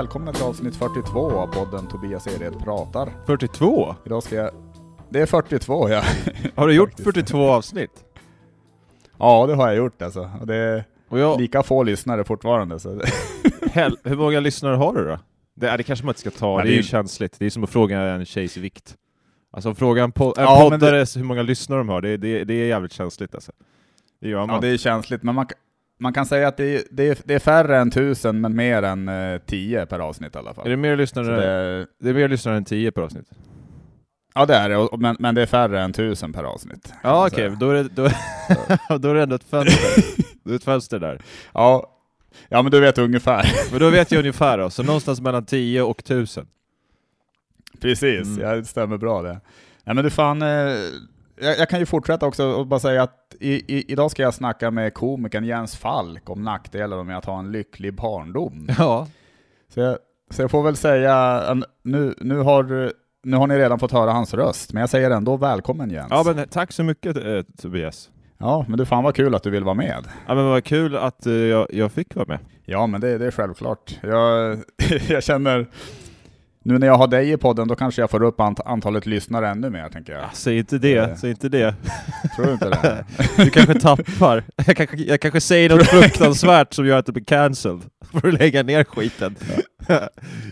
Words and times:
välkomna 0.00 0.32
till 0.32 0.42
avsnitt 0.42 0.76
42 0.76 1.30
av 1.30 1.46
podden 1.46 1.88
Tobias 1.88 2.26
Ered 2.26 2.58
pratar. 2.64 3.12
42? 3.26 3.94
Idag 4.06 4.22
ska 4.22 4.36
jag... 4.36 4.50
Det 5.10 5.20
är 5.20 5.26
42 5.26 5.88
ja. 5.88 6.02
Har 6.54 6.68
du 6.68 6.74
gjort 6.74 6.88
Faktiskt. 6.88 7.04
42 7.04 7.48
avsnitt? 7.48 7.90
Ja, 9.18 9.46
det 9.46 9.54
har 9.54 9.68
jag 9.68 9.76
gjort 9.76 10.02
alltså. 10.02 10.30
Och 10.40 10.46
det 10.46 10.54
är 10.54 10.84
Och 11.08 11.18
jag, 11.18 11.40
lika 11.40 11.62
få 11.62 11.82
lyssnare 11.82 12.24
fortfarande. 12.24 12.80
Så 12.80 12.94
det... 12.94 13.08
hel, 13.72 13.96
hur 14.04 14.16
många 14.16 14.40
lyssnare 14.40 14.76
har 14.76 14.94
du 14.94 15.04
då? 15.04 15.18
Det, 15.54 15.76
det 15.76 15.82
kanske 15.82 16.04
man 16.04 16.10
inte 16.10 16.20
ska 16.20 16.30
ta, 16.30 16.56
Men 16.56 16.66
det 16.66 16.70
är 16.70 16.72
det 16.72 16.76
ju 16.76 16.82
känsligt. 16.82 17.36
Det 17.38 17.46
är 17.46 17.50
som 17.50 17.64
att 17.64 17.70
fråga 17.70 18.00
en 18.00 18.24
tjejs 18.24 18.56
vikt. 18.56 18.96
Alltså 19.52 19.74
fråga 19.74 20.04
en, 20.04 20.12
po- 20.12 20.34
en 20.38 20.44
Ja, 20.44 20.68
men 20.70 20.80
poddare 20.80 21.06
hur 21.16 21.24
många 21.24 21.42
lyssnare 21.42 21.80
de 21.80 21.88
har, 21.88 22.00
det, 22.00 22.16
det, 22.16 22.44
det 22.44 22.54
är 22.54 22.66
jävligt 22.66 22.92
känsligt 22.92 23.34
alltså. 23.34 23.52
Det 24.20 24.28
gör 24.28 24.46
man. 24.46 24.54
Ja, 24.54 24.60
det 24.60 24.68
är 24.68 24.76
känsligt, 24.76 25.22
men 25.22 25.34
man, 25.34 25.46
man 26.00 26.12
kan 26.12 26.26
säga 26.26 26.48
att 26.48 26.56
det 26.56 26.64
är, 26.76 26.82
det 26.90 27.08
är, 27.08 27.18
det 27.24 27.34
är 27.34 27.38
färre 27.38 27.78
än 27.78 27.90
tusen, 27.90 28.40
men 28.40 28.56
mer 28.56 28.82
än 28.82 29.08
eh, 29.08 29.38
10 29.46 29.86
per 29.86 29.98
avsnitt 29.98 30.34
i 30.34 30.38
alla 30.38 30.54
fall. 30.54 30.66
Är 30.66 30.70
det 30.70 30.76
mer 30.76 30.96
lyssnare, 30.96 31.26
det, 31.36 31.86
det 32.00 32.10
är 32.10 32.14
mer 32.14 32.28
lyssnare 32.28 32.56
än 32.56 32.64
10 32.64 32.90
per 32.92 33.02
avsnitt? 33.02 33.26
ja 34.34 34.46
det 34.46 34.54
är 34.54 34.68
det, 34.68 34.76
och- 34.76 35.00
men, 35.00 35.16
men 35.18 35.34
det 35.34 35.42
är 35.42 35.46
färre 35.46 35.80
än 35.80 35.92
tusen 35.92 36.32
per 36.32 36.44
avsnitt. 36.44 36.92
Ja 37.02 37.26
okej, 37.26 37.36
säga. 37.48 37.56
då, 37.60 37.70
är 37.70 37.74
det, 37.74 37.82
då, 37.94 38.08
då 38.98 39.08
är 39.10 39.14
det 39.14 39.22
ändå 39.22 39.34
ett 39.34 39.44
fönster. 39.44 40.04
Det 40.44 40.50
är 40.52 40.56
ett 40.56 40.64
fönster 40.64 40.98
där. 40.98 41.20
Ja, 41.54 41.96
ja, 42.48 42.62
men 42.62 42.72
du 42.72 42.80
vet 42.80 42.98
ungefär. 42.98 43.44
Men 43.70 43.80
då 43.80 43.90
vet 43.90 44.10
jag 44.12 44.18
ungefär 44.18 44.58
då, 44.58 44.70
så 44.70 44.82
någonstans 44.82 45.20
mellan 45.20 45.44
10 45.46 45.82
och 45.82 46.00
1000. 46.00 46.46
Precis, 47.80 48.26
Mm. 48.26 48.40
ja, 48.40 48.56
det 48.56 48.64
stämmer 48.64 48.96
bra 48.96 49.22
det. 49.22 49.40
Ja, 49.84 49.94
men 49.94 50.04
du 50.04 50.10
fan, 50.10 50.42
eh, 50.42 50.74
jag, 51.40 51.58
jag 51.58 51.68
kan 51.68 51.78
ju 51.78 51.86
fortsätta 51.86 52.26
också 52.26 52.44
och 52.44 52.66
bara 52.66 52.80
säga 52.80 53.02
att 53.02 53.36
i, 53.40 53.52
i, 53.76 53.84
idag 53.92 54.10
ska 54.10 54.22
jag 54.22 54.34
snacka 54.34 54.70
med 54.70 54.94
komikern 54.94 55.44
Jens 55.44 55.76
Falk 55.76 56.30
om 56.30 56.42
nackdelar 56.42 57.02
med 57.04 57.18
att 57.18 57.24
ha 57.24 57.38
en 57.38 57.52
lycklig 57.52 57.94
barndom. 57.94 58.68
Ja. 58.78 59.06
Så 59.68 59.80
jag, 59.80 59.98
så 60.30 60.42
jag 60.42 60.50
får 60.50 60.62
väl 60.62 60.76
säga, 60.76 61.42
nu, 61.82 62.14
nu, 62.18 62.38
har, 62.38 62.92
nu 63.22 63.36
har 63.36 63.46
ni 63.46 63.58
redan 63.58 63.78
fått 63.78 63.92
höra 63.92 64.10
hans 64.12 64.34
röst, 64.34 64.72
men 64.72 64.80
jag 64.80 64.90
säger 64.90 65.10
ändå 65.10 65.36
välkommen 65.36 65.90
Jens. 65.90 66.08
Ja 66.10 66.22
men 66.26 66.48
tack 66.48 66.72
så 66.72 66.82
mycket 66.84 67.16
eh, 67.16 67.42
Tobias. 67.62 68.10
ja, 68.38 68.64
men 68.68 68.78
du 68.78 68.86
fan 68.86 69.04
vad 69.04 69.14
kul 69.14 69.34
att 69.34 69.42
du 69.42 69.50
vill 69.50 69.64
vara 69.64 69.74
med. 69.74 70.04
Ja 70.26 70.34
men 70.34 70.46
vad 70.46 70.64
kul 70.64 70.96
att 70.96 71.26
eh, 71.26 71.32
jag, 71.32 71.66
jag 71.70 71.92
fick 71.92 72.14
vara 72.14 72.26
med. 72.26 72.38
Ja, 72.64 72.86
men 72.86 73.00
det, 73.00 73.18
det 73.18 73.26
är 73.26 73.30
självklart. 73.30 73.98
Jag, 74.02 74.58
jag 75.08 75.22
känner, 75.22 75.66
nu 76.64 76.78
när 76.78 76.86
jag 76.86 76.94
har 76.94 77.06
dig 77.06 77.32
i 77.32 77.36
podden, 77.36 77.68
då 77.68 77.74
kanske 77.74 78.02
jag 78.02 78.10
får 78.10 78.22
upp 78.22 78.40
ant, 78.40 78.60
antalet 78.64 79.06
lyssnare 79.06 79.48
ännu 79.48 79.70
mer, 79.70 79.88
tänker 79.88 80.12
jag. 80.12 80.22
Ja, 80.22 80.30
säg 80.32 80.58
inte 80.58 80.78
det, 80.78 80.96
Eh. 80.96 81.16
säg 81.16 81.30
inte 81.30 81.48
det. 81.48 81.74
Tror 82.36 82.46
du 82.46 82.52
inte 82.52 82.68
det? 82.70 83.04
Du 83.36 83.50
kanske 83.50 83.80
tappar. 83.80 84.44
Jag 84.66 84.76
kanske, 84.76 84.96
jag 84.96 85.20
kanske 85.20 85.40
säger 85.40 85.70
något 85.70 85.86
fruktansvärt 85.86 86.72
som 86.72 86.86
gör 86.86 86.98
att 86.98 87.06
du 87.06 87.12
blir 87.12 87.24
cancelled. 87.24 87.80
För 88.12 88.28
att 88.28 88.34
lägga 88.34 88.62
ner 88.62 88.84
skiten. 88.84 89.36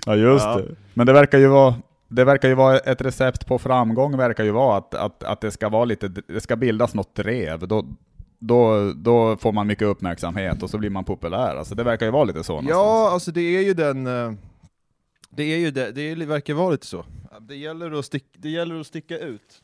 Ja 0.07 0.15
just 0.15 0.45
Ja. 0.45 0.57
det. 0.57 0.75
Men 0.95 1.07
det 1.07 1.13
verkar 1.13 1.39
ju 1.39 1.47
vara 1.47 1.75
det 2.11 2.25
verkar 2.25 2.49
ju 2.49 2.55
vara 2.55 2.79
ett 2.79 3.01
recept 3.03 3.47
på 3.47 3.59
framgång 3.59 4.17
verkar 4.17 4.45
ju 4.45 4.51
vara 4.51 4.79
att, 4.79 4.95
att, 4.95 5.25
att 5.25 5.41
det 5.41 5.51
ska 5.51 5.69
vara 5.69 5.85
lite, 5.85 6.09
det 6.09 6.41
ska 6.41 6.57
bildas 6.57 6.95
något 6.95 7.15
drev. 7.15 7.69
Då, 7.69 7.85
då, 8.39 8.93
då 8.97 9.37
får 9.37 9.53
man 9.53 9.67
mycket 9.67 9.89
uppmärksamhet 9.89 10.63
och 10.63 10.71
så 10.71 10.79
blir 10.79 10.91
man 10.91 11.05
populär. 11.05 11.57
Alltså 11.57 11.75
det 11.75 11.83
verkar 11.85 12.07
ju 12.07 12.13
vara 12.13 12.25
lite 12.25 12.45
så 12.45 12.53
Ja, 12.53 12.61
någonstans. 12.61 13.13
alltså 13.13 13.31
det 13.31 13.41
är 13.41 13.63
ju 13.63 13.75
den... 13.75 14.07
Det 15.39 15.45
är 15.45 15.59
ju 15.59 15.71
det, 15.71 15.93
det 15.93 16.15
verkar 16.15 16.55
vara 16.55 16.71
lite 16.71 16.87
så. 16.87 17.05
Det 17.41 17.57
gäller, 17.57 17.91
att 17.91 18.05
stick, 18.05 18.25
det 18.33 18.51
gäller 18.51 18.81
att 18.81 18.87
sticka 18.87 19.19
ut. 19.19 19.63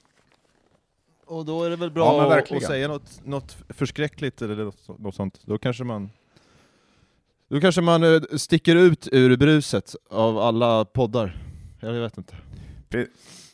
Och 1.25 1.45
då 1.45 1.65
är 1.65 1.71
det 1.71 1.77
väl 1.77 1.91
bra 1.91 2.05
Ja, 2.05 2.39
att, 2.39 2.53
att 2.53 2.63
säga 2.63 2.89
något, 2.89 3.21
något 3.25 3.57
förskräckligt 3.69 4.43
eller 4.43 4.57
något, 4.57 4.99
något 4.99 5.15
sånt. 5.15 5.41
Då 5.45 5.59
kanske 5.59 5.85
man... 5.85 6.11
Då 7.49 7.61
kanske 7.61 7.81
man 7.81 8.03
eh, 8.03 8.21
sticker 8.37 8.77
ut 8.77 9.09
ur 9.13 9.37
bruset 9.37 9.95
av 10.11 10.39
alla 10.39 10.85
poddar. 10.85 11.43
Jag 11.81 11.93
vet 11.93 12.19
inte. 12.19 12.37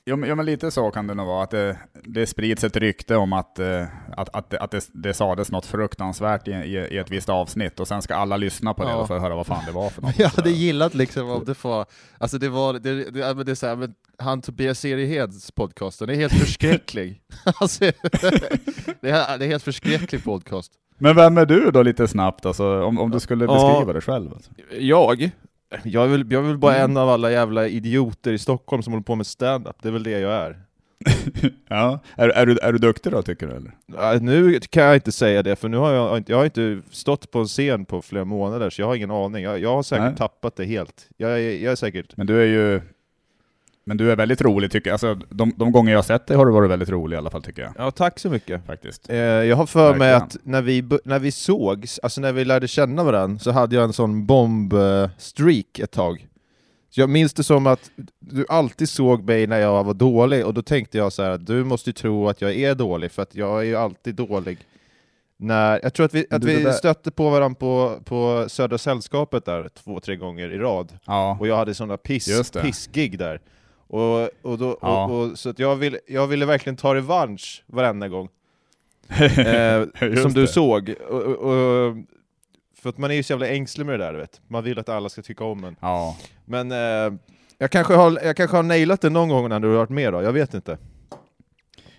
Jo, 0.05 0.17
men, 0.17 0.29
ja, 0.29 0.35
men 0.35 0.47
lite 0.47 0.71
så 0.71 0.91
kan 0.91 1.07
det 1.07 1.15
nog 1.15 1.27
vara, 1.27 1.43
att 1.45 1.51
det, 1.51 1.79
det 2.05 2.27
sprids 2.27 2.65
ett 2.65 2.77
rykte 2.77 3.17
om 3.17 3.33
att, 3.33 3.59
eh, 3.59 3.85
att, 4.17 4.29
att, 4.37 4.51
det, 4.51 4.59
att 4.61 4.71
det, 4.71 4.89
det 4.95 5.15
sades 5.15 5.51
något 5.51 5.67
fruktansvärt 5.67 6.49
i, 6.49 6.51
i, 6.51 6.77
i 6.77 6.99
ett 6.99 7.11
visst 7.11 7.29
avsnitt, 7.29 7.81
och 7.81 7.89
sen 7.89 8.03
ska 8.03 8.15
alla 8.15 8.37
lyssna 8.37 8.75
på 8.75 8.83
det 8.85 8.91
Ja. 8.91 8.97
och 8.97 9.09
få 9.09 9.19
höra 9.19 9.35
vad 9.35 9.47
fan 9.47 9.63
det 9.67 9.73
var 9.73 9.91
för 9.91 10.03
något. 10.07 10.19
Jag 10.19 10.29
hade 10.29 10.51
gillat 10.51 10.95
liksom 10.95 11.31
om 11.31 11.45
det 11.45 11.65
var, 11.65 11.87
alltså 12.19 12.39
det 12.39 12.49
var, 12.49 12.73
det, 12.73 13.11
det, 13.11 13.19
ja, 13.21 13.35
men 13.35 13.47
det 13.47 13.53
är 13.53 13.55
så 13.55 13.67
här, 13.67 13.77
men 13.77 13.95
han 14.19 14.43
Tobias 14.43 14.79
Serieheds 14.81 15.51
podcast, 15.53 15.99
den 15.99 16.11
är 16.11 16.15
helt 16.15 16.33
förskräcklig. 16.33 17.21
alltså, 17.61 17.85
det, 19.01 19.11
är, 19.11 19.39
det 19.39 19.45
är 19.45 19.49
helt 19.49 19.63
förskräcklig 19.65 20.25
podcast. 20.25 20.73
Men 20.99 21.17
vem 21.17 21.39
är 21.39 21.47
du 21.47 21.71
då 21.71 21.83
lite 21.83 22.09
snabbt, 22.09 22.47
alltså, 22.47 22.83
om, 22.83 22.99
om 22.99 23.11
du 23.11 23.21
skulle 23.21 23.45
Ja. 23.45 23.53
beskriva 23.71 23.93
dig 23.93 24.03
själv? 24.03 24.33
Alltså. 24.33 24.51
Jag? 24.79 25.31
Jag 25.85 26.05
är 26.05 26.09
väl, 26.09 26.33
jag 26.33 26.45
är 26.45 26.49
väl 26.49 26.59
bara 26.59 26.77
Mm. 26.77 26.91
en 26.91 26.97
av 26.97 27.09
alla 27.09 27.31
jävla 27.33 27.69
idioter 27.69 28.33
i 28.33 28.39
Stockholm 28.39 28.83
som 28.83 28.93
håller 28.93 29.05
på 29.05 29.15
med 29.15 29.27
stand-up, 29.27 29.77
det 29.83 29.89
är 29.89 29.93
väl 29.93 30.03
det 30.03 30.11
jag 30.21 30.33
är. 30.33 30.57
Ja. 31.69 31.99
Är, 32.17 32.29
är, 32.29 32.47
du, 32.47 32.59
är 32.59 32.73
du 32.73 32.79
duktig 32.79 33.13
då, 33.13 33.23
tycker 33.23 33.47
du? 33.47 33.53
Eller? 33.55 33.73
Ja, 33.87 34.19
Nu 34.23 34.61
kan 34.61 34.83
jag 34.85 34.95
inte 34.95 35.13
säga 35.13 35.43
det, 35.43 35.57
för 35.57 35.69
nu 35.69 35.77
har 35.77 35.93
jag, 35.93 36.17
inte- 36.17 36.33
jag 36.33 36.39
har 36.39 36.45
inte 36.45 36.81
stått 36.91 37.31
på 37.31 37.39
en 37.39 37.47
scen 37.47 37.85
på 37.85 38.03
flera 38.03 38.25
månader, 38.25 38.71
så 38.71 38.83
jag 38.83 38.87
har 38.87 38.95
ingen 38.97 39.11
aning. 39.11 39.45
Jag, 39.45 39.59
jag 39.59 39.75
har 39.75 39.83
säkert 39.83 40.05
Nej. 40.05 40.17
tappat 40.17 40.57
det 40.57 40.65
helt. 40.65 41.09
Jag 41.17 41.31
jag 41.43 41.73
är 41.73 41.77
säkert... 41.77 42.17
Men 42.17 42.27
du 42.27 42.41
är 42.43 42.47
ju 42.47 42.81
men 43.91 43.97
du 43.97 44.13
är 44.13 44.17
väldigt 44.17 44.43
rolig 44.43 44.71
tycker 44.71 44.91
jag. 44.91 44.95
Alltså, 44.95 45.15
de, 45.15 45.53
de 45.57 45.73
gånger 45.73 45.93
jag 45.93 45.99
har 45.99 46.03
sett 46.03 46.27
dig 46.27 46.37
har 46.37 46.47
du 46.47 46.53
varit 46.53 46.71
väldigt 46.71 46.89
rolig 46.89 47.15
i 47.15 47.19
alla 47.19 47.31
fall 47.31 47.43
tycker 47.43 47.63
jag. 47.63 47.73
Ja, 47.79 47.91
tack 47.91 48.19
så 48.19 48.31
mycket. 48.31 48.67
Faktiskt. 48.67 49.11
Eh, 49.11 49.17
jag 49.17 49.57
har 49.57 49.67
för 49.67 49.95
mig 49.95 50.13
att 50.13 50.37
när 50.43 50.63
vi, 50.63 50.85
när 51.05 51.19
vi 51.19 51.33
sågs, 51.33 51.99
alltså 51.99 52.21
när 52.21 52.33
vi 52.33 52.45
lärde 52.45 52.69
känna 52.69 53.05
varandra, 53.05 53.39
så 53.39 53.51
hade 53.51 53.77
jag 53.77 53.85
en 53.85 53.93
sån 53.93 54.27
bomb-streak 54.27 55.81
ett 55.83 55.91
tag. 55.91 56.27
Så 56.91 57.01
jag 57.01 57.11
minns 57.11 57.35
det 57.35 57.45
som 57.45 57.67
att 57.67 57.91
du 58.19 58.47
alltid 58.49 58.89
såg 58.89 59.25
mig 59.25 59.47
när 59.47 59.59
jag 59.59 59.85
var 59.85 59.95
dålig, 59.95 60.47
och 60.47 60.55
då 60.55 60.63
tänkte 60.63 60.99
jag 60.99 61.13
så 61.13 61.23
här 61.23 61.31
att 61.31 61.47
du 61.47 61.65
måste 61.65 61.91
ju 61.91 61.95
tro 61.95 62.29
att 62.29 62.41
jag 62.41 62.55
är 62.55 62.75
dålig, 62.75 63.13
för 63.13 63.23
att 63.23 63.35
jag 63.35 63.61
är 63.61 63.65
ju 63.65 63.77
alltid 63.77 64.15
dålig. 64.15 64.59
När, 65.37 65.81
jag 65.83 65.95
tror 65.95 66.07
att 66.07 66.15
vi, 66.15 66.27
att 66.31 66.45
vi 66.45 66.63
där- 66.63 66.73
stötte 66.73 67.11
på 67.11 67.31
varandra 67.31 67.57
på, 67.59 67.99
på 68.05 68.45
Södra 68.49 68.79
Sällskapet 68.79 69.45
där 69.45 69.69
två, 69.69 70.01
tre 70.01 70.17
gånger 70.17 70.53
i 70.53 70.59
rad. 70.59 70.99
Ja. 71.05 71.37
Och 71.41 71.47
jag 71.47 71.57
hade 71.57 71.75
sådana 71.75 71.97
piss, 71.97 72.51
pissgig 72.63 73.19
där. 73.19 73.41
Och, 73.91 74.29
och 74.43 74.59
då, 74.59 74.79
Ja. 74.83 75.05
och, 75.05 75.31
och, 75.31 75.39
så 75.39 75.51
att 75.51 75.59
jag, 75.59 75.77
vill, 75.77 75.99
jag 76.07 76.27
ville 76.27 76.47
verkligen 76.47 76.77
ta 76.77 76.95
revansch 76.95 77.65
varenda 77.67 78.09
gång. 78.09 78.29
eh, 79.21 79.83
som 80.23 80.33
du 80.33 80.41
det. 80.41 80.47
såg. 80.49 80.95
Och, 81.09 81.97
för 82.77 82.89
att 82.89 82.99
man 82.99 83.11
är 83.11 83.15
ju 83.15 83.23
så 83.23 83.33
jävla 83.33 83.49
ängslig 83.49 83.87
med 83.87 84.01
det 84.01 84.05
där, 84.05 84.13
du 84.13 84.19
vet. 84.19 84.41
Man 84.49 84.65
vill 84.65 84.79
att 84.79 84.89
alla 84.89 85.09
ska 85.09 85.23
tycka 85.23 85.45
om 85.45 85.65
en. 85.65 85.77
Ja. 85.81 86.17
Men 86.45 86.73
eh, 86.73 87.19
jag, 87.59 87.71
kanske 87.71 87.95
har, 87.95 88.19
jag 88.25 88.37
kanske 88.37 88.57
har 88.57 88.63
nailat 88.63 89.01
det 89.01 89.11
någon 89.11 89.29
gång 89.29 89.49
när 89.49 89.61
du 89.61 89.69
har 89.69 89.75
varit 89.77 89.91
med 89.91 90.13
då, 90.13 90.23
jag 90.23 90.33
vet 90.33 90.55
inte. 90.55 90.79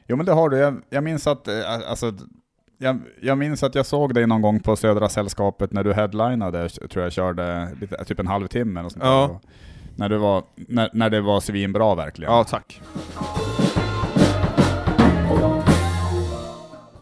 Jo 0.07 0.15
men 0.17 0.25
det 0.25 0.31
har 0.31 0.49
du. 0.49 0.57
Jag, 0.57 0.81
jag 0.89 1.03
minns 1.03 1.27
att, 1.27 1.47
eh, 1.47 1.89
alltså, 1.89 2.13
jag, 2.77 2.99
jag 3.21 3.37
minns 3.37 3.63
att 3.63 3.75
jag 3.75 3.85
såg 3.85 4.13
dig 4.13 4.27
någon 4.27 4.41
gång 4.41 4.59
på 4.59 4.75
Södra 4.75 5.09
Sällskapet 5.09 5.71
när 5.71 5.83
du 5.83 5.93
headlinade, 5.93 6.69
tror 6.69 7.03
jag 7.03 7.13
körde 7.13 7.75
lite, 7.81 8.05
typ 8.05 8.19
en 8.19 8.27
halvtimme 8.27 8.81
och 8.81 8.91
sånt 8.91 9.03
Ja. 9.03 9.39
där. 9.43 9.49
När, 9.95 10.09
du 10.09 10.17
var, 10.17 10.43
när, 10.55 10.89
när 10.93 11.09
det 11.09 11.21
var 11.21 11.39
svinbra 11.39 11.95
verkligen. 11.95 12.33
Ja, 12.33 12.43
tack. 12.43 12.81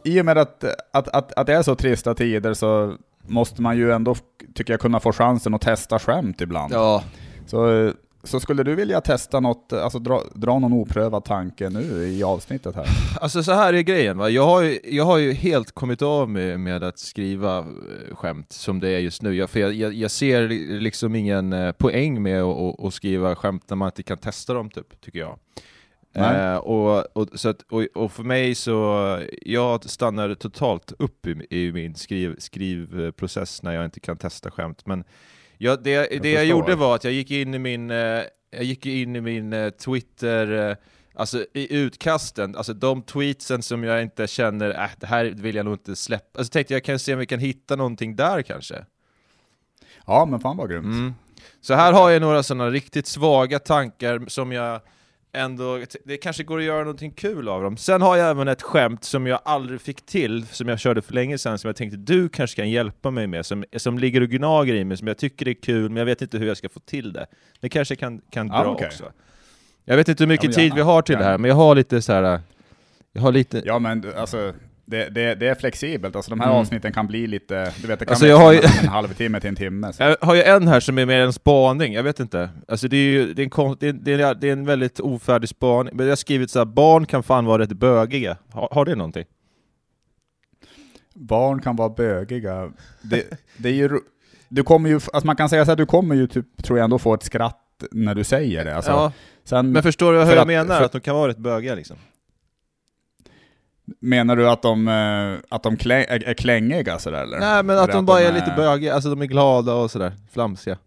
I 0.04 0.22
och 0.22 0.26
med 0.26 0.38
att, 0.38 0.64
att, 0.92 1.08
att, 1.08 1.34
att 1.34 1.48
det 1.48 1.54
är 1.54 1.62
så 1.62 1.76
trista 1.76 2.14
tider 2.14 2.54
så 2.54 2.96
måste 3.28 3.62
man 3.62 3.78
ju 3.78 3.92
ändå, 3.92 4.16
tycker 4.54 4.74
jag, 4.74 4.80
kunna 4.80 5.00
få 5.00 5.12
chansen 5.12 5.54
att 5.54 5.62
testa 5.62 6.00
skämt 6.00 6.42
ibland. 6.42 6.74
Ja. 6.74 7.04
Så, 7.46 7.92
så 8.24 8.40
skulle 8.40 8.64
du 8.64 8.76
vilja 8.76 9.02
testa 9.02 9.40
något, 9.40 9.74
alltså 9.74 10.00
dra, 10.00 10.24
dra 10.34 10.60
någon 10.60 10.74
oprövad 10.74 11.24
tanke 11.24 11.70
nu 11.70 12.08
i 12.08 12.24
avsnittet 12.24 12.76
här? 12.76 12.86
Alltså 13.22 13.44
så 13.44 13.52
här 13.52 13.74
är 13.74 13.82
grejen, 13.82 14.18
va? 14.18 14.30
Jag, 14.30 14.46
har 14.46 14.62
ju, 14.62 14.80
jag 14.84 15.06
har 15.06 15.18
ju 15.18 15.34
helt 15.34 15.72
kommit 15.72 16.02
av 16.02 16.30
med, 16.30 16.60
med 16.60 16.84
att 16.84 17.00
skriva 17.00 17.58
eh, 17.60 18.16
skämt 18.16 18.52
som 18.52 18.80
det 18.80 18.90
är 18.90 19.00
just 19.00 19.22
nu. 19.22 19.36
Jag, 19.36 19.50
för 19.50 19.60
jag, 19.60 19.74
jag, 19.74 19.94
jag 19.94 20.12
ser 20.12 20.48
li- 20.48 20.80
liksom 20.80 21.16
ingen 21.16 21.54
eh, 21.54 21.72
poäng 21.72 22.22
med 22.22 22.44
att, 22.44 22.80
att, 22.80 22.94
skriva 22.94 23.36
skämt 23.36 23.70
när 23.70 23.76
man 23.76 23.88
inte 23.88 24.04
kan 24.04 24.18
testa 24.18 24.54
dem, 24.54 24.70
typ, 24.70 25.02
tycker 25.02 25.20
jag. 25.20 25.40
Eh, 26.14 26.56
och, 26.56 27.18
och, 27.18 27.28
så 27.34 27.50
att, 27.50 27.62
och, 27.62 27.84
och 27.96 28.12
för 28.12 28.24
mig 28.24 28.56
så, 28.56 29.20
jag 29.42 29.90
stannar 29.90 30.36
totalt 30.36 30.94
upp 31.00 31.28
i, 31.28 31.48
i 31.50 31.72
min 31.72 31.96
skriv, 31.96 32.36
skrivprocess 32.40 33.64
när 33.64 33.74
jag 33.74 33.86
inte 33.86 34.00
kan 34.00 34.18
testa 34.18 34.52
skämt. 34.52 34.86
Men 34.86 35.04
jag, 35.62 35.84
det, 35.84 36.22
det 36.22 36.32
jag 36.32 36.46
gjorde 36.46 36.76
var 36.76 36.96
att 36.96 37.04
jag 37.04 37.14
gick 37.14 37.32
in 37.32 37.54
i 37.54 37.60
min, 37.60 37.92
eh, 37.92 38.24
jag 38.50 38.64
gick 38.64 38.86
in 38.86 39.16
i 39.16 39.22
min 39.22 39.54
eh, 39.54 39.70
Twitter, 39.70 40.70
eh, 40.70 40.76
alltså 41.14 41.46
i 41.54 41.76
utkasten, 41.76 42.56
alltså 42.56 42.74
de 42.74 43.02
tweetsen 43.02 43.64
som 43.64 43.84
jag 43.84 44.02
inte 44.02 44.28
känner, 44.28 44.70
äh, 44.70 44.90
det 44.98 45.08
här 45.08 45.26
vill 45.26 45.56
jag 45.56 45.66
nog 45.66 45.74
inte 45.74 45.96
släppa. 45.96 46.40
Alltså 46.40 46.52
tänkte 46.52 46.74
jag 46.74 46.84
kan 46.84 47.00
se 47.00 47.14
om 47.14 47.20
vi 47.20 47.26
kan 47.26 47.40
hitta 47.40 47.76
någonting 47.76 48.16
där 48.16 48.42
kanske. 48.42 48.86
Ja 50.06 50.26
men 50.26 50.40
fan 50.40 50.58
vad 50.58 50.70
grymt. 50.70 50.86
Mm. 50.86 51.14
Så 51.62 51.74
här 51.74 51.94
har 51.94 52.10
jag 52.10 52.22
några 52.22 52.44
sådana 52.44 52.70
riktigt 52.70 53.08
svaga 53.08 53.60
tankar 53.60 54.24
som 54.28 54.52
jag 54.52 54.82
ändå, 55.34 55.80
det 56.06 56.18
kanske 56.18 56.44
går 56.44 56.58
att 56.58 56.64
göra 56.64 56.80
någonting 56.80 57.12
kul 57.12 57.48
av 57.50 57.64
dem. 57.64 57.78
Sen 57.78 58.02
har 58.02 58.18
jag 58.18 58.30
även 58.30 58.48
ett 58.48 58.62
skämt 58.62 59.04
som 59.04 59.28
jag 59.28 59.40
aldrig 59.46 59.82
fick 59.82 60.06
till, 60.06 60.46
som 60.46 60.68
jag 60.68 60.80
körde 60.80 61.02
för 61.02 61.14
länge 61.14 61.38
sedan, 61.38 61.60
som 61.60 61.68
jag 61.68 61.76
tänkte 61.76 61.98
du 61.98 62.30
kanske 62.30 62.56
kan 62.56 62.70
hjälpa 62.70 63.12
mig 63.12 63.28
med, 63.28 63.46
som, 63.46 63.64
som 63.78 64.00
ligger 64.00 64.22
och 64.22 64.30
gnager 64.30 64.74
i 64.74 64.84
mig, 64.84 64.98
som 64.98 65.08
jag 65.08 65.18
tycker 65.18 65.48
är 65.48 65.54
kul, 65.54 65.90
men 65.90 65.98
jag 65.98 66.06
vet 66.06 66.22
inte 66.22 66.38
hur 66.38 66.48
jag 66.48 66.58
ska 66.58 66.70
få 66.70 66.80
till 66.80 67.14
det. 67.14 67.28
Det 67.60 67.70
kanske 67.70 67.96
kan, 67.96 68.22
kan 68.32 68.48
Ja, 68.48 68.64
dra 68.64 68.70
okej. 68.72 68.88
också. 68.88 69.12
Jag 69.86 69.96
vet 69.98 70.08
inte 70.10 70.24
hur 70.24 70.28
mycket 70.28 70.46
Ja, 70.50 70.52
tid 70.56 70.74
vi 70.74 70.82
har 70.82 71.02
till 71.02 71.14
det 71.16 71.20
gärna. 71.20 71.32
här, 71.32 71.38
men 71.38 71.50
jag 71.50 71.56
har 71.56 71.76
lite 71.76 72.02
så 72.02 72.14
här. 72.14 72.42
Jag 73.14 73.22
har 73.22 73.32
lite... 73.32 73.62
Ja 73.66 73.80
men 73.80 74.14
alltså, 74.18 74.54
det, 74.90 75.10
det, 75.10 75.36
det 75.36 75.48
är 75.48 75.56
flexibelt, 75.56 76.16
alltså 76.16 76.30
de 76.32 76.40
här 76.40 76.48
Mm. 76.48 76.60
avsnitten 76.60 76.94
kan 76.94 77.08
bli 77.08 77.28
lite, 77.28 77.74
du 77.82 77.88
vet 77.88 78.00
det 78.00 78.06
kan 78.06 78.12
Alltså, 78.14 78.26
växla 78.26 78.44
jag 78.44 78.54
ju- 78.54 78.62
en 78.82 78.88
halvtimme 78.88 79.40
till 79.40 79.50
en 79.50 79.56
timme. 79.56 79.94
Så. 79.94 80.04
Jag 80.04 80.18
har 80.22 80.36
ju 80.36 80.44
en 80.44 80.68
här 80.68 80.80
som 80.80 80.98
är 80.98 81.06
mer 81.06 81.20
en 81.20 81.34
spaning, 81.34 81.94
jag 81.94 82.04
vet 82.04 82.20
inte. 82.20 82.50
Alltså 82.68 82.88
det 82.88 82.98
är 82.98 83.12
ju 83.12 83.34
det 83.34 83.42
är 83.42 83.44
en, 83.44 83.50
kon- 83.50 83.78
det 83.80 83.88
är, 83.88 83.94
det 84.36 84.48
är, 84.48 84.52
en 84.52 84.66
väldigt 84.66 85.00
ofärdig 85.00 85.50
spaning. 85.50 85.96
Men 85.96 86.06
jag 86.06 86.12
har 86.12 86.16
skrivit 86.16 86.52
så 86.52 86.60
här, 86.60 86.66
barn 86.66 87.06
kan 87.06 87.24
fan 87.24 87.46
vara 87.46 87.62
rätt 87.62 87.74
bögiga. 87.74 88.38
Har, 88.52 88.68
har 88.72 88.86
det 88.86 88.96
någonting? 88.96 89.26
Barn 91.14 91.62
kan 91.62 91.76
vara 91.76 91.90
bögiga. 91.90 92.72
Det, 93.02 93.24
det 93.58 93.70
är 93.70 93.74
ju, 93.74 93.90
du 94.50 94.64
kommer 94.64 94.90
ju, 94.90 94.96
alltså 94.96 95.26
man 95.26 95.36
kan 95.36 95.50
säga 95.50 95.66
så 95.66 95.72
här, 95.72 95.76
du 95.76 95.86
kommer 95.86 96.16
ju 96.16 96.28
typ, 96.28 96.64
tror 96.64 96.78
jag 96.80 96.84
ändå 96.84 97.00
få 97.00 97.14
ett 97.14 97.24
skratt 97.24 97.56
när 97.92 98.16
du 98.16 98.24
säger 98.24 98.66
det. 98.66 98.76
Alltså, 98.76 98.92
ja, 98.92 99.12
sen, 99.44 99.72
men 99.72 99.84
förstår 99.84 100.14
du 100.14 100.20
hur 100.20 100.26
för 100.26 100.32
jag 100.34 100.42
att- 100.42 100.48
menar? 100.48 100.78
för- 100.78 100.86
Att 100.86 100.92
de 100.92 101.02
kan 101.02 101.16
vara 101.16 101.28
rätt 101.30 101.38
bögiga 101.38 101.76
liksom? 101.76 101.98
Menar 104.02 104.36
du 104.36 104.50
att 104.50 104.62
de, 104.62 104.88
eh, 104.88 105.56
att 105.56 105.64
de 105.64 105.78
klä, 105.78 106.04
är, 106.06 106.24
är 106.30 106.34
klängiga 106.34 107.00
sådär 107.00 107.24
eller? 107.24 107.40
Nej 107.40 107.64
men 107.64 107.70
Eller 107.70 107.84
att 107.84 107.92
de 107.92 108.06
bara 108.06 108.20
är 108.22 108.32
lite 108.34 108.54
bögiga, 108.56 108.94
alltså 108.94 109.10
de 109.10 109.22
är 109.22 109.26
glada 109.26 109.74
och 109.74 109.92
sådär, 109.92 110.14
flamsiga. 110.34 110.78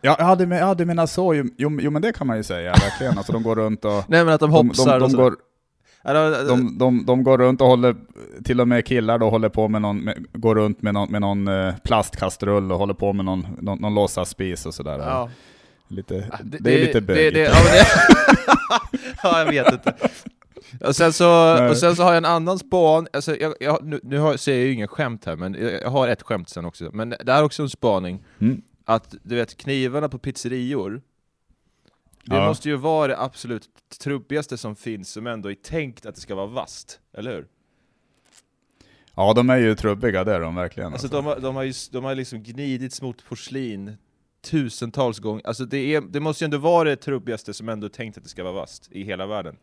Ja, 0.00 0.16
ja, 0.18 0.34
du, 0.34 0.54
ja, 0.54 0.74
du 0.74 0.84
menar 0.84 1.06
så, 1.06 1.34
jo, 1.34 1.48
jo, 1.80 1.90
men 1.90 2.02
det 2.02 2.12
kan 2.12 2.26
man 2.26 2.36
ju 2.36 2.42
säga 2.42 2.72
verkligen. 2.72 3.18
Alltså 3.18 3.32
de 3.32 3.42
går 3.42 3.56
runt 3.56 3.84
och... 3.84 4.04
Nej 4.08 4.24
men 4.24 4.28
att 4.34 4.40
de 4.40 4.50
De, 4.50 4.56
hoppsar 4.66 5.00
de, 5.00 5.12
de, 5.12 5.18
och 5.18 5.22
går, 5.24 5.36
Eller, 6.04 6.48
de, 6.48 6.78
de, 6.78 7.04
de 7.06 7.24
går 7.24 7.38
runt 7.38 7.60
och 7.60 7.66
håller, 7.66 7.96
till 8.44 8.60
och 8.60 8.68
med 8.68 8.86
killar 8.86 9.18
då 9.18 9.30
håller 9.30 9.48
på 9.48 9.68
med 9.68 9.82
någon, 9.82 9.98
med, 10.00 10.26
går 10.32 10.54
runt 10.54 10.82
med 10.82 10.94
någon, 10.94 11.10
med 11.12 11.20
någon 11.20 11.48
eh, 11.48 11.74
plastkastrull 11.84 12.72
och 12.72 12.78
håller 12.78 12.94
på 12.94 13.12
med 13.12 13.24
någon, 13.24 13.46
någon, 13.60 13.78
någon 13.78 13.94
låtsasspis 13.94 14.66
och 14.66 14.74
sådär. 14.74 14.98
ja. 14.98 15.30
Lite, 15.88 16.24
Ah, 16.32 16.36
det, 16.42 16.74
är 16.74 16.86
lite 16.86 17.00
bögigt. 17.00 17.34
det, 17.34 17.40
ja, 17.40 17.52
men 17.54 17.72
det, 17.72 17.86
ja, 19.22 19.38
jag 19.38 19.46
vet 19.64 19.72
inte. 19.72 19.94
Och 20.80 20.96
sen, 20.96 21.12
så, 21.12 21.58
och 21.70 21.76
sen 21.76 21.96
så 21.96 22.02
har 22.02 22.10
jag 22.10 22.16
en 22.18 22.24
annan 22.24 22.58
span, 22.58 23.06
alltså 23.12 23.36
jag, 23.36 23.54
jag, 23.60 23.84
nu, 23.84 24.00
nu 24.02 24.18
har, 24.18 24.36
säger 24.36 24.58
jag 24.58 24.66
ju 24.66 24.72
ingen 24.72 24.88
skämt 24.88 25.24
här, 25.24 25.36
men 25.36 25.54
jag, 25.82 25.90
har 25.90 26.08
ett 26.08 26.22
skämt 26.22 26.48
sen 26.48 26.64
också. 26.64 26.90
Men 26.92 27.10
det 27.10 27.32
är 27.32 27.42
också 27.44 27.62
en 27.62 27.70
spaning, 27.70 28.24
Mm. 28.40 28.62
att 28.84 29.14
du 29.22 29.34
vet 29.36 29.56
knivarna 29.56 30.08
på 30.08 30.18
pizzerior, 30.18 31.02
det 32.24 32.36
Ja. 32.36 32.46
måste 32.48 32.68
ju 32.68 32.76
vara 32.76 33.08
det 33.08 33.18
absolut 33.20 33.68
trubbigaste 34.02 34.56
som 34.58 34.76
finns, 34.76 35.10
som 35.12 35.26
ändå 35.26 35.50
är 35.50 35.54
tänkt 35.54 36.06
att 36.06 36.14
det 36.14 36.20
ska 36.20 36.34
vara 36.34 36.46
vasst, 36.46 37.00
eller 37.16 37.34
hur? 37.34 37.46
Ja, 39.14 39.32
de 39.32 39.50
är 39.50 39.56
ju 39.56 39.74
trubbiga, 39.74 40.24
det 40.24 40.34
är 40.34 40.40
de 40.40 40.54
verkligen. 40.54 40.92
Alltså 40.92 41.06
Alltså, 41.06 41.16
de 41.16 41.26
har, 41.26 41.40
de 41.40 41.56
har 41.56 41.62
ju 41.62 41.72
de 41.92 42.04
har 42.04 42.14
liksom 42.14 42.42
gnidits 42.42 43.02
mot 43.02 43.24
porslin 43.28 43.96
tusentals 44.42 45.18
gånger, 45.18 45.46
alltså 45.46 45.64
det, 45.64 45.94
är, 45.94 46.00
det 46.00 46.20
måste 46.20 46.44
ju 46.44 46.46
ändå 46.46 46.58
vara 46.58 46.88
det 46.88 46.96
trubbigaste 46.96 47.54
som 47.54 47.68
ändå 47.68 47.86
är 47.86 47.90
tänkt 47.90 48.16
att 48.18 48.22
det 48.24 48.30
ska 48.30 48.42
vara 48.44 48.52
vasst 48.54 48.88
i 48.92 49.02
hela 49.04 49.26
världen. 49.26 49.56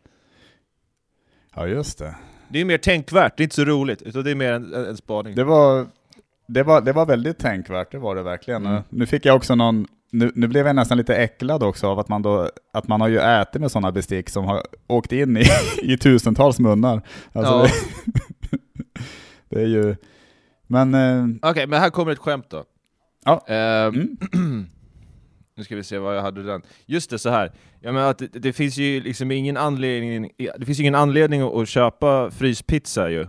Ja, 1.54 1.66
just 1.66 1.98
det. 1.98 2.14
Det 2.48 2.60
är 2.60 2.64
mer 2.64 2.78
tänkvärt, 2.78 3.36
det 3.36 3.40
är 3.40 3.44
inte 3.44 3.56
så 3.56 3.64
roligt, 3.64 4.02
utan 4.02 4.24
det 4.24 4.30
är 4.30 4.34
mer 4.34 4.52
en, 4.52 4.74
en, 4.74 4.96
spaning. 4.96 5.34
Det 5.34 5.44
var, 5.44 5.86
det, 6.46 6.62
var, 6.62 6.80
det 6.80 6.92
var 6.92 7.06
väldigt 7.06 7.38
tänkvärt, 7.38 7.92
det 7.92 7.98
var 7.98 8.14
det 8.16 8.22
verkligen. 8.22 8.66
Mm. 8.66 8.82
Nu 8.88 9.06
fick 9.06 9.24
jag 9.24 9.36
också 9.36 9.54
någon, 9.54 9.86
nu, 10.10 10.32
nu 10.34 10.48
blev 10.48 10.66
jag 10.66 10.76
nästan 10.76 10.98
lite 10.98 11.16
äcklad 11.16 11.62
också 11.62 11.86
av 11.86 11.98
att 11.98 12.08
man, 12.08 12.22
då, 12.22 12.50
att 12.72 12.88
man 12.88 13.00
har 13.00 13.08
ju 13.08 13.18
ätit 13.18 13.60
med 13.60 13.70
sådana 13.70 13.92
bestick 13.92 14.30
som 14.30 14.44
har 14.44 14.62
åkt 14.86 15.12
in 15.12 15.36
i, 15.36 15.44
i 15.82 15.96
tusentals 15.98 16.58
munnar. 16.58 17.02
Alltså 17.32 17.52
Ja. 17.52 17.66
det, 18.50 18.58
det 19.48 19.62
är 19.62 19.66
ju... 19.66 19.96
Men... 20.66 20.94
Eh, 20.94 21.50
Okej, 21.50 21.66
men 21.66 21.80
här 21.80 21.90
kommer 21.90 22.12
ett 22.12 22.18
skämt 22.18 22.46
då. 22.50 22.64
Ja. 23.24 23.44
Ehm, 23.46 24.16
mm, 24.34 24.66
nu 25.62 25.64
ska 25.64 25.76
vi 25.76 25.84
se 25.84 25.98
vad 25.98 26.16
jag 26.16 26.22
hade 26.22 26.42
den. 26.42 26.62
Just 26.86 27.10
det, 27.10 27.18
så 27.18 27.30
här. 27.30 27.52
Jag 27.80 27.94
menar 27.94 28.10
att 28.10 28.18
det, 28.18 28.26
det 28.26 28.52
finns 28.52 28.76
ju 28.76 29.00
liksom 29.00 29.30
ingen 29.30 29.56
anledning, 29.56 30.30
det 30.58 30.66
finns 30.66 30.80
ingen 30.80 30.94
anledning 30.94 31.40
att, 31.40 31.54
att 31.54 31.68
köpa 31.68 32.30
fryspizza 32.30 33.10
ju, 33.10 33.26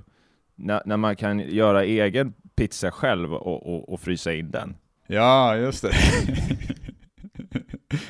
när, 0.56 0.82
när 0.86 0.98
man 0.98 1.16
kan 1.16 1.40
göra 1.40 1.84
egen 1.84 2.34
pizza 2.56 2.92
själv 2.92 3.34
och, 3.34 3.68
och, 3.68 3.94
och 3.94 4.00
frysa 4.00 4.34
in 4.34 4.52
den. 4.52 4.76
ja, 5.08 5.58
just 5.58 5.82
det. 5.82 5.92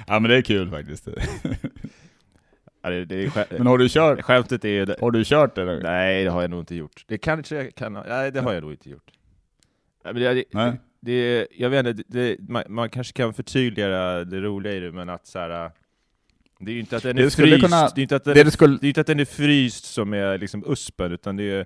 ja 0.08 0.20
men 0.20 0.24
det 0.32 0.38
är 0.38 0.42
kul 0.42 0.70
faktiskt. 0.70 1.08
Ja, 2.82 2.90
det, 2.90 3.06
det 3.06 3.52
Men 3.52 3.68
har 3.68 3.78
du 3.78 3.90
kört, 3.90 4.22
skämtet 4.22 4.66
är 4.66 4.70
ju... 4.70 4.96
Har 5.02 5.12
du 5.12 5.24
kört 5.26 5.56
det? 5.56 5.80
Nej, 5.84 6.24
det 6.24 6.30
har 6.30 6.42
jag 6.42 6.50
nog 6.52 6.60
inte 6.60 6.76
gjort. 6.76 7.06
Det 7.08 7.18
kanske 7.18 7.56
jag 7.56 7.76
kan 7.76 7.94
nej 7.94 8.32
det 8.32 8.42
har 8.42 8.54
jag 8.54 8.64
nog 8.64 8.72
inte 8.72 8.90
gjort. 8.90 9.12
Det, 10.04 10.14
det, 10.14 10.44
Nej. 10.52 10.74
Det, 11.06 11.48
jag 11.58 11.70
vet 11.70 11.86
inte, 11.88 12.04
det, 12.08 12.38
man, 12.50 12.64
man 12.70 12.90
kanske 12.90 13.14
kan 13.14 13.34
förtydliga 13.34 14.24
det 14.24 14.42
roliga 14.42 14.74
i 14.74 14.80
det, 14.80 14.92
men 14.92 15.10
att 15.10 15.28
så 15.28 15.40
här, 15.40 15.72
det 16.60 16.72
är 16.72 16.74
ju 16.74 16.80
inte 16.80 16.98
att 16.98 17.04
den 17.04 17.18
är 17.18 17.24
Det 17.24 17.30
fryst, 17.32 17.62
kunna- 17.64 17.90
det 17.96 18.02
är 18.02 18.04
inte 18.04 18.16
att 18.16 18.24
den, 18.24 18.34
Det 18.36 18.44
du 18.44 18.52
skulle... 18.52 18.78
det 18.82 18.86
är 18.86 18.90
inte 18.90 19.02
att 19.02 19.08
den 19.08 19.20
är 19.20 19.26
fryst 19.26 19.86
som 19.86 20.14
är 20.14 20.38
liksom 20.38 20.64
uspen, 20.68 21.12
utan 21.12 21.36
det 21.36 21.44
är 21.44 21.66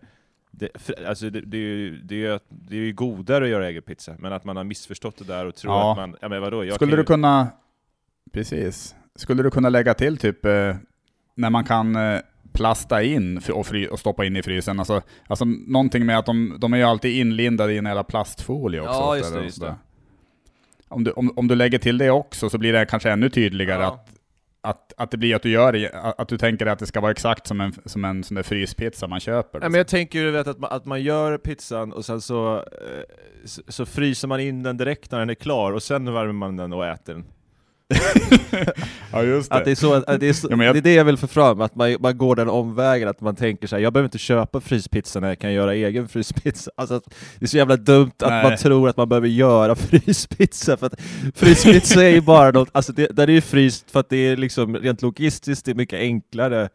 det, 0.51 0.69
alltså 1.07 1.29
det, 1.29 1.41
det, 1.41 1.57
är 1.57 1.61
ju, 1.61 1.97
det, 2.01 2.15
är 2.15 2.19
ju, 2.33 2.39
det 2.49 2.75
är 2.75 2.79
ju 2.79 2.93
godare 2.93 3.43
att 3.43 3.49
göra 3.49 3.67
egen 3.67 3.83
pizza, 3.83 4.15
men 4.19 4.33
att 4.33 4.43
man 4.43 4.57
har 4.57 4.63
missförstått 4.63 5.17
det 5.17 5.23
där 5.25 5.45
och 5.45 5.55
tror 5.55 5.73
Ja. 5.73 5.91
att 5.91 5.97
man, 5.97 6.15
ja 6.21 6.29
men 6.29 6.41
vadå, 6.41 6.65
jag 6.65 6.75
Skulle 6.75 6.91
du 6.95 7.01
ju, 7.01 7.05
kunna... 7.05 7.47
Precis. 8.33 8.95
Skulle 9.15 9.43
du 9.43 9.51
kunna 9.51 9.69
lägga 9.69 9.93
till 9.93 10.17
typ 10.17 10.45
eh, 10.45 10.75
när 11.35 11.49
man 11.49 11.63
kan 11.63 11.95
eh, 11.95 12.19
plasta 12.53 13.03
in 13.03 13.41
och, 13.53 13.67
fry, 13.67 13.87
och 13.87 13.99
stoppa 13.99 14.25
in 14.25 14.35
i 14.35 14.43
frysen? 14.43 14.79
Alltså, 14.79 15.01
alltså 15.27 15.45
någonting 15.45 16.05
med 16.05 16.17
att 16.17 16.25
de, 16.25 16.55
de 16.59 16.73
är 16.73 16.77
ju 16.77 16.83
alltid 16.83 17.15
inlindade 17.15 17.73
i 17.73 17.77
en 17.77 17.85
jävla 17.85 18.03
plastfolie 18.03 18.79
också. 18.81 18.91
Ja, 18.93 19.17
just 19.17 19.33
det, 19.33 19.43
just 19.43 19.61
det. 19.61 19.75
Om 20.87 21.03
du, 21.03 21.11
om, 21.11 21.33
om 21.35 21.47
du 21.47 21.55
lägger 21.55 21.77
till 21.79 21.97
det 21.97 22.09
också 22.11 22.49
så 22.49 22.57
blir 22.57 22.73
det 22.73 22.85
kanske 22.85 23.11
ännu 23.11 23.29
tydligare 23.29 23.81
Ja. 23.81 23.87
att, 23.87 24.09
att, 24.61 24.93
att 24.97 25.11
det 25.11 25.17
blir 25.17 25.35
att 25.35 25.41
du 25.41 25.49
gör 25.49 25.89
att 26.17 26.27
du 26.27 26.37
tänker 26.37 26.65
att 26.65 26.79
det 26.79 26.85
ska 26.85 27.01
vara 27.01 27.11
exakt 27.11 27.47
som 27.47 27.61
en, 27.61 27.73
som 27.85 28.05
en 28.05 28.23
sån 28.23 28.35
där 28.35 28.43
fryspizza 28.43 29.07
man 29.07 29.19
köper. 29.19 29.59
Ja, 29.61 29.69
men 29.69 29.77
jag 29.77 29.87
tänker 29.87 30.19
ju 30.19 30.31
vet, 30.31 30.47
att, 30.47 30.59
man, 30.59 30.71
att 30.71 30.85
man 30.85 31.01
gör 31.01 31.37
pizzan 31.37 31.93
och 31.93 32.05
sen 32.05 32.21
så, 32.21 32.55
eh, 32.55 32.63
så, 33.45 33.61
så 33.67 33.85
fryser 33.85 34.27
man 34.27 34.39
in 34.39 34.63
den 34.63 34.77
direkt 34.77 35.11
när 35.11 35.19
den 35.19 35.29
är 35.29 35.33
klar 35.35 35.71
och 35.73 35.83
sen 35.83 36.13
värmer 36.13 36.33
man 36.33 36.57
den 36.57 36.73
och 36.73 36.85
äter 36.85 37.13
den. 37.13 37.25
ja, 39.11 39.23
just 39.23 39.49
det. 39.49 39.55
Att 39.55 39.65
det, 39.65 39.71
är 39.71 39.75
så, 39.75 39.93
att 39.93 40.19
det, 40.19 40.29
är 40.29 40.33
så, 40.33 40.47
Ja, 40.51 40.63
jag- 40.63 40.75
det 40.75 40.79
är 40.79 40.81
det 40.81 40.93
jag 40.93 41.05
vill 41.05 41.17
få 41.17 41.27
fram, 41.27 41.61
att 41.61 41.75
man, 41.75 41.95
man 41.99 42.17
går 42.17 42.35
den 42.35 42.49
omvägen, 42.49 43.07
att 43.07 43.21
man 43.21 43.35
tänker 43.35 43.67
så 43.67 43.75
här, 43.75 43.83
jag 43.83 43.93
behöver 43.93 44.07
inte 44.07 44.17
köpa 44.17 44.61
fryspizza 44.61 45.19
när 45.19 45.27
jag 45.27 45.39
kan 45.39 45.53
göra 45.53 45.73
egen 45.73 46.07
fryspizza. 46.07 46.71
Alltså 46.77 47.01
det 47.39 47.45
är 47.45 47.47
så 47.47 47.57
jävla 47.57 47.75
dumt 47.77 48.11
att 48.19 48.29
Nej. 48.29 48.43
man 48.43 48.57
tror 48.57 48.89
att 48.89 48.97
man 48.97 49.09
behöver 49.09 49.27
göra 49.27 49.75
fryspizza, 50.15 50.77
för 50.77 50.85
att 50.87 51.01
fryspizza 51.35 52.03
är 52.03 52.09
ju 52.09 52.21
bara 52.21 52.51
något, 52.51 52.69
alltså 52.71 52.93
det, 52.93 53.07
den 53.07 53.29
är 53.29 53.33
ju 53.33 53.41
fryst 53.41 53.91
för 53.91 53.99
att 53.99 54.09
det 54.09 54.17
är 54.17 54.37
liksom 54.37 54.75
rent 54.77 55.01
logistiskt, 55.01 55.65
det 55.65 55.71
är 55.71 55.75
mycket 55.75 55.99
enklare. 55.99 56.69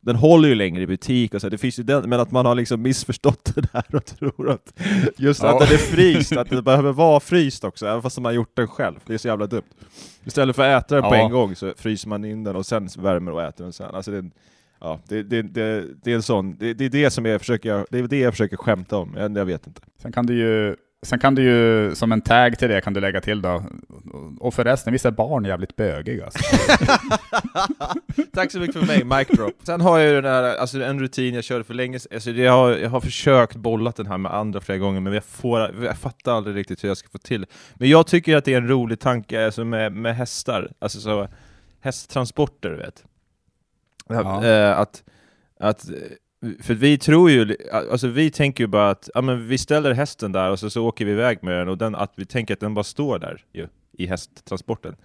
Den 0.00 0.16
håller 0.16 0.48
ju 0.48 0.54
längre 0.54 0.82
i 0.82 0.86
butik 0.86 1.34
och 1.34 1.40
så, 1.40 1.48
det 1.48 1.58
finns 1.58 1.78
ju 1.78 1.82
den, 1.82 2.08
men 2.10 2.20
att 2.20 2.30
man 2.30 2.46
har 2.46 2.54
liksom 2.54 2.82
missförstått 2.82 3.52
det 3.54 3.60
där 3.72 3.94
och 3.96 4.04
tror 4.04 4.50
att 4.50 4.80
just 5.16 5.42
Ja. 5.42 5.48
att 5.52 5.58
den 5.58 5.74
är 5.74 5.78
fryst, 5.78 6.32
att 6.36 6.50
det 6.50 6.62
behöver 6.62 6.92
vara 6.92 7.20
fryst 7.20 7.64
också, 7.64 7.86
även 7.86 8.02
fast 8.02 8.16
man 8.18 8.24
har 8.24 8.32
gjort 8.32 8.56
den 8.56 8.68
själv. 8.68 8.94
Det 9.06 9.14
är 9.14 9.18
så 9.18 9.28
jävla 9.28 9.46
dumt. 9.46 9.62
Istället 10.24 10.56
för 10.56 10.68
att 10.70 10.84
äta 10.84 10.94
den 10.94 11.04
på 11.10 11.16
Ja. 11.16 11.24
en 11.24 11.30
gång 11.30 11.56
så 11.56 11.72
fryser 11.76 12.08
man 12.08 12.24
in 12.24 12.44
den 12.44 12.56
och 12.56 12.66
sen 12.66 12.88
värmer 12.98 13.32
och 13.32 13.42
äter 13.42 13.64
den 13.64 13.72
sen. 13.72 13.94
Alltså 13.94 14.10
det, 14.10 14.30
ja, 14.80 15.00
det, 15.08 15.22
det, 15.22 15.42
det, 15.42 15.84
det 16.04 16.10
är 16.10 16.14
en 16.14 16.22
sån, 16.22 16.56
det, 16.58 16.74
det 16.74 16.84
är 16.84 16.90
det 16.90 17.10
som 17.10 17.24
jag 17.24 17.40
försöker, 17.40 17.86
det 17.90 17.98
är 17.98 18.02
det 18.02 18.18
jag 18.18 18.32
försöker 18.32 18.56
skämta 18.56 18.96
om, 18.96 19.14
jag, 19.16 19.36
jag 19.36 19.44
vet 19.44 19.66
inte. 19.66 19.80
Sen 20.02 20.12
kan 20.12 20.26
du 20.26 20.34
ju, 20.34 20.76
sen 21.06 21.18
kan 21.18 21.34
du 21.34 21.42
ju 21.42 21.94
som 21.94 22.12
en 22.12 22.20
tag 22.20 22.58
till 22.58 22.68
det 22.68 22.80
kan 22.80 22.92
du 22.92 23.00
lägga 23.00 23.20
till 23.20 23.42
då, 23.42 23.64
och 24.40 24.54
förresten, 24.54 24.92
visst 24.92 25.04
är 25.04 25.10
barn 25.10 25.44
jävligt 25.44 25.76
bögiga 25.76 26.24
alltså. 26.24 26.38
Tack 28.32 28.52
så 28.52 28.58
mycket 28.58 28.76
för 28.76 28.86
mig, 28.86 29.04
mic 29.04 29.28
drop. 29.28 29.54
Sen 29.62 29.80
har 29.80 29.98
jag 29.98 30.08
ju 30.08 30.20
den 30.20 30.32
här, 30.32 30.56
alltså 30.56 30.82
en 30.82 31.00
rutin 31.00 31.34
jag 31.34 31.44
körde 31.44 31.64
för 31.64 31.74
länge 31.74 31.98
sedan, 31.98 32.10
alltså 32.14 32.30
jag, 32.30 32.52
har, 32.52 32.70
jag 32.70 32.90
har 32.90 33.00
försökt 33.00 33.56
bollat 33.56 33.96
den 33.96 34.06
här 34.06 34.18
med 34.18 34.34
andra 34.34 34.60
flera 34.60 34.78
gånger, 34.78 35.00
men 35.00 35.12
jag, 35.12 35.24
får, 35.24 35.84
jag 35.84 35.98
fattar 35.98 36.32
aldrig 36.32 36.56
riktigt 36.56 36.84
hur 36.84 36.88
jag 36.88 36.96
ska 36.96 37.08
få 37.08 37.18
till 37.18 37.46
Men 37.74 37.88
jag 37.88 38.06
tycker 38.06 38.36
att 38.36 38.44
det 38.44 38.54
är 38.54 38.58
en 38.58 38.68
rolig 38.68 39.00
tanke 39.00 39.44
alltså 39.44 39.64
med, 39.64 39.92
med 39.92 40.16
hästar, 40.16 40.72
alltså 40.78 41.00
så 41.00 41.28
hästtransporter, 41.80 42.70
du 42.70 42.76
vet. 42.76 43.04
Ja. 44.08 44.44
Eh, 44.44 44.78
att, 44.78 45.02
att, 45.60 45.84
för 46.62 46.74
vi 46.74 46.98
tror 46.98 47.30
ju, 47.30 47.56
alltså 47.72 48.08
vi 48.08 48.30
tänker 48.30 48.64
ju 48.64 48.68
bara 48.68 48.90
att 48.90 49.10
ja, 49.14 49.20
men 49.20 49.48
vi 49.48 49.58
ställer 49.58 49.92
hästen 49.92 50.32
där 50.32 50.50
och 50.50 50.58
så, 50.58 50.70
så 50.70 50.86
åker 50.86 51.04
vi 51.04 51.10
iväg 51.12 51.38
med 51.42 51.54
den, 51.58 51.68
och 51.68 51.78
den, 51.78 51.94
att 51.94 52.12
vi 52.16 52.24
tänker 52.24 52.54
att 52.54 52.60
den 52.60 52.74
bara 52.74 52.84
står 52.84 53.18
där 53.18 53.42
ju, 53.52 53.66
i 53.92 54.06
hästtransporten. 54.06 54.96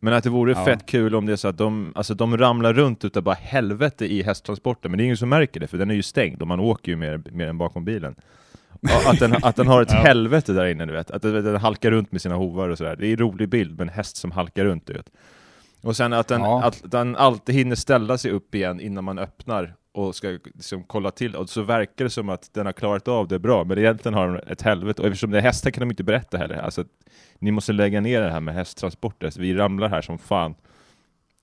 Men 0.00 0.14
att 0.14 0.24
det 0.24 0.30
vore 0.30 0.52
Ja. 0.52 0.64
fett 0.64 0.86
kul 0.86 1.14
om 1.14 1.26
det 1.26 1.32
är 1.32 1.36
så 1.36 1.48
att 1.48 1.58
de, 1.58 1.92
alltså 1.94 2.14
de 2.14 2.38
ramlar 2.38 2.72
runt 2.72 3.04
utav 3.04 3.22
bara 3.22 3.34
helvete 3.34 4.06
i 4.12 4.22
hästtransporten, 4.22 4.90
men 4.90 4.98
det 4.98 5.02
är 5.02 5.04
ingen 5.04 5.16
som 5.16 5.28
märker 5.28 5.60
det, 5.60 5.66
för 5.66 5.78
den 5.78 5.90
är 5.90 5.94
ju 5.94 6.02
stängd 6.02 6.42
och 6.42 6.48
man 6.48 6.60
åker 6.60 6.92
ju 6.92 6.96
mer, 6.96 7.22
mer 7.32 7.46
än 7.46 7.58
bakom 7.58 7.84
bilen. 7.84 8.14
Att 9.06 9.18
den, 9.18 9.34
att 9.42 9.56
den 9.56 9.66
har 9.66 9.82
ett 9.82 9.90
Ja. 9.92 9.96
helvete 9.98 10.52
där 10.52 10.66
inne, 10.66 10.86
du 10.86 10.92
vet. 10.92 11.10
Att 11.10 11.22
den, 11.22 11.44
den 11.44 11.56
halkar 11.56 11.90
runt 11.90 12.12
med 12.12 12.20
sina 12.22 12.34
hovar 12.34 12.68
och 12.68 12.78
sådär. 12.78 12.96
Det 12.96 13.06
är 13.06 13.10
en 13.12 13.18
rolig 13.18 13.48
bild 13.48 13.70
med 13.70 13.80
en 13.80 13.88
häst 13.88 14.16
som 14.16 14.30
halkar 14.30 14.64
runt, 14.64 14.86
du 14.86 14.92
vet. 14.92 15.10
Och 15.82 15.96
sen 15.96 16.12
att 16.12 16.28
den, 16.28 16.40
Ja. 16.40 16.64
att 16.64 16.82
den 16.84 17.16
alltid 17.16 17.54
hinner 17.54 17.76
ställa 17.76 18.18
sig 18.18 18.30
upp 18.30 18.54
igen 18.54 18.80
innan 18.80 19.04
man 19.04 19.18
öppnar 19.18 19.74
och 19.96 20.14
ska 20.14 20.28
liksom 20.28 20.84
kolla 20.84 21.10
till, 21.10 21.36
och 21.36 21.48
så 21.48 21.62
verkar 21.62 22.04
det 22.04 22.10
som 22.10 22.28
att 22.28 22.54
den 22.54 22.66
har 22.66 22.72
klarat 22.72 23.08
av 23.08 23.28
det 23.28 23.38
bra, 23.38 23.64
men 23.64 23.78
egentligen 23.78 24.14
har 24.14 24.28
den 24.28 24.40
ett 24.46 24.62
helvete, 24.62 25.02
och 25.02 25.08
eftersom 25.08 25.30
det 25.30 25.38
är 25.38 25.42
hästar 25.42 25.70
kan 25.70 25.80
de 25.80 25.90
inte 25.90 26.04
berätta 26.04 26.38
heller, 26.38 26.56
alltså 26.56 26.84
ni 27.38 27.50
måste 27.50 27.72
lägga 27.72 28.00
ner 28.00 28.20
det 28.20 28.30
här 28.30 28.40
med 28.40 28.54
hästtransporter, 28.54 29.30
så 29.30 29.40
vi 29.40 29.54
ramlar 29.54 29.88
här 29.88 30.02
som 30.02 30.18
fan. 30.18 30.54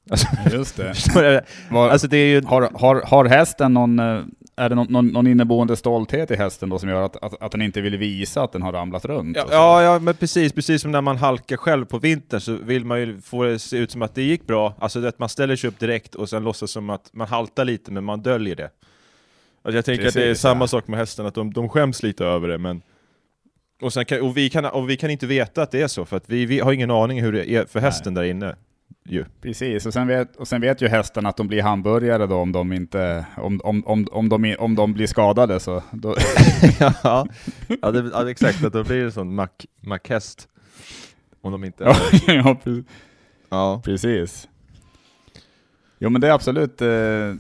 Alltså, 0.10 0.27
Just 0.51 0.77
det. 0.77 1.43
alltså 1.69 2.07
det 2.07 2.17
är 2.17 2.27
ju... 2.27 2.41
har, 2.41 2.69
har, 2.74 3.01
har 3.01 3.25
hästen 3.25 3.74
någon, 3.74 4.00
eh, 4.00 4.22
är 4.55 4.69
det 4.69 4.75
någon, 4.75 4.88
någon, 4.89 5.07
någon 5.07 5.27
inneboende 5.27 5.75
stolthet 5.75 6.31
i 6.31 6.36
hästen 6.36 6.69
då 6.69 6.79
som 6.79 6.89
gör 6.89 7.01
att, 7.01 7.24
att, 7.24 7.41
att 7.41 7.51
den 7.51 7.62
inte 7.62 7.81
vill 7.81 7.98
visa 7.98 8.43
att 8.43 8.51
den 8.51 8.62
har 8.62 8.72
ramlat 8.72 9.05
runt? 9.05 9.38
Ja, 9.38 9.45
ja, 9.51 9.83
ja, 9.83 10.00
men 10.00 10.15
precis, 10.15 10.53
precis 10.53 10.81
som 10.81 10.91
när 10.91 11.01
man 11.01 11.17
halkar 11.17 11.57
själv 11.57 11.86
på 11.86 12.00
vintern 12.00 12.41
så 12.41 12.53
vill 12.53 12.86
man 12.86 13.00
ju 13.00 13.22
få 13.22 13.43
det 13.43 13.60
se 13.60 13.77
ut 13.77 13.91
som 13.91 14.01
att 14.01 14.15
det 14.15 14.24
gick 14.24 14.48
bra, 14.48 14.74
alltså 14.79 15.05
att 15.07 15.19
man 15.19 15.29
ställer 15.29 15.55
sig 15.55 15.67
upp 15.67 15.79
direkt 15.79 16.15
och 16.15 16.29
sen 16.29 16.43
låtsas 16.43 16.72
som 16.72 16.89
att 16.89 17.10
man 17.13 17.27
haltar 17.27 17.65
lite 17.65 17.91
men 17.91 18.03
man 18.03 18.22
döljer 18.22 18.55
det. 18.55 18.69
Alltså 19.62 19.77
jag 19.77 19.86
tänker 19.86 20.07
att 20.07 20.13
det 20.13 20.24
är 20.24 20.27
Precis, 20.27 20.41
samma 20.41 20.63
ja. 20.63 20.67
sak 20.67 20.88
med 20.88 21.00
hästen, 21.00 21.25
att 21.25 21.36
de, 21.36 21.53
de 21.53 21.69
skäms 21.69 22.03
lite 22.03 22.25
över 22.25 22.48
det 22.48 22.57
men 22.57 22.81
och, 23.81 24.07
kan, 24.07 24.22
och, 24.22 24.38
vi 24.38 24.50
kan, 24.50 24.65
och 24.65 24.89
vi 24.89 24.98
kan 24.98 25.10
inte 25.10 25.27
veta 25.27 25.62
att 25.62 25.72
det 25.72 25.81
är 25.81 25.88
så, 25.88 26.05
för 26.05 26.17
att 26.17 26.29
vi, 26.29 26.45
vi 26.45 26.60
har 26.60 26.74
ingen 26.74 26.91
aning 26.91 27.22
hur 27.22 27.31
det 27.31 27.50
är 27.50 27.65
för 27.65 27.79
hästen 27.79 28.13
där 28.13 28.24
inne. 28.24 28.55
Ju. 29.05 29.25
Precis, 29.41 29.85
och 29.85 29.93
sen, 29.93 30.07
vet, 30.07 30.35
och 30.35 30.47
sen 30.47 30.62
vet 30.62 30.81
ju 30.81 30.88
hästarna 30.88 31.29
att 31.29 31.38
de 31.38 31.47
blir 31.47 31.62
hamburgare 31.62 32.27
då 32.27 32.35
om 32.35 32.51
de 32.51 32.73
inte, 32.73 33.25
om, 33.38 33.62
om, 33.63 33.85
om, 33.88 34.07
om, 34.12 34.29
de, 34.29 34.55
om 34.59 34.75
de 34.75 34.93
blir 34.93 35.07
skadade 35.07 35.59
så, 35.59 35.83
då, 35.91 36.15
ja, 36.79 37.27
ja, 37.81 37.91
det, 37.91 38.09
ja, 38.13 38.29
exakt, 38.29 38.63
att 38.63 38.73
då 38.73 38.83
blir 38.83 38.97
det 38.97 39.03
en 39.03 39.12
sån 39.12 39.35
mack, 39.35 39.65
mackhäst. 39.81 40.47
Om 41.41 41.51
de 41.51 41.63
inte... 41.63 41.83
ja, 41.83 41.95
ja, 42.27 42.57
pre- 42.63 42.85
ja. 43.50 43.81
precis. 43.85 44.47
Jo 46.00 46.09
men 46.09 46.21
det 46.21 46.27
är 46.27 46.31
absolut, 46.31 46.81
eh, 46.81 46.88
Men 46.88 47.39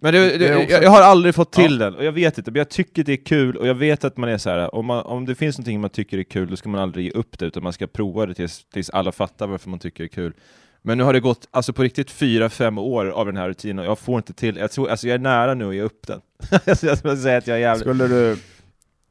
det, 0.00 0.10
det, 0.12 0.38
Det 0.38 0.56
också- 0.56 0.70
jag, 0.70 0.82
jag 0.82 0.90
har 0.90 1.02
aldrig 1.02 1.34
fått 1.34 1.52
till 1.52 1.78
den, 1.78 1.94
och 1.94 2.04
jag 2.04 2.12
vet 2.12 2.38
inte, 2.38 2.50
men 2.50 2.58
jag 2.58 2.68
tycker 2.68 3.04
det 3.04 3.12
är 3.12 3.24
kul, 3.24 3.56
och 3.56 3.66
jag 3.66 3.74
vet 3.74 4.04
att 4.04 4.16
man 4.16 4.28
är 4.30 4.38
så 4.38 4.50
här. 4.50 4.74
Om, 4.74 4.86
man, 4.86 5.02
om 5.02 5.26
det 5.26 5.34
finns 5.34 5.58
någonting 5.58 5.80
man 5.80 5.90
tycker 5.90 6.18
är 6.18 6.22
kul, 6.22 6.50
då 6.50 6.56
ska 6.56 6.68
man 6.68 6.80
aldrig 6.80 7.04
ge 7.04 7.10
upp 7.10 7.38
det, 7.38 7.46
utan 7.46 7.62
man 7.62 7.72
ska 7.72 7.86
prova 7.86 8.26
det 8.26 8.34
tills, 8.34 8.64
tills 8.72 8.90
alla 8.90 9.12
fattar 9.12 9.46
varför 9.46 9.70
man 9.70 9.78
tycker 9.78 10.04
det 10.04 10.06
är 10.06 10.14
kul. 10.14 10.32
Men 10.82 10.98
nu 10.98 11.04
har 11.04 11.12
det 11.12 11.20
gått, 11.20 11.48
alltså 11.50 11.72
på 11.72 11.82
riktigt, 11.82 12.10
fyra, 12.10 12.48
fem 12.48 12.78
år 12.78 13.06
av 13.06 13.26
den 13.26 13.36
här 13.36 13.48
rutinen, 13.48 13.78
och 13.78 13.84
jag 13.84 13.98
får 13.98 14.16
inte 14.16 14.32
till, 14.32 14.56
jag 14.56 14.70
tror, 14.70 14.90
alltså 14.90 15.06
jag 15.08 15.14
är 15.14 15.18
nära 15.18 15.54
nu 15.54 15.68
att 15.68 15.74
ge 15.74 15.82
upp 15.82 16.06
den. 16.06 16.20
Jag 16.82 16.98
skulle 16.98 17.16
säga 17.16 17.38
att 17.38 17.46
jag 17.46 17.56
är 17.56 17.60
jävligt... 17.60 17.80
skulle 17.80 18.08
du, 18.08 18.36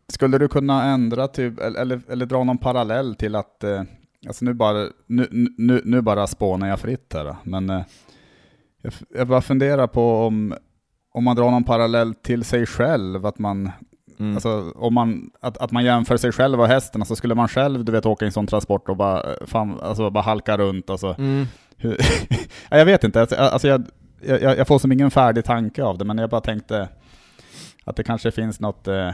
skulle 0.07 0.37
du 0.37 0.47
kunna 0.47 0.83
ändra 0.83 1.27
typ, 1.27 1.59
eller, 1.59 1.81
eller, 1.81 2.01
eller 2.09 2.25
dra 2.25 2.43
någon 2.43 2.57
parallell 2.57 3.15
till 3.15 3.35
att, 3.35 3.63
eh, 3.63 3.83
alltså 4.27 4.45
nu 4.45 4.53
bara, 4.53 4.87
nu, 5.07 5.27
nu, 5.57 5.81
nu 5.85 6.01
bara 6.01 6.27
spånar 6.27 6.67
jag 6.67 6.79
fritt 6.79 7.13
här 7.13 7.25
då, 7.25 7.37
men 7.43 7.69
eh, 7.69 7.81
jag, 8.81 8.93
jag 9.09 9.27
bara 9.27 9.41
funderar 9.41 9.87
på 9.87 10.25
om, 10.25 10.53
om 11.13 11.23
man 11.23 11.35
drar 11.35 11.51
någon 11.51 11.63
parallell 11.63 12.15
till 12.15 12.43
sig 12.43 12.65
själv, 12.65 13.25
att 13.25 13.39
man, 13.39 13.71
Mm. 14.19 14.35
alltså 14.35 14.71
om 14.75 14.93
man, 14.93 15.31
att, 15.39 15.57
att 15.57 15.71
man 15.71 15.85
jämför 15.85 16.17
sig 16.17 16.31
själv 16.31 16.61
och 16.61 16.67
hästen, 16.67 17.01
alltså 17.01 17.15
skulle 17.15 17.35
man 17.35 17.47
själv, 17.47 17.85
du 17.85 17.91
vet, 17.91 18.05
åka 18.05 18.25
i 18.25 18.27
en 18.27 18.31
sån 18.31 18.47
transport 18.47 18.89
och 18.89 18.97
bara, 18.97 19.33
eh, 19.33 19.45
fan, 19.45 19.79
alltså 19.81 20.09
bara 20.09 20.23
halka 20.23 20.57
runt, 20.57 20.89
alltså, 20.89 21.15
Mm. 21.17 21.45
ja, 22.69 22.77
jag 22.77 22.85
vet 22.85 23.03
inte, 23.03 23.21
alltså, 23.21 23.35
alltså 23.35 23.67
jag, 23.67 23.83
jag, 24.21 24.41
jag 24.57 24.67
får 24.67 24.79
som 24.79 24.91
ingen 24.91 25.11
färdig 25.11 25.45
tanke 25.45 25.83
av 25.83 25.97
det, 25.97 26.05
men 26.05 26.17
jag 26.17 26.29
bara 26.29 26.41
tänkte 26.41 26.89
att 27.83 27.95
det 27.95 28.03
kanske 28.03 28.31
finns 28.31 28.59
något... 28.59 28.87
Eh, 28.87 29.11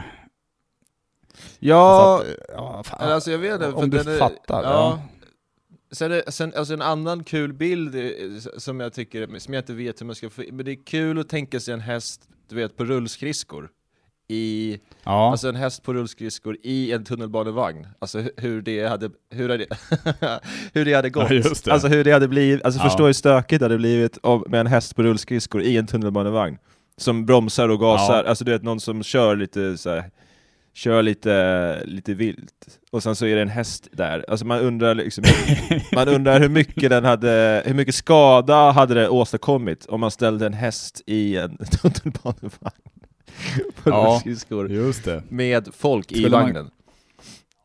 Ja, 1.58 2.14
alltså, 2.18 2.32
att, 2.32 2.48
ja, 2.56 2.82
fan, 2.84 3.10
alltså 3.12 3.30
jag 3.30 3.38
vet 3.38 3.52
inte, 3.54 3.72
om 3.72 3.90
du 3.90 3.98
är- 3.98 4.18
fattar. 4.18 4.62
Ja. 4.62 4.70
Ja. 4.70 5.02
Sen, 5.92 6.12
är, 6.12 6.30
sen 6.30 6.52
alltså 6.56 6.74
en 6.74 6.82
annan 6.82 7.24
kul 7.24 7.52
bild 7.52 7.94
eh, 7.94 8.10
som 8.58 8.80
jag 8.80 8.92
tycker, 8.92 9.38
som 9.38 9.54
jag 9.54 9.60
inte 9.60 9.72
vet 9.72 10.00
hur 10.00 10.06
man 10.06 10.14
ska 10.14 10.30
få 10.30 10.42
men 10.52 10.64
det 10.64 10.70
är 10.72 10.84
kul 10.84 11.18
att 11.18 11.28
tänka 11.28 11.60
sig 11.60 11.74
en 11.74 11.80
häst, 11.80 12.28
du 12.48 12.56
vet, 12.56 12.76
på 12.76 12.84
rullskridskor. 12.84 13.68
I, 14.28 14.78
Ja. 15.04 15.30
alltså 15.30 15.48
en 15.48 15.56
häst 15.56 15.82
på 15.82 15.94
rullskridskor 15.94 16.56
i 16.62 16.92
en 16.92 17.04
tunnelbanevagn. 17.04 17.86
Alltså 17.98 18.18
hu- 18.18 18.30
hur 18.36 18.62
det 18.62 18.86
hade, 18.86 19.10
hur 19.30 19.48
hade, 19.48 19.66
hur 20.72 20.84
det 20.84 20.94
hade 20.94 21.10
gått. 21.10 21.30
Ja, 21.30 21.40
det. 21.64 21.72
Alltså 21.72 21.88
hur 21.88 22.04
det 22.04 22.12
hade 22.12 22.28
blivit, 22.28 22.64
alltså 22.64 22.80
Ja. 22.80 22.84
förstå 22.84 23.06
hur 23.06 23.12
stökigt 23.12 23.60
det 23.60 23.64
hade 23.64 23.76
blivit 23.78 24.18
med 24.48 24.60
en 24.60 24.66
häst 24.66 24.96
på 24.96 25.02
rullskridskor 25.02 25.62
i 25.62 25.76
en 25.76 25.86
tunnelbanevagn. 25.86 26.58
Som 26.96 27.26
bromsar 27.26 27.68
och 27.68 27.80
gasar, 27.80 28.24
alltså 28.24 28.44
du 28.44 28.52
vet 28.52 28.62
någon 28.62 28.80
som 28.80 29.02
kör 29.02 29.36
lite 29.36 29.78
så 29.78 29.90
här, 29.90 30.04
kör 30.74 31.02
lite, 31.02 31.82
lite 31.84 32.14
vilt, 32.14 32.78
och 32.90 33.02
sen 33.02 33.16
så 33.16 33.26
är 33.26 33.36
det 33.36 33.42
en 33.42 33.48
häst 33.48 33.88
där. 33.92 34.24
Alltså 34.28 34.46
man 34.46 34.60
undrar 34.60 34.94
liksom, 34.94 35.24
man 35.94 36.08
undrar 36.08 36.40
hur 36.40 36.48
mycket 36.48 36.90
den 36.90 37.04
hade, 37.04 37.62
hur 37.66 37.74
mycket 37.74 37.94
skada 37.94 38.70
hade 38.70 38.94
det 38.94 39.08
åstadkommit 39.08 39.86
om 39.86 40.00
man 40.00 40.10
ställde 40.10 40.46
en 40.46 40.54
häst 40.54 41.02
i 41.06 41.36
en 41.36 41.56
tunnelbanevagn 41.70 42.80
på 43.82 43.90
Ja. 43.90 44.06
rullskridskor 44.12 44.70
Just 44.70 45.04
det. 45.04 45.22
med 45.28 45.68
folk 45.74 46.12
i 46.12 46.14
Skulle 46.14 46.30
man- 46.30 46.42
vagnen. 46.42 46.70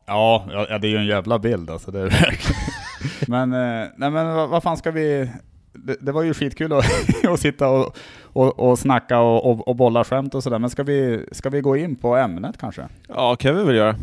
Ja, 0.06 0.46
ja, 0.52 0.66
ja, 0.70 0.78
det 0.78 0.86
är 0.86 0.90
ju 0.90 0.96
en 0.96 1.06
jävla 1.06 1.38
bild 1.38 1.70
alltså. 1.70 1.90
Det 1.90 2.00
är 2.00 2.04
verkligen. 2.04 2.60
men, 3.28 3.52
eh, 3.52 3.88
nej 3.96 4.10
men 4.10 4.34
vad, 4.34 4.48
vad 4.48 4.62
fan 4.62 4.76
ska 4.76 4.90
vi... 4.90 5.30
Det, 5.72 5.96
det 6.00 6.12
var 6.12 6.22
ju 6.22 6.34
skitkul 6.34 6.72
att, 6.72 6.84
att 7.28 7.40
sitta 7.40 7.68
och, 7.68 7.96
och, 8.22 8.58
och 8.60 8.78
snacka 8.78 9.18
och, 9.20 9.50
och, 9.50 9.68
och 9.68 9.76
bolla 9.76 10.04
skämt 10.04 10.34
och 10.34 10.42
sådär, 10.42 10.58
men 10.58 10.70
ska 10.70 10.82
vi, 10.82 11.24
ska 11.32 11.50
vi 11.50 11.60
gå 11.60 11.76
in 11.76 11.96
på 11.96 12.16
ämnet 12.16 12.58
kanske? 12.58 12.88
Ja, 13.08 13.36
kan 13.36 13.56
vi 13.56 13.64
väl 13.64 13.74
göra. 13.76 13.96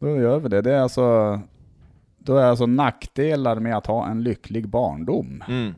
Då 0.00 0.08
gör 0.16 0.38
vi 0.38 0.48
det. 0.48 0.62
Det 0.62 0.72
är 0.74 0.80
alltså, 0.80 1.40
då 2.18 2.36
är 2.36 2.44
alltså 2.46 2.66
nackdelar 2.66 3.56
med 3.60 3.76
att 3.76 3.86
ha 3.86 4.06
en 4.08 4.22
lycklig 4.22 4.68
barndom. 4.68 5.44
Mm. 5.48 5.74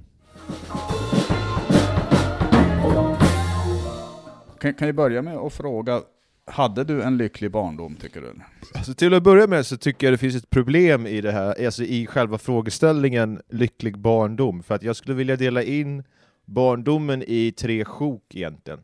Kan, 4.67 4.75
kan 4.75 4.89
ju 4.89 4.93
börja 4.93 5.23
med 5.23 5.37
att 5.37 5.53
fråga, 5.53 6.03
hade 6.47 6.85
du 6.85 7.03
en 7.03 7.17
lycklig 7.17 7.51
barndom 7.51 7.97
tycker 7.97 8.21
du? 8.21 8.35
Alltså 8.75 8.95
till 8.95 9.15
att 9.15 9.23
börja 9.23 9.47
med 9.47 9.67
så 9.67 9.77
tycker 9.77 10.07
jag 10.07 10.15
det 10.15 10.19
finns 10.19 10.37
ett 10.37 10.51
problem 10.51 11.07
i 11.07 11.21
det 11.21 11.33
här, 11.33 11.65
alltså 11.67 11.83
i 11.83 12.07
själva 12.07 12.39
frågeställningen 12.39 13.43
lycklig 13.49 13.99
barndom, 13.99 14.63
för 14.63 14.75
att 14.75 14.83
jag 14.83 14.97
skulle 14.97 15.15
vilja 15.15 15.37
dela 15.37 15.63
in 15.63 16.05
barndomen 16.45 17.25
i 17.27 17.53
tre 17.53 17.85
sjok 17.85 18.35
egentligen. 18.35 18.81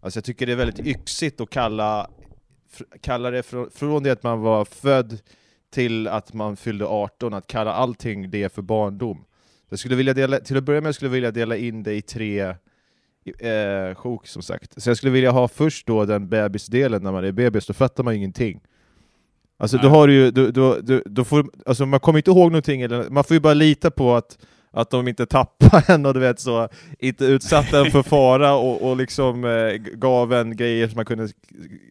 Alltså 0.00 0.18
jag 0.18 0.24
tycker 0.24 0.46
det 0.46 0.52
är 0.52 0.56
väldigt 0.56 0.86
yxigt 0.86 1.40
att 1.40 1.50
kalla, 1.50 2.10
kalla 3.00 3.30
det 3.30 3.42
från, 3.42 3.70
från 3.70 4.02
det 4.02 4.10
att 4.10 4.22
man 4.22 4.40
var 4.40 4.64
född 4.64 5.18
till 5.70 6.08
att 6.08 6.32
man 6.32 6.56
fyllde 6.56 6.86
18, 6.86 7.34
att 7.34 7.46
kalla 7.46 7.72
allting 7.72 8.30
det 8.30 8.52
för 8.52 8.62
barndom. 8.62 9.24
Jag 9.68 9.78
skulle 9.78 9.96
vilja 9.96 10.14
dela, 10.14 10.38
till 10.38 10.56
att 10.56 10.64
börja 10.64 10.80
med 10.80 10.94
skulle 10.94 11.08
jag 11.08 11.14
vilja 11.14 11.30
dela 11.30 11.56
in 11.56 11.82
det 11.82 11.94
i 11.94 12.02
tre 12.02 12.54
eh, 13.26 13.94
sjok 13.94 14.26
som 14.26 14.42
sagt. 14.42 14.82
Så 14.82 14.90
jag 14.90 14.96
skulle 14.96 15.12
vilja 15.12 15.30
ha 15.30 15.48
först 15.48 15.86
då 15.86 16.04
den 16.04 16.28
bebisdelen, 16.28 17.02
när 17.02 17.12
man 17.12 17.24
är 17.24 17.32
bebis, 17.32 17.66
då 17.66 17.72
fattar 17.72 18.04
man 18.04 18.14
ju 18.14 18.18
ingenting. 18.18 18.60
Alltså 19.58 19.76
då 19.76 19.82
Nej. 19.82 19.90
har 19.90 20.06
du 20.06 20.14
ju, 20.14 20.30
då, 20.30 20.50
då, 20.50 20.78
då, 20.80 21.00
då 21.06 21.24
får, 21.24 21.46
alltså 21.66 21.86
man 21.86 22.00
kommer 22.00 22.18
inte 22.18 22.30
ihåg 22.30 22.52
någonting, 22.52 22.82
eller, 22.82 23.10
man 23.10 23.24
får 23.24 23.34
ju 23.34 23.40
bara 23.40 23.54
lita 23.54 23.90
på 23.90 24.14
att, 24.14 24.38
att 24.70 24.90
de 24.90 25.08
inte 25.08 25.26
tappar 25.26 25.90
en 25.90 26.06
och 26.06 26.14
du 26.14 26.20
vet 26.20 26.40
så, 26.40 26.68
inte 26.98 27.24
utsatte 27.24 27.78
en 27.78 27.90
för 27.90 28.02
fara 28.02 28.54
och, 28.54 28.90
och 28.90 28.96
liksom 28.96 29.44
eh, 29.44 29.72
gav 29.76 30.32
en 30.32 30.56
grejer 30.56 30.88
som 30.88 30.96
man 30.96 31.04
kunde 31.04 31.28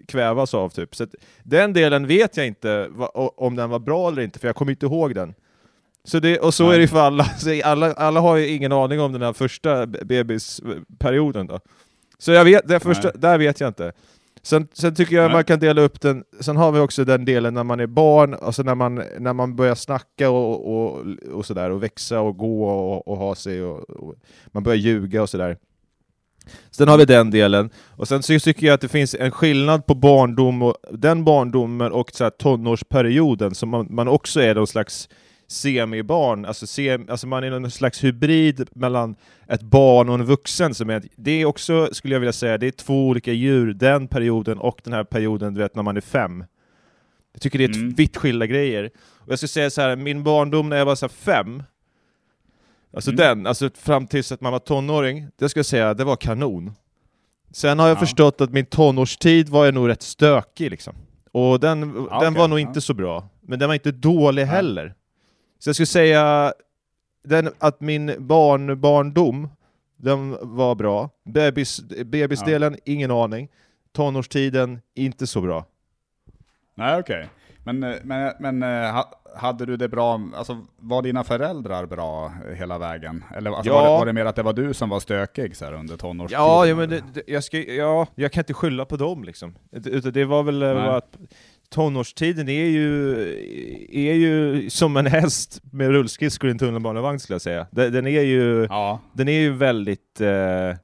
kvävas 0.07 0.53
av 0.53 0.69
typ. 0.69 0.95
Så 0.95 1.03
att, 1.03 1.15
den 1.43 1.73
delen 1.73 2.07
vet 2.07 2.37
jag 2.37 2.47
inte 2.47 2.87
va, 2.89 3.07
om 3.37 3.55
den 3.55 3.69
var 3.69 3.79
bra 3.79 4.07
eller 4.07 4.21
inte, 4.21 4.39
för 4.39 4.47
jag 4.47 4.55
kommer 4.55 4.71
inte 4.71 4.85
ihåg 4.85 5.15
den. 5.15 5.33
Så 6.05 6.19
det, 6.19 6.39
och 6.39 6.53
så 6.53 6.63
Nej. 6.63 6.73
är 6.73 6.77
det 6.77 6.81
ju 6.81 6.87
för 6.87 6.99
alla, 6.99 7.25
alla, 7.63 7.93
alla 7.93 8.19
har 8.19 8.35
ju 8.35 8.47
ingen 8.47 8.71
aning 8.71 8.99
om 9.01 9.11
den 9.13 9.21
här 9.21 9.33
första 9.33 9.85
be- 9.85 10.05
bebisperioden 10.05 11.47
då. 11.47 11.59
Så 12.17 12.31
jag 12.31 12.45
vet, 12.45 12.67
det 12.67 12.79
första, 12.79 13.07
Nej. 13.07 13.13
där 13.17 13.37
vet 13.37 13.59
jag 13.59 13.67
inte. 13.67 13.91
Sen, 14.41 14.67
sen 14.73 14.95
tycker 14.95 15.15
jag 15.15 15.25
Nej. 15.25 15.33
man 15.33 15.43
kan 15.43 15.59
dela 15.59 15.81
upp 15.81 16.01
den, 16.01 16.23
sen 16.39 16.57
har 16.57 16.71
vi 16.71 16.79
också 16.79 17.05
den 17.05 17.25
delen 17.25 17.53
när 17.53 17.63
man 17.63 17.79
är 17.79 17.87
barn, 17.87 18.35
alltså 18.41 18.63
när 18.63 18.75
man, 18.75 19.03
när 19.19 19.33
man 19.33 19.55
börjar 19.55 19.75
snacka 19.75 20.29
och, 20.29 20.75
och, 20.75 21.05
och 21.31 21.45
sådär, 21.45 21.69
och 21.69 21.83
växa 21.83 22.19
och 22.19 22.37
gå 22.37 22.69
och, 22.69 23.07
och 23.07 23.17
ha 23.17 23.35
sig, 23.35 23.63
och, 23.63 23.89
och 23.89 24.15
man 24.47 24.63
börjar 24.63 24.77
ljuga 24.77 25.21
och 25.21 25.29
sådär. 25.29 25.57
Sen 26.71 26.87
har 26.87 26.97
vi 26.97 27.05
den 27.05 27.31
delen, 27.31 27.69
och 27.89 28.07
sen 28.07 28.23
så 28.23 28.39
tycker 28.39 28.67
jag 28.67 28.73
att 28.73 28.81
det 28.81 28.87
finns 28.87 29.15
en 29.19 29.31
skillnad 29.31 29.85
på 29.85 29.95
barndom 29.95 30.61
och 30.61 30.75
den 30.91 31.23
barndomen 31.23 31.91
och 31.91 32.11
så 32.11 32.29
tonårsperioden, 32.29 33.55
som 33.55 33.69
man, 33.69 33.87
man 33.89 34.07
också 34.07 34.41
är 34.41 34.55
någon 34.55 34.67
slags 34.67 35.09
semibarn, 35.53 36.45
alltså, 36.45 36.67
sem, 36.67 37.05
alltså 37.09 37.27
man 37.27 37.43
är 37.43 37.49
någon 37.59 37.71
slags 37.71 38.03
hybrid 38.03 38.69
mellan 38.73 39.15
ett 39.47 39.61
barn 39.61 40.09
och 40.09 40.15
en 40.15 40.25
vuxen, 40.25 40.73
som 40.73 40.89
är, 40.89 41.03
det 41.15 41.31
är 41.31 41.45
också, 41.45 41.89
skulle 41.91 42.15
jag 42.15 42.19
vilja 42.19 42.33
säga, 42.33 42.57
det 42.57 42.67
är 42.67 42.71
två 42.71 43.07
olika 43.07 43.31
djur, 43.31 43.73
den 43.73 44.07
perioden 44.07 44.57
och 44.57 44.81
den 44.83 44.93
här 44.93 45.03
perioden, 45.03 45.53
du 45.53 45.59
vet, 45.61 45.75
när 45.75 45.83
man 45.83 45.97
är 45.97 46.01
fem. 46.01 46.43
Jag 47.33 47.41
tycker 47.41 47.59
det 47.59 47.65
är 47.65 47.75
Mm. 47.75 47.93
vitt 47.93 48.17
skilda 48.17 48.45
grejer. 48.45 48.89
Och 49.15 49.31
jag 49.31 49.39
skulle 49.39 49.47
säga 49.47 49.69
så 49.69 49.81
här, 49.81 49.95
min 49.95 50.23
barndom 50.23 50.69
när 50.69 50.77
jag 50.77 50.85
var 50.85 50.95
så 50.95 51.09
fem, 51.09 51.63
alltså 52.93 53.11
Mm. 53.11 53.17
den, 53.17 53.47
alltså 53.47 53.69
fram 53.75 54.07
tills 54.07 54.31
att 54.31 54.41
man 54.41 54.51
var 54.51 54.59
tonåring, 54.59 55.27
det 55.39 55.49
ska 55.49 55.57
jag 55.59 55.65
säga, 55.65 55.93
det 55.93 56.03
var 56.03 56.15
kanon. 56.15 56.71
Sen 57.51 57.79
har 57.79 57.87
jag 57.87 57.95
Ja. 57.95 57.99
förstått 57.99 58.41
att 58.41 58.51
min 58.51 58.65
tonårstid 58.65 59.49
var 59.49 59.65
jag 59.65 59.73
nog 59.73 59.89
rätt 59.89 60.01
stökig 60.01 60.71
liksom. 60.71 60.95
Och 61.31 61.59
den, 61.59 61.79
Ja, 61.79 61.85
den 61.85 62.27
okej, 62.27 62.31
var 62.41 62.47
nog 62.47 62.59
ja. 62.59 62.67
inte 62.67 62.81
så 62.81 62.93
bra, 62.93 63.29
men 63.41 63.59
den 63.59 63.67
var 63.69 63.73
inte 63.73 63.91
dålig 63.91 64.45
heller. 64.45 64.93
Så 65.63 65.69
jag 65.69 65.75
skulle 65.75 65.85
säga, 65.85 66.53
den, 67.23 67.49
att 67.59 67.81
min 67.81 68.15
barn, 68.19 68.81
barndom, 68.81 69.49
den 69.97 70.37
var 70.41 70.75
bra. 70.75 71.09
Bebis, 71.25 71.81
bebisdelen, 72.05 72.77
ingen 72.85 73.11
aning. 73.11 73.47
Tonårstiden, 73.91 74.79
inte 74.95 75.27
så 75.27 75.41
bra. 75.41 75.65
Nej 76.75 76.99
okej. 76.99 77.27
Men, 77.65 77.83
eh, 77.83 77.95
men, 78.03 78.33
men 78.39 78.63
eh, 78.63 78.91
ha- 78.93 79.11
hade 79.35 79.65
du 79.65 79.77
det 79.77 79.89
bra, 79.89 80.21
alltså 80.35 80.61
var 80.77 81.01
dina 81.01 81.23
föräldrar 81.23 81.85
bra 81.85 82.33
hela 82.55 82.77
vägen? 82.77 83.23
Eller 83.35 83.51
alltså, 83.51 83.71
Ja. 83.71 83.75
var, 83.75 83.83
det, 83.83 83.89
var 83.89 84.05
det 84.05 84.13
mer 84.13 84.25
att 84.25 84.35
det 84.35 84.43
var 84.43 84.53
du 84.53 84.73
som 84.73 84.89
var 84.89 84.99
stökig 84.99 85.55
så 85.55 85.65
här, 85.65 85.73
under 85.73 85.97
tonårstiden? 85.97 86.43
Ja, 86.43 86.65
ja 86.65 86.75
men 86.75 86.89
det, 86.89 87.03
det, 87.13 87.23
jag, 87.27 87.43
ska, 87.43 87.57
ja, 87.57 88.07
jag 88.15 88.31
kan 88.31 88.41
inte 88.41 88.53
skylla 88.53 88.85
på 88.85 88.95
dem 88.97 89.23
liksom. 89.23 89.55
Det- 89.71 90.11
det 90.13 90.25
var 90.25 90.43
väl 90.43 90.63
eh, 90.63 90.73
Nej. 90.73 90.87
att 90.89 91.17
tonårstiden 91.73 92.49
är 92.49 92.65
ju, 92.65 93.13
är 93.91 94.13
ju 94.13 94.69
som 94.69 94.97
en 94.97 95.05
häst 95.05 95.61
med 95.71 95.87
rullskridskor 95.89 96.47
i 96.47 96.51
en 96.51 96.59
tunnelbanevagn 96.59 97.19
skulle 97.19 97.35
jag 97.35 97.41
säga. 97.41 97.67
Den, 97.71 97.93
den 97.93 98.07
är 98.07 98.21
ju, 98.21 98.67
Ja, 98.69 98.99
den 99.13 99.27
är 99.27 99.39
ju 99.39 99.53
väldigt... 99.53 100.21
Eh, 100.21 100.75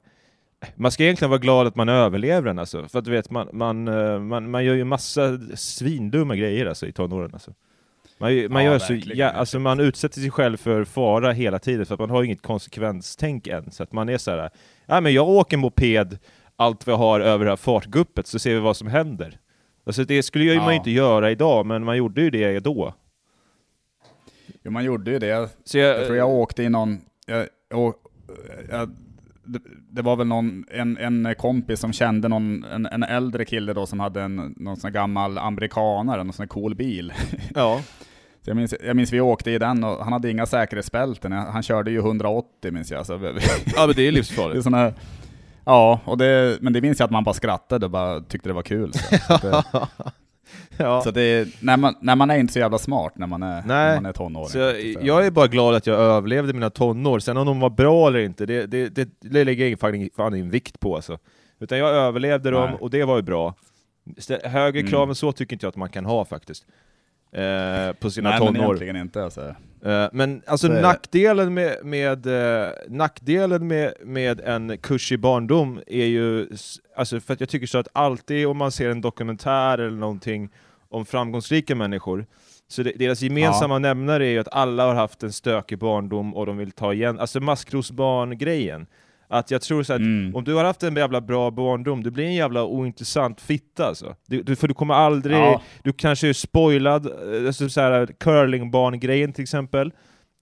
man 0.74 0.90
ska 0.92 1.02
egentligen 1.02 1.30
vara 1.30 1.40
glad 1.40 1.66
att 1.66 1.76
man 1.76 1.88
överlever 1.88 2.46
den 2.48 2.58
alltså. 2.58 2.88
För 2.88 2.98
att 2.98 3.04
du 3.04 3.10
vet, 3.10 3.30
man, 3.30 3.48
man, 3.52 3.88
eh, 3.88 4.18
man, 4.18 4.50
man 4.50 4.64
gör 4.64 4.74
ju 4.74 4.84
massa 4.84 5.38
svindumma 5.54 6.36
grejer 6.36 6.66
alltså 6.66 6.86
i 6.86 6.92
tonåren 6.92 7.30
alltså. 7.32 7.52
Man, 8.18 8.52
man 8.52 8.64
Ja, 8.64 8.70
gör 8.70 8.78
så, 8.78 9.00
ja, 9.04 9.28
alltså 9.28 9.58
man 9.58 9.80
utsätter 9.80 10.20
sig 10.20 10.30
själv 10.30 10.56
för 10.56 10.84
fara 10.84 11.32
hela 11.32 11.58
tiden 11.58 11.86
för 11.86 11.94
att 11.94 12.00
man 12.00 12.10
har 12.10 12.22
inget 12.22 12.42
konsekvenstänk 12.42 13.46
än. 13.46 13.70
Så 13.70 13.82
att 13.82 13.92
man 13.92 14.08
är 14.08 14.18
så 14.18 14.30
här, 14.30 14.50
ja 14.86 15.00
men 15.00 15.12
jag 15.14 15.28
åker 15.28 15.56
moped 15.56 16.18
allt 16.56 16.88
vi 16.88 16.92
har 16.92 17.20
över 17.20 17.44
det 17.44 17.50
här 17.50 17.56
fartguppet 17.56 18.26
så 18.26 18.38
ser 18.38 18.54
vi 18.54 18.60
vad 18.60 18.76
som 18.76 18.88
händer. 18.88 19.38
Alltså 19.90 20.04
det 20.04 20.22
skulle 20.22 20.44
ju 20.44 20.56
man 20.56 20.64
Ja. 20.64 20.70
ju 20.72 20.76
inte 20.76 20.90
göra 20.90 21.30
idag, 21.30 21.66
men 21.66 21.84
man 21.84 21.96
gjorde 21.96 22.20
ju 22.20 22.30
det 22.30 22.60
då. 22.60 22.94
jo, 24.64 24.70
man 24.70 24.84
gjorde 24.84 25.10
ju 25.10 25.18
det. 25.18 25.48
Så 25.64 25.78
jag, 25.78 25.98
Jag 25.98 26.04
tror 26.06 26.16
jag 26.16 26.28
åkte 26.30 26.62
i 26.62 26.68
någon, 26.68 27.00
jag, 27.26 27.46
jag, 27.70 27.94
jag, 28.70 28.90
det, 29.90 30.02
var 30.02 30.16
väl 30.16 30.26
någon, 30.26 30.64
en, 30.70 30.96
en 30.96 31.34
kompis 31.38 31.80
som 31.80 31.92
kände 31.92 32.28
någon, 32.28 32.64
en, 32.64 32.86
en 32.86 33.02
äldre 33.02 33.44
kille 33.44 33.72
då 33.72 33.86
som 33.86 34.00
hade 34.00 34.22
en, 34.22 34.54
någon 34.56 34.76
sån 34.76 34.92
gammal 34.92 35.38
amerikanare, 35.38 36.24
någon 36.24 36.32
sån 36.32 36.48
cool 36.48 36.74
bil. 36.74 37.12
ja. 37.54 37.80
Så 38.42 38.50
jag, 38.50 38.56
minns, 38.56 38.74
jag 38.84 38.96
minns 38.96 39.12
vi 39.12 39.20
åkte 39.20 39.50
i 39.50 39.58
den 39.58 39.84
och 39.84 40.04
han 40.04 40.12
hade 40.12 40.30
inga 40.30 40.46
säkerhetsbälten, 40.46 41.32
han 41.32 41.62
körde 41.62 41.90
ju 41.90 41.98
180 41.98 42.72
minns 42.72 42.90
jag. 42.90 43.06
Så 43.06 43.12
ja 43.12 43.18
men 43.18 43.34
det 43.34 43.40
är 43.80 43.94
det 43.94 44.02
är 44.08 44.12
livsfarligt. 44.12 44.66
Ja, 45.64 46.00
och 46.04 46.18
det, 46.18 46.58
men 46.60 46.72
det 46.72 46.80
minns 46.80 46.98
jag 46.98 47.04
att 47.04 47.10
man 47.10 47.24
bara 47.24 47.34
skrattade 47.34 47.86
och 47.86 47.90
bara 47.90 48.20
tyckte 48.20 48.48
det 48.48 48.52
var 48.52 48.62
kul. 48.62 48.92
Så, 48.92 49.16
så, 49.18 49.46
det, 49.46 49.64
ja. 50.76 51.02
så 51.02 51.10
det, 51.10 51.48
när, 51.62 51.76
man, 51.76 51.94
när 52.00 52.16
man 52.16 52.30
är 52.30 52.38
inte 52.38 52.52
så 52.52 52.58
jävla 52.58 52.78
smart 52.78 53.12
när 53.16 53.26
man 53.26 53.42
är, 53.42 53.54
Nej. 53.54 53.64
när 53.66 53.94
man 53.94 54.06
är 54.06 54.12
tonåring. 54.12 54.48
Så 54.48 54.58
jag, 54.58 54.80
jag 55.02 55.26
är 55.26 55.30
bara 55.30 55.46
glad 55.46 55.74
att 55.74 55.86
jag 55.86 56.00
överlevde 56.00 56.52
mina 56.52 56.70
tonår, 56.70 57.18
sen 57.18 57.36
om 57.36 57.46
de 57.46 57.60
var 57.60 57.70
bra 57.70 58.08
eller 58.08 58.18
inte, 58.18 58.46
det, 58.46 58.66
det, 58.66 58.88
det, 58.88 59.08
det 59.20 59.44
lägger 59.44 59.68
jag 59.68 59.80
fan, 59.80 60.08
fan 60.16 60.34
ingen 60.34 60.50
vikt 60.50 60.80
på 60.80 60.94
alltså. 60.96 61.18
Utan 61.60 61.78
jag 61.78 61.90
överlevde 61.90 62.50
dem, 62.50 62.70
Nej. 62.70 62.78
och 62.80 62.90
det 62.90 63.04
var 63.04 63.16
ju 63.16 63.22
bra. 63.22 63.54
Högre 64.44 64.80
Mm. 64.80 64.90
krav 64.90 65.08
än 65.08 65.14
så 65.14 65.32
tycker 65.32 65.56
inte 65.56 65.66
jag 65.66 65.68
att 65.68 65.76
man 65.76 65.88
kan 65.88 66.04
ha 66.04 66.24
faktiskt. 66.24 66.66
Eh, 67.32 67.92
på 67.92 68.10
sina 68.10 68.30
Nej 68.30 68.38
men 68.40 68.54
tonår. 68.54 68.64
egentligen 68.64 68.96
inte. 68.96 69.24
Alltså. 69.24 69.54
Eh, 69.84 70.08
men 70.12 70.42
alltså 70.46 70.68
det. 70.68 70.80
nackdelen 70.80 71.54
med, 71.54 71.76
med, 71.84 72.26
eh, 72.26 72.68
nackdelen 72.88 73.66
med, 73.66 73.94
med 74.04 74.40
en 74.40 74.78
kurs 74.78 75.12
i 75.12 75.18
barndom 75.18 75.80
är 75.86 76.04
ju, 76.04 76.48
alltså 76.96 77.20
för 77.20 77.34
att 77.34 77.40
jag 77.40 77.48
tycker 77.48 77.66
så 77.66 77.78
att 77.78 77.88
alltid 77.92 78.46
om 78.46 78.56
man 78.56 78.72
ser 78.72 78.90
en 78.90 79.00
dokumentär 79.00 79.78
eller 79.78 79.96
någonting 79.96 80.50
om 80.88 81.06
framgångsrika 81.06 81.74
människor, 81.74 82.26
så 82.68 82.82
det, 82.82 82.92
deras 82.92 83.22
gemensamma 83.22 83.78
nämnare 83.78 84.26
är 84.26 84.30
ju 84.30 84.38
att 84.38 84.54
alla 84.54 84.86
har 84.86 84.94
haft 84.94 85.22
en 85.22 85.32
stökig 85.32 85.78
barndom 85.78 86.34
och 86.34 86.46
de 86.46 86.56
vill 86.56 86.72
ta 86.72 86.94
igen, 86.94 87.20
alltså 87.20 87.40
maskrosbarn-grejen. 87.40 88.86
Att 89.32 89.50
jag 89.50 89.62
tror 89.62 89.82
så 89.82 89.92
att 89.92 90.00
Mm. 90.00 90.36
om 90.36 90.44
du 90.44 90.54
har 90.54 90.64
haft 90.64 90.82
en 90.82 90.96
jävla 90.96 91.20
bra 91.20 91.50
barndom, 91.50 92.02
du 92.02 92.10
blir 92.10 92.24
en 92.24 92.34
jävla 92.34 92.64
ointressant 92.64 93.40
fitta 93.40 93.86
alltså. 93.86 94.16
Du, 94.26 94.42
du, 94.42 94.56
för 94.56 94.68
du 94.68 94.74
kommer 94.74 94.94
aldrig, 94.94 95.36
Ja. 95.36 95.62
du 95.82 95.92
kanske 95.92 96.28
är 96.28 96.32
spoilad, 96.32 97.06
eh, 97.06 97.46
alltså 97.46 97.68
så 97.68 97.80
här, 97.80 98.06
curlingbarn-grejen 98.06 99.32
till 99.32 99.42
exempel. 99.42 99.92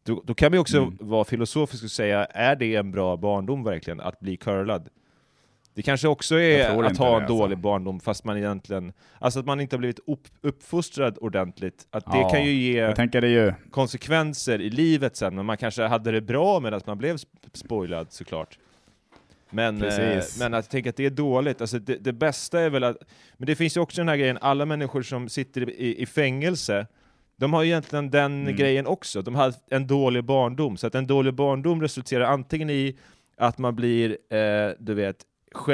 Då, 0.06 0.22
då 0.26 0.34
kan 0.34 0.52
vi 0.52 0.58
också 0.58 0.78
Mm. 0.78 0.96
vara 1.00 1.24
filosofiska 1.24 1.84
och 1.84 1.90
säga, 1.90 2.24
är 2.24 2.56
det 2.56 2.74
en 2.76 2.90
bra 2.90 3.16
barndom 3.16 3.64
verkligen, 3.64 4.00
att 4.00 4.20
bli 4.20 4.36
curlad? 4.36 4.88
Det 5.74 5.82
kanske 5.82 6.08
också 6.08 6.38
är 6.40 6.60
att 6.60 6.74
ha 6.76 6.82
det, 6.82 6.88
en 6.88 7.22
alltså. 7.22 7.38
dålig 7.38 7.58
barndom, 7.58 8.00
fast 8.00 8.24
man 8.24 8.36
egentligen, 8.38 8.92
alltså 9.18 9.40
att 9.40 9.46
man 9.46 9.60
inte 9.60 9.76
har 9.76 9.78
blivit 9.78 9.98
upp, 10.06 10.28
uppfostrad 10.42 11.18
ordentligt. 11.20 11.86
Att 11.90 12.04
det 12.04 12.18
Ja, 12.18 12.28
kan 12.30 12.44
ju 12.44 12.50
ge 12.52 12.94
det 13.20 13.28
ju, 13.28 13.52
konsekvenser 13.70 14.60
i 14.60 14.70
livet 14.70 15.16
sen, 15.16 15.34
men 15.34 15.46
man 15.46 15.56
kanske 15.56 15.82
hade 15.82 16.10
det 16.12 16.20
bra 16.20 16.60
medan 16.60 16.80
man 16.86 16.98
blev 16.98 17.16
sp- 17.16 17.26
spoilad 17.52 18.12
såklart. 18.12 18.58
Men, 19.50 19.82
eh, 19.82 20.22
men 20.38 20.54
att 20.54 20.70
tänka 20.70 20.90
att 20.90 20.96
det 20.96 21.06
är 21.06 21.10
dåligt, 21.10 21.60
alltså 21.60 21.78
det, 21.78 21.96
det 21.96 22.12
bästa 22.12 22.60
är 22.60 22.70
väl 22.70 22.84
att, 22.84 22.96
men 23.36 23.46
det 23.46 23.56
finns 23.56 23.76
ju 23.76 23.80
också 23.80 24.00
den 24.00 24.08
här 24.08 24.16
grejen, 24.16 24.38
alla 24.40 24.66
människor 24.66 25.02
som 25.02 25.28
sitter 25.28 25.70
i, 25.70 26.02
i 26.02 26.06
fängelse, 26.06 26.86
de 27.36 27.52
har 27.52 27.62
ju 27.62 27.68
egentligen 27.70 28.10
den 28.10 28.42
Mm. 28.42 28.56
grejen 28.56 28.86
också, 28.86 29.22
de 29.22 29.34
har 29.34 29.54
en 29.70 29.86
dålig 29.86 30.24
barndom, 30.24 30.76
så 30.76 30.86
att 30.86 30.94
en 30.94 31.06
dålig 31.06 31.34
barndom 31.34 31.82
resulterar 31.82 32.24
antingen 32.24 32.70
i 32.70 32.98
att 33.36 33.58
man 33.58 33.76
blir, 33.76 34.10
eh, 34.10 34.72
du 34.78 34.94
vet, 34.94 35.16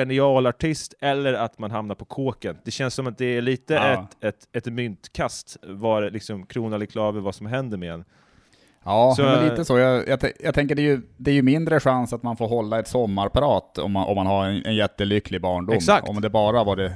genialartist 0.08 0.94
eller 1.00 1.34
att 1.34 1.58
man 1.58 1.70
hamnar 1.70 1.94
på 1.94 2.04
kåken. 2.04 2.56
Det 2.64 2.70
känns 2.70 2.94
som 2.94 3.06
att 3.06 3.18
det 3.18 3.24
är 3.36 3.42
lite 3.42 3.74
Ja. 3.74 4.08
ett, 4.20 4.24
ett, 4.52 4.56
ett 4.66 4.72
myntkast, 4.72 5.56
var 5.62 6.10
liksom 6.10 6.46
krona 6.46 6.76
eller 6.76 6.86
klave 6.86 7.20
vad 7.20 7.34
som 7.34 7.46
händer 7.46 7.78
med 7.78 7.92
en. 7.94 8.04
Ja 8.84 9.14
Så, 9.16 9.22
men 9.22 9.48
lite 9.48 9.64
så. 9.64 9.78
Jag, 9.78 10.08
jag, 10.08 10.18
jag 10.40 10.54
tänker 10.54 10.74
det 10.74 10.82
är, 10.82 10.84
ju, 10.84 11.02
det 11.16 11.30
är 11.30 11.34
ju 11.34 11.42
mindre 11.42 11.80
chans 11.80 12.12
att 12.12 12.22
man 12.22 12.36
får 12.36 12.48
hålla 12.48 12.78
ett 12.78 12.88
sommarprat 12.88 13.78
om 13.78 13.92
man, 13.92 14.04
om 14.04 14.16
man 14.16 14.26
har 14.26 14.46
en, 14.46 14.66
en 14.66 14.74
jättelycklig 14.74 15.40
barndom. 15.40 15.76
Exakt. 15.76 16.08
Om 16.08 16.20
det 16.20 16.30
bara 16.30 16.64
var 16.64 16.76
det, 16.76 16.92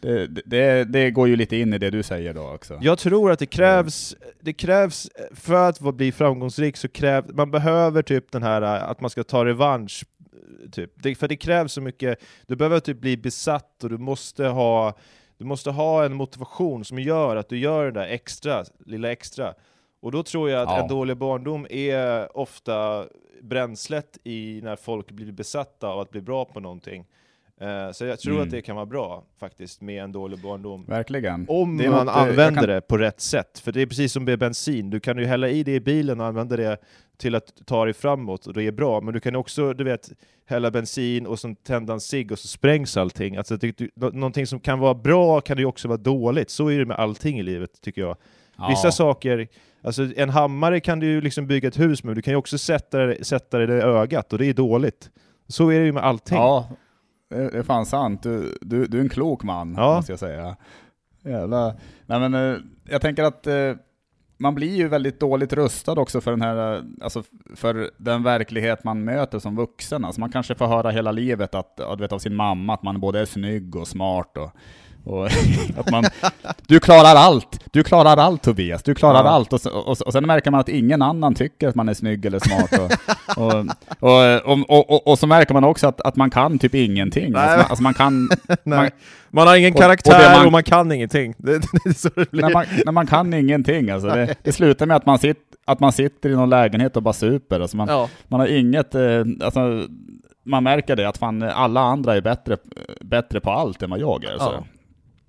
det, 0.00 0.26
det, 0.26 0.84
det 0.84 1.10
går 1.10 1.28
ju 1.28 1.36
lite 1.36 1.56
in 1.56 1.74
i 1.74 1.78
det 1.78 1.90
du 1.90 2.02
säger 2.02 2.34
då 2.34 2.54
också. 2.54 2.78
Jag 2.82 2.98
tror 2.98 3.30
att 3.30 3.38
det 3.38 3.46
krävs, 3.46 4.16
det 4.40 4.52
krävs, 4.52 5.08
för 5.34 5.68
att 5.68 5.94
bli 5.94 6.12
framgångsrik 6.12 6.76
så 6.76 6.88
krävs, 6.88 7.26
man 7.32 7.50
behöver 7.50 8.02
typ 8.02 8.32
den 8.32 8.42
här 8.42 8.62
att 8.62 9.00
man 9.00 9.10
ska 9.10 9.24
ta 9.24 9.44
revansch, 9.44 10.04
typ. 10.72 10.90
Det, 11.02 11.14
för 11.14 11.28
det 11.28 11.36
krävs 11.36 11.72
så 11.72 11.80
mycket, 11.80 12.18
du 12.46 12.56
behöver 12.56 12.80
typ 12.80 13.00
bli 13.00 13.16
besatt 13.16 13.84
och 13.84 13.90
du 13.90 13.98
måste 13.98 14.46
ha, 14.46 14.94
du 15.38 15.44
måste 15.44 15.70
ha 15.70 16.04
en 16.04 16.14
motivation 16.14 16.84
som 16.84 16.98
gör 16.98 17.36
att 17.36 17.48
du 17.48 17.58
gör 17.58 17.84
det 17.84 18.00
där 18.00 18.06
extra, 18.06 18.64
lilla 18.86 19.12
extra. 19.12 19.54
Och 20.00 20.12
då 20.12 20.22
tror 20.22 20.50
jag 20.50 20.62
att 20.62 20.68
Ja. 20.68 20.82
en 20.82 20.88
dålig 20.88 21.16
barndom 21.16 21.66
är 21.70 22.36
ofta 22.36 23.06
bränslet 23.42 24.18
i 24.24 24.60
när 24.62 24.76
folk 24.76 25.10
blir 25.10 25.32
besatta 25.32 25.88
av 25.88 26.00
att 26.00 26.10
bli 26.10 26.20
bra 26.20 26.44
på 26.44 26.60
någonting. 26.60 27.04
Eh, 27.60 27.92
Så 27.92 28.04
jag 28.04 28.20
tror 28.20 28.32
Mm. 28.34 28.44
att 28.44 28.50
det 28.50 28.62
kan 28.62 28.76
vara 28.76 28.86
bra 28.86 29.24
faktiskt 29.40 29.80
med 29.80 30.02
en 30.04 30.12
dålig 30.12 30.42
barndom. 30.42 30.84
Verkligen. 30.88 31.46
Om 31.48 31.76
Det 31.76 31.90
man 31.90 32.06
något, 32.06 32.16
eh, 32.16 32.22
använder 32.22 32.60
kan- 32.62 32.68
det 32.70 32.80
på 32.80 32.98
rätt 32.98 33.20
sätt, 33.20 33.58
för 33.58 33.72
det 33.72 33.82
är 33.82 33.86
precis 33.86 34.12
som 34.12 34.24
med 34.24 34.38
bensin, 34.38 34.90
du 34.90 35.00
kan 35.00 35.18
ju 35.18 35.24
hälla 35.24 35.48
i 35.48 35.62
det 35.62 35.74
i 35.74 35.80
bilen 35.80 36.20
och 36.20 36.26
använda 36.26 36.56
det 36.56 36.78
till 37.16 37.34
att 37.34 37.52
ta 37.66 37.84
dig 37.84 37.94
framåt, 37.94 38.46
och 38.46 38.52
det 38.54 38.62
är 38.62 38.72
bra, 38.72 39.00
men 39.00 39.14
du 39.14 39.20
kan 39.20 39.36
också, 39.36 39.72
du 39.72 39.84
vet, 39.84 40.10
hälla 40.46 40.70
bensin 40.70 41.26
och 41.26 41.38
sen 41.38 41.56
tända 41.56 41.92
en 41.92 42.00
cigg 42.00 42.32
och 42.32 42.38
så 42.38 42.48
sprängs 42.48 42.96
allting. 42.96 43.36
Alltså, 43.36 43.56
det, 43.56 43.78
du, 43.78 43.90
nå- 43.94 44.10
någonting 44.10 44.46
som 44.46 44.60
kan 44.60 44.78
vara 44.78 44.94
bra 44.94 45.40
kan 45.40 45.58
ju 45.58 45.64
också 45.64 45.88
vara 45.88 45.98
dåligt, 45.98 46.50
så 46.50 46.68
är 46.68 46.78
det 46.78 46.84
med 46.86 46.96
allting 46.96 47.38
i 47.38 47.42
livet, 47.42 47.80
tycker 47.80 48.00
jag. 48.02 48.16
Vissa 48.68 48.86
Ja. 48.88 48.92
saker, 48.92 49.48
alltså 49.84 50.02
en 50.16 50.30
hammare 50.30 50.80
kan 50.80 51.00
du 51.00 51.06
ju 51.06 51.20
liksom 51.20 51.46
bygga 51.46 51.68
ett 51.68 51.80
hus 51.80 52.04
med, 52.04 52.16
du 52.16 52.22
kan 52.22 52.32
ju 52.32 52.36
också 52.36 52.58
sätta 52.58 52.98
det, 52.98 53.24
sätta 53.24 53.58
det 53.58 53.78
i 53.78 53.80
ögat, 53.80 54.32
och 54.32 54.38
det 54.38 54.46
är 54.46 54.54
dåligt. 54.54 55.10
Så 55.48 55.68
är 55.72 55.80
det 55.80 55.86
ju 55.86 55.92
med 55.92 56.04
allting. 56.04 56.38
Ja, 56.38 56.68
det 57.30 57.36
är 57.58 57.62
fan 57.62 57.86
sant. 57.86 58.22
Du, 58.22 58.58
du, 58.60 58.86
du 58.86 58.96
är 58.98 59.02
en 59.02 59.08
klok 59.08 59.42
man, 59.42 59.74
Ja. 59.78 59.96
måste 59.96 60.12
jag 60.12 60.18
säga. 60.18 60.56
Jävla. 61.24 61.74
Nej 62.06 62.20
men 62.20 62.34
eh, 62.34 62.56
jag 62.90 63.00
tänker 63.00 63.22
att 63.24 63.46
eh, 63.46 63.72
man 64.38 64.54
blir 64.54 64.76
ju 64.76 64.88
väldigt 64.88 65.20
dåligt 65.20 65.52
rustad 65.52 65.92
också 65.92 66.20
för 66.20 66.30
den 66.30 66.42
här, 66.42 66.76
eh, 66.76 66.82
alltså 67.02 67.22
för 67.54 67.90
den 67.96 68.22
verklighet 68.22 68.84
man 68.84 69.04
möter 69.04 69.38
som 69.38 69.56
vuxen. 69.56 70.04
Alltså 70.04 70.20
man 70.20 70.30
kanske 70.32 70.54
får 70.54 70.66
höra 70.66 70.90
hela 70.90 71.12
livet 71.12 71.54
att, 71.54 71.80
vet, 71.98 72.12
av 72.12 72.18
sin 72.18 72.34
mamma 72.34 72.74
att 72.74 72.82
man 72.82 73.00
både 73.00 73.20
är 73.20 73.24
snygg 73.24 73.76
och 73.76 73.88
smart 73.88 74.36
och, 74.36 74.50
och 75.04 75.26
att 75.76 75.90
man, 75.90 76.04
du 76.66 76.80
klarar 76.80 77.16
allt! 77.16 77.60
Du 77.72 77.82
klarar 77.82 78.16
allt 78.16 78.42
Tobias, 78.42 78.82
du 78.82 78.94
klarar 78.94 79.24
Ja. 79.24 79.30
allt! 79.30 79.52
Och, 79.52 79.60
och, 79.66 80.00
och 80.06 80.12
sen 80.12 80.26
märker 80.26 80.50
man 80.50 80.60
att 80.60 80.68
ingen 80.68 81.02
annan 81.02 81.34
tycker 81.34 81.68
att 81.68 81.74
man 81.74 81.88
är 81.88 81.94
snygg 81.94 82.24
eller 82.26 82.38
smart. 82.38 82.72
Och, 83.36 83.42
och, 83.44 83.64
och, 84.00 84.70
och, 84.70 84.90
och, 84.90 85.06
och 85.08 85.18
så 85.18 85.26
märker 85.26 85.54
man 85.54 85.64
också 85.64 85.86
att, 85.88 86.00
att 86.00 86.16
man 86.16 86.30
kan 86.30 86.58
typ 86.58 86.74
ingenting. 86.74 87.32
Nej. 87.32 87.40
Alltså, 87.42 87.56
man, 87.58 87.66
alltså 87.70 87.82
man 87.82 87.94
kan... 87.94 88.28
man, 88.64 88.90
Man 89.30 89.46
har 89.46 89.56
ingen 89.56 89.72
karaktär 89.74 90.18
det 90.18 90.36
och 90.36 90.42
man- 90.42 90.52
man, 90.52 90.62
kan 90.62 90.92
ingenting. 90.92 91.34
Det, 91.38 91.58
det 91.58 91.90
är 91.90 91.92
så 91.92 92.08
det 92.14 92.30
blir. 92.30 92.42
när, 92.42 92.50
man, 92.52 92.64
när 92.84 92.92
man 92.92 93.06
kan 93.06 93.34
ingenting 93.34 93.90
alltså. 93.90 94.08
Det, 94.08 94.34
det 94.42 94.52
slutar 94.52 94.86
med 94.86 94.96
att 94.96 95.06
man, 95.06 95.18
sitt, 95.18 95.38
att 95.66 95.80
man 95.80 95.92
sitter 95.92 96.30
i 96.30 96.34
någon 96.36 96.50
lägenhet 96.50 96.96
och 96.96 97.02
bara 97.02 97.14
super. 97.14 97.60
Alltså 97.60 97.76
man, 97.76 97.88
Ja. 97.88 98.08
man 98.28 98.40
har 98.40 98.46
inget... 98.46 98.94
Eh, 98.94 99.02
alltså, 99.44 99.86
man 100.44 100.62
märker 100.64 100.96
det, 100.96 101.08
att 101.08 101.18
fan, 101.18 101.42
alla 101.42 101.80
andra 101.80 102.16
är 102.16 102.20
bättre, 102.20 102.56
bättre 103.00 103.40
på 103.40 103.50
allt 103.50 103.82
än 103.82 103.90
vad 103.90 104.00
jag 104.00 104.24
är. 104.24 104.38
Så. 104.38 104.52
Ja. 104.56 104.64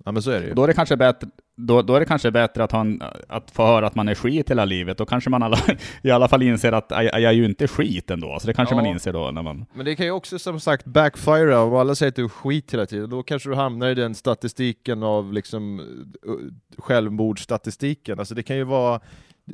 Ja, 0.04 0.12
men 0.12 0.22
så 0.22 0.30
är 0.30 0.40
det 0.40 0.46
ju. 0.46 0.54
Då 0.54 0.62
är 0.62 0.66
det 0.66 0.74
kanske 0.74 0.96
bättre, 0.96 1.28
då, 1.56 1.82
då 1.82 1.94
är 1.94 2.00
det 2.00 2.06
kanske 2.06 2.30
bättre 2.30 2.64
att, 2.64 2.72
ha 2.72 2.80
en, 2.80 3.02
att 3.28 3.50
få 3.50 3.66
höra 3.66 3.86
att 3.86 3.94
man 3.94 4.08
är 4.08 4.14
skit 4.14 4.50
hela 4.50 4.64
livet. 4.64 4.98
Då 4.98 5.06
kanske 5.06 5.30
man 5.30 5.42
alla, 5.42 5.58
i 6.02 6.10
alla 6.10 6.28
fall 6.28 6.42
inser 6.42 6.72
att 6.72 6.86
jag, 6.88 7.04
jag 7.04 7.22
är 7.22 7.32
ju 7.32 7.44
inte 7.44 7.68
skit 7.68 8.10
ändå. 8.10 8.38
Så 8.40 8.46
det 8.46 8.54
kanske 8.54 8.74
Ja. 8.74 8.76
man 8.76 8.86
inser 8.86 9.12
då 9.12 9.30
när 9.30 9.42
man... 9.42 9.66
Men 9.74 9.84
det 9.84 9.96
kan 9.96 10.06
ju 10.06 10.12
också 10.12 10.38
som 10.38 10.60
sagt 10.60 10.84
backfire 10.84 11.56
om 11.56 11.74
alla 11.74 11.94
säger 11.94 12.08
att 12.08 12.16
du 12.16 12.24
är 12.24 12.28
skit 12.28 12.72
hela 12.74 12.86
tiden, 12.86 13.10
då 13.10 13.22
kanske 13.22 13.48
du 13.48 13.54
hamnar 13.54 13.88
i 13.88 13.94
den 13.94 14.14
statistiken 14.14 15.02
av 15.02 15.32
liksom 15.32 15.80
uh, 15.80 16.36
självmordsstatistiken, 16.78 18.18
alltså 18.18 18.34
det 18.34 18.42
kan 18.42 18.56
ju 18.56 18.64
vara 18.64 19.00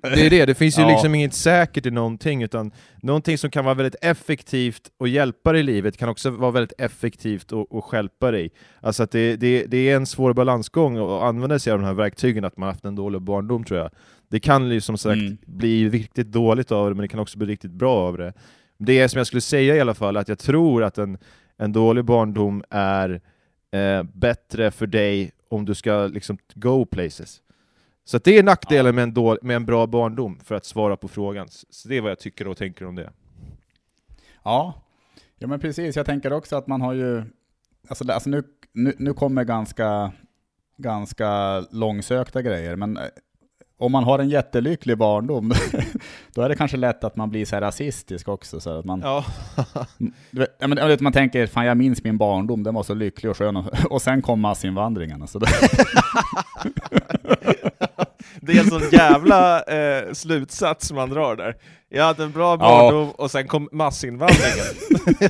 det 0.02 0.26
är 0.26 0.30
det, 0.30 0.46
det 0.46 0.54
finns 0.54 0.78
ju 0.78 0.82
Ja. 0.88 0.88
liksom 0.88 1.14
inget 1.14 1.34
säkert 1.34 1.86
i 1.86 1.90
någonting, 1.90 2.42
utan 2.42 2.72
någonting 3.02 3.38
som 3.38 3.50
kan 3.50 3.64
vara 3.64 3.74
väldigt 3.74 3.96
effektivt 4.04 4.90
och 4.98 5.08
hjälpa 5.08 5.52
dig 5.52 5.60
i 5.60 5.64
livet 5.64 5.96
kan 5.96 6.08
också 6.08 6.30
vara 6.30 6.50
väldigt 6.50 6.80
effektivt 6.80 7.52
och, 7.52 7.72
och 7.72 7.84
stjälpa 7.84 8.30
dig. 8.30 8.50
Alltså 8.80 9.02
att 9.02 9.10
det, 9.10 9.36
det, 9.36 9.64
det 9.66 9.90
är 9.90 9.96
en 9.96 10.06
svår 10.06 10.32
balansgång 10.32 10.96
att 10.96 11.22
använda 11.22 11.58
sig 11.58 11.72
av 11.72 11.78
de 11.78 11.84
här 11.84 11.94
verktygen, 11.94 12.44
att 12.44 12.56
man 12.56 12.68
haft 12.68 12.84
en 12.84 12.94
dålig 12.94 13.22
barndom 13.22 13.64
tror 13.64 13.80
jag. 13.80 13.90
Det 14.30 14.40
kan 14.40 14.70
ju 14.70 14.80
som 14.80 14.98
sagt 14.98 15.18
Mm. 15.20 15.38
bli 15.46 15.88
riktigt 15.88 16.32
dåligt 16.32 16.72
av 16.72 16.88
det, 16.88 16.94
men 16.94 17.02
det 17.02 17.08
kan 17.08 17.20
också 17.20 17.38
bli 17.38 17.46
riktigt 17.46 17.70
bra 17.70 17.94
av 17.96 18.18
det. 18.18 18.32
Det 18.78 19.08
som 19.08 19.18
jag 19.18 19.26
skulle 19.26 19.40
säga 19.40 19.76
i 19.76 19.80
alla 19.80 19.94
fall, 19.94 20.16
att 20.16 20.28
jag 20.28 20.38
tror 20.38 20.84
att 20.84 20.98
en, 20.98 21.18
en 21.58 21.72
dålig 21.72 22.04
barndom 22.04 22.62
är 22.70 23.20
eh, 23.72 24.02
bättre 24.02 24.70
för 24.70 24.86
dig 24.86 25.30
om 25.50 25.64
du 25.64 25.74
ska 25.74 26.06
liksom 26.06 26.38
go 26.54 26.84
places. 26.86 27.40
Så 28.08 28.18
det 28.18 28.38
är 28.38 28.42
nackdelen 28.42 28.94
med, 28.94 29.02
en 29.02 29.14
då, 29.14 29.38
med 29.42 29.56
en 29.56 29.64
bra 29.64 29.86
barndom, 29.86 30.38
för 30.44 30.54
att 30.54 30.64
svara 30.64 30.96
på 30.96 31.08
frågan. 31.08 31.48
Så 31.70 31.88
det 31.88 31.96
är 31.96 32.00
vad 32.00 32.10
jag 32.10 32.18
tycker 32.18 32.48
och 32.48 32.56
tänker 32.56 32.86
om 32.86 32.94
det. 32.94 33.10
Ja, 34.44 34.74
ja 35.38 35.46
men 35.46 35.60
precis. 35.60 35.96
Jag 35.96 36.06
tänker 36.06 36.32
också 36.32 36.56
att 36.56 36.66
man 36.66 36.80
har 36.80 36.92
ju... 36.92 37.24
Alltså, 37.88 38.12
alltså 38.12 38.30
nu, 38.30 38.42
nu, 38.72 38.94
nu 38.98 39.14
kommer 39.14 39.44
ganska, 39.44 40.12
ganska 40.76 41.60
långsökta 41.70 42.42
grejer, 42.42 42.76
men 42.76 42.96
eh, 42.96 43.02
om 43.78 43.92
man 43.92 44.04
har 44.04 44.18
en 44.18 44.28
jättelycklig 44.28 44.98
barndom, 44.98 45.52
då 46.34 46.42
är 46.42 46.48
det 46.48 46.56
kanske 46.56 46.76
lätt 46.76 47.04
att 47.04 47.16
man 47.16 47.30
blir 47.30 47.44
så 47.44 47.56
rasistisk 47.56 48.28
också. 48.28 48.60
Så 48.60 48.78
att 48.78 48.84
man, 48.84 49.00
Ja. 49.00 49.24
du 50.30 50.40
vet, 50.40 50.68
men, 50.68 50.98
man 51.00 51.12
tänker, 51.12 51.46
fan 51.46 51.66
jag 51.66 51.76
minns 51.76 52.04
min 52.04 52.18
barndom, 52.18 52.62
den 52.62 52.74
var 52.74 52.82
så 52.82 52.94
lycklig 52.94 53.30
och 53.30 53.36
skön. 53.36 53.56
Och, 53.56 53.66
och 53.90 54.02
sen 54.02 54.22
kom 54.22 54.40
massinvandringen. 54.40 55.28
Så 55.28 55.38
det, 55.38 55.46
Det 58.40 58.52
är 58.52 58.60
en 58.60 58.70
sån 58.70 58.90
jävla 58.92 59.62
eh, 59.62 60.12
slutsats 60.12 60.92
man 60.92 61.10
drar 61.10 61.36
där. 61.36 61.54
Jag 61.88 62.04
hade 62.04 62.22
en 62.24 62.32
bra 62.32 62.56
barndom 62.56 63.10
och 63.10 63.30
sen 63.30 63.48
kom 63.48 63.68
massinvandringen. 63.72 64.64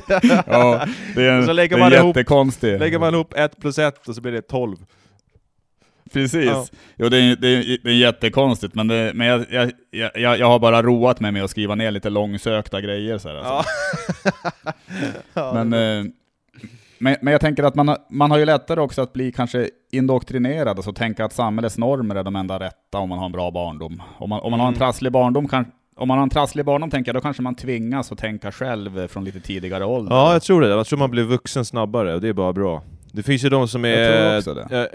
ja, 0.47 0.85
det 1.15 1.23
är, 1.23 1.39
Och 1.39 1.45
så 1.45 1.53
lägger 1.53 1.77
man 1.77 1.93
ihop-. 1.93 2.61
Lägger 2.61 2.99
man 2.99 3.13
ihop 3.13 3.33
ett 3.33 3.59
plus 3.61 3.79
ett 3.79 4.07
och 4.07 4.15
så 4.15 4.21
blir 4.21 4.31
det 4.31 4.41
12. 4.41 4.77
Precis. 6.13 6.45
Ja. 6.45 6.65
Jo, 6.97 7.09
det 7.09 7.17
är, 7.17 7.35
det, 7.35 7.47
är, 7.47 7.77
det 7.83 7.89
är 7.89 7.95
jättekonstigt, 7.95 8.75
men, 8.75 8.87
det, 8.87 9.11
men 9.15 9.27
jag, 9.27 9.45
jag, 9.91 10.11
jag, 10.15 10.39
jag 10.39 10.47
har 10.47 10.59
bara 10.59 10.83
roat 10.83 11.19
mig 11.19 11.31
med 11.31 11.43
att 11.43 11.51
skriva 11.51 11.75
ner 11.75 11.91
lite 11.91 12.09
långsökta 12.09 12.81
grejer. 12.81 13.17
Så 13.17 13.29
här, 13.29 13.35
alltså. 13.35 13.71
Ja. 14.23 14.71
ja, 15.33 15.63
men, 15.63 15.73
eh, 15.73 16.11
men, 16.99 17.15
men 17.21 17.31
jag 17.31 17.41
tänker 17.41 17.63
att 17.63 17.75
man 17.75 17.87
har, 17.87 17.97
man 18.09 18.31
har 18.31 18.37
ju 18.37 18.45
lättare 18.45 18.79
också 18.79 19.01
att 19.01 19.13
bli 19.13 19.31
kanske 19.31 19.69
indoktrinerad, 19.91 20.67
alltså 20.77 20.93
tänka 20.93 21.25
att 21.25 21.33
samhällets 21.33 21.77
normer 21.77 22.15
är 22.15 22.23
de 22.23 22.35
enda 22.35 22.59
rätta 22.59 22.97
om 22.97 23.09
man 23.09 23.17
har 23.19 23.25
en 23.25 23.31
bra 23.31 23.51
barndom. 23.51 24.01
Om 24.17 24.29
man, 24.29 24.39
om 24.39 24.51
man 24.51 24.59
har 24.59 24.67
en 24.67 24.73
Mm. 24.73 24.79
trasslig 24.79 25.11
barndom, 25.11 25.47
kan, 25.47 25.65
om 25.95 26.07
man 26.07 26.17
har 26.17 26.23
en 26.23 26.29
trasslig 26.29 26.65
barndom 26.65 26.89
tänker 26.89 27.09
jag, 27.09 27.15
då 27.15 27.21
kanske 27.21 27.41
man 27.41 27.55
tvingas 27.55 28.11
att 28.11 28.17
tänka 28.17 28.51
själv 28.51 29.07
från 29.07 29.23
lite 29.23 29.39
tidigare 29.39 29.85
ålder. 29.85 30.15
ja, 30.15 30.33
jag 30.33 30.41
tror 30.41 30.61
det. 30.61 30.67
Jag 30.67 30.85
tror 30.87 30.99
man 30.99 31.11
blir 31.11 31.23
vuxen 31.23 31.65
snabbare, 31.65 32.13
och 32.15 32.21
det 32.21 32.27
är 32.27 32.33
bara 32.33 32.53
bra. 32.53 32.81
Det 33.11 33.23
finns 33.23 33.45
ju 33.45 33.49
de 33.49 33.67
som 33.67 33.85
är 33.85 33.91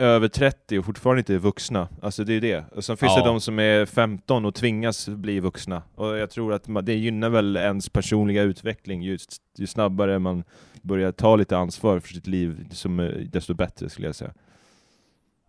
över 0.00 0.28
30 0.28 0.78
och 0.78 0.84
fortfarande 0.84 1.20
inte 1.20 1.34
är 1.34 1.38
vuxna. 1.38 1.88
Alltså 2.02 2.24
det 2.24 2.34
är 2.34 2.40
det. 2.40 2.64
Och 2.72 2.84
sen 2.84 2.96
finns 2.96 3.12
Ja. 3.16 3.22
det 3.22 3.28
de 3.28 3.40
som 3.40 3.58
är 3.58 3.86
15 3.86 4.44
och 4.44 4.54
tvingas 4.54 5.08
bli 5.08 5.40
vuxna. 5.40 5.82
Och 5.94 6.16
jag 6.18 6.30
tror 6.30 6.52
att 6.52 6.66
det 6.82 6.94
gynnar 6.94 7.28
väl 7.28 7.56
ens 7.56 7.88
personliga 7.88 8.42
utveckling 8.42 9.02
just 9.02 9.36
ju 9.58 9.66
snabbare 9.66 10.18
man 10.18 10.44
börjar 10.82 11.12
ta 11.12 11.36
lite 11.36 11.56
ansvar 11.56 12.00
för 12.00 12.08
sitt 12.08 12.26
liv, 12.26 12.66
som, 12.70 13.00
eh, 13.00 13.06
desto 13.08 13.54
bättre 13.54 13.88
skulle 13.88 14.08
jag 14.08 14.14
säga. 14.14 14.32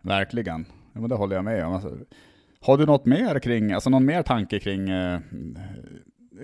Verkligen. 0.02 0.66
Ja, 0.92 1.00
men 1.00 1.08
det 1.10 1.16
håller 1.16 1.36
jag 1.36 1.44
med 1.44 1.66
om. 1.66 1.72
Alltså, 1.72 1.96
har 2.60 2.78
du 2.78 2.86
något 2.86 3.06
mer 3.06 3.38
kring, 3.38 3.72
alltså 3.72 3.90
någon 3.90 4.04
mer 4.04 4.22
tanke 4.22 4.58
kring, 4.58 4.88
eh, 4.90 5.20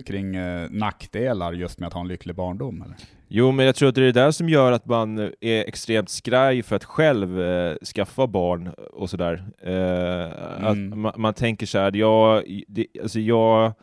kring 0.05 0.35
eh, 0.35 0.67
nackdelar 0.71 1.53
just 1.53 1.79
med 1.79 1.87
att 1.87 1.93
ha 1.93 2.01
en 2.01 2.07
lycklig 2.07 2.35
barndom? 2.35 2.81
Eller? 2.81 2.95
Jo, 3.27 3.51
men 3.51 3.65
jag 3.65 3.75
tror 3.75 3.89
att 3.89 3.95
det 3.95 4.01
är 4.01 4.05
det 4.05 4.11
där 4.11 4.31
som 4.31 4.49
gör 4.49 4.71
att 4.71 4.85
man 4.85 5.19
är 5.41 5.67
extremt 5.67 6.09
skraj 6.09 6.63
för 6.63 6.75
att 6.75 6.83
själv 6.83 7.41
eh, 7.41 7.75
skaffa 7.95 8.27
barn 8.27 8.67
och 8.93 9.09
sådär. 9.09 9.43
Eh, 9.63 10.65
Att 10.67 10.73
Mm. 10.75 10.99
man, 11.01 11.13
man 11.17 11.33
tänker 11.33 11.65
så 11.65 11.77
här, 11.79 11.95
jag, 11.95 12.43
det, 12.67 12.87
alltså 13.01 13.19
jag, 13.19 13.73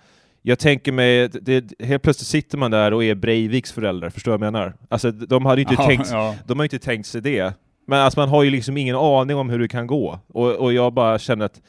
jag 0.43 0.59
tänker 0.59 0.93
mig, 0.93 1.29
det, 1.29 1.73
helt 1.85 2.03
plötsligt 2.03 2.27
sitter 2.29 2.59
man 2.59 2.71
där 2.71 2.93
och 2.95 3.05
är 3.05 3.15
Breiviks 3.15 3.73
föräldrar, 3.73 4.11
förstår 4.11 4.33
du 4.33 4.39
vad 4.39 4.47
jag 4.47 4.53
menar? 4.53 4.75
Alltså 4.89 5.11
de 5.11 5.47
hade 5.47 5.61
inte 5.61 5.75
Ja, 5.79 5.87
tänkt, 5.87 6.09
ja. 6.11 6.35
de 6.47 6.59
har 6.59 6.65
ju 6.65 6.67
inte 6.67 6.79
tänkt 6.87 7.07
sig 7.07 7.21
det. 7.21 7.55
Men 7.87 8.01
alltså 8.01 8.21
man 8.21 8.29
har 8.29 8.43
ju 8.43 8.51
liksom 8.51 8.77
ingen 8.77 8.97
aning 8.97 9.37
om 9.37 9.51
hur 9.51 9.59
det 9.59 9.69
kan 9.69 9.87
gå. 9.87 10.19
Och, 10.29 10.53
och 10.53 10.73
jag 10.73 10.93
bara 10.93 11.19
känner 11.19 11.45
att 11.45 11.61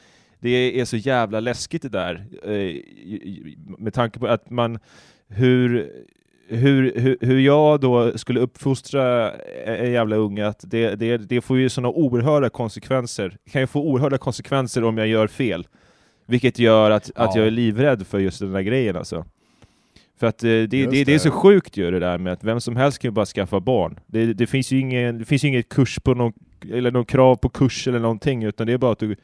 det 0.42 0.80
är 0.80 0.84
så 0.84 0.96
jävla 0.96 1.40
läskigt 1.40 1.82
det 1.82 1.88
där. 1.88 2.24
Eh, 2.44 2.82
med 3.78 3.94
tanke 3.94 4.18
på 4.18 4.26
att 4.26 4.50
man, 4.50 4.78
hur, 5.28 5.92
hur, 6.48 6.92
hur, 7.00 7.16
hur 7.20 7.38
jag 7.40 7.80
då 7.80 8.18
skulle 8.18 8.40
uppfostra 8.40 9.30
en 9.66 9.92
jävla 9.92 10.16
unge, 10.16 10.46
att 10.46 10.64
det, 10.66 10.94
det, 10.94 11.16
det 11.16 11.40
får 11.40 11.58
ju 11.58 11.68
sådana 11.68 11.88
oerhörda 11.88 12.48
konsekvenser. 12.48 13.36
Det 13.44 13.50
kan 13.50 13.60
ju 13.60 13.66
få 13.66 13.80
oerhörda 13.82 14.18
konsekvenser 14.18 14.84
om 14.84 14.98
jag 14.98 15.06
gör 15.08 15.26
fel. 15.26 15.66
Vilket 16.26 16.58
gör 16.58 16.90
att, 16.90 17.06
att 17.14 17.34
Ja. 17.34 17.38
jag 17.38 17.46
är 17.46 17.50
livrädd 17.50 18.06
för 18.06 18.18
just 18.18 18.40
den 18.40 18.52
där 18.52 18.62
grejen 18.62 18.96
alltså. 18.96 19.24
För 20.20 20.26
att 20.26 20.44
eh, 20.44 20.48
det, 20.48 20.66
det, 20.66 20.76
Just 20.76 20.90
det, 20.92 21.00
är 21.00 21.04
det. 21.04 21.18
så 21.18 21.30
sjukt 21.30 21.76
ju 21.76 21.90
det 21.90 21.98
där 21.98 22.18
med 22.18 22.32
att 22.32 22.44
vem 22.44 22.60
som 22.60 22.76
helst 22.76 22.98
kan 22.98 23.08
ju 23.08 23.12
bara 23.12 23.26
skaffa 23.26 23.60
barn. 23.60 24.00
Det, 24.06 24.32
det 24.32 24.46
finns 24.46 24.72
ju 24.72 24.78
ingen, 24.80 25.18
det 25.18 25.24
finns 25.24 25.44
inget 25.44 25.68
kurs 25.68 25.98
på 26.00 26.14
någon, 26.14 26.32
eller 26.72 26.90
någon 26.90 27.04
krav 27.04 27.36
på 27.36 27.48
kurs 27.48 27.88
eller 27.88 27.98
någonting, 27.98 28.42
utan 28.42 28.66
det 28.66 28.72
är 28.72 28.78
bara 28.78 28.92
att 28.92 28.98
du 28.98 29.16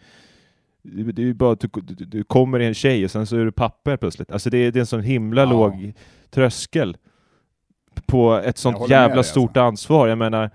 det 0.82 1.22
är 1.22 1.26
ju 1.26 1.34
bara 1.34 1.52
att 1.52 1.60
du, 1.60 1.68
du, 1.82 2.04
du 2.04 2.24
kommer 2.24 2.60
i 2.60 2.66
en 2.66 2.74
tjej 2.74 3.04
och 3.04 3.10
sen 3.10 3.26
så 3.26 3.36
är 3.36 3.44
du 3.44 3.52
papper 3.52 3.96
plötsligt. 3.96 4.30
Alltså 4.32 4.50
det, 4.50 4.58
är- 4.58 4.72
det 4.72 4.78
är 4.78 4.80
en 4.80 4.86
sån 4.86 5.02
himla 5.02 5.42
Ja. 5.42 5.50
låg 5.50 5.92
tröskel 6.30 6.96
på 8.06 8.34
ett 8.34 8.58
sånt 8.58 8.90
jävla 8.90 9.14
dig, 9.14 9.24
stort 9.24 9.50
alltså. 9.56 9.60
ansvar. 9.60 10.08
Jag 10.08 10.18
menar, 10.18 10.50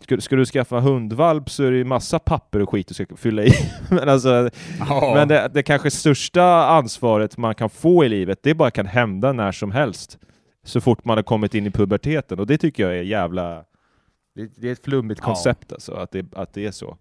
ska, 0.00 0.20
ska 0.20 0.36
du 0.36 0.44
skaffa 0.46 0.80
hundvalp 0.80 1.50
så 1.50 1.64
är 1.64 1.70
det 1.70 1.76
ju 1.76 1.84
massa 1.84 2.18
papper 2.18 2.62
och 2.62 2.70
skit 2.70 2.88
du 2.88 2.94
ska 2.94 3.06
fylla 3.16 3.42
i. 3.44 3.50
men 3.90 4.08
alltså, 4.08 4.50
Ja. 4.88 5.12
men 5.14 5.28
det, 5.28 5.50
det 5.54 5.62
kanske 5.62 5.90
största 5.90 6.44
ansvaret 6.66 7.36
man 7.36 7.54
kan 7.54 7.70
få 7.70 8.04
i 8.04 8.08
livet, 8.08 8.38
det 8.42 8.54
bara 8.54 8.70
kan 8.70 8.86
hända 8.86 9.32
när 9.32 9.52
som 9.52 9.70
helst. 9.70 10.18
Så 10.64 10.80
fort 10.80 11.04
man 11.04 11.18
har 11.18 11.22
kommit 11.22 11.54
in 11.54 11.66
i 11.66 11.70
puberteten. 11.70 12.38
Och 12.40 12.46
det 12.46 12.58
tycker 12.58 12.82
jag 12.82 12.98
är 12.98 13.02
jävla... 13.02 13.64
Det, 14.34 14.50
det 14.56 14.68
är 14.68 14.72
ett 14.72 14.84
flummigt 14.84 15.20
Ja. 15.20 15.26
koncept 15.26 15.72
alltså, 15.72 15.92
att 15.94 16.10
det, 16.10 16.34
att 16.34 16.54
det 16.54 16.66
är 16.66 16.70
så. 16.70 16.96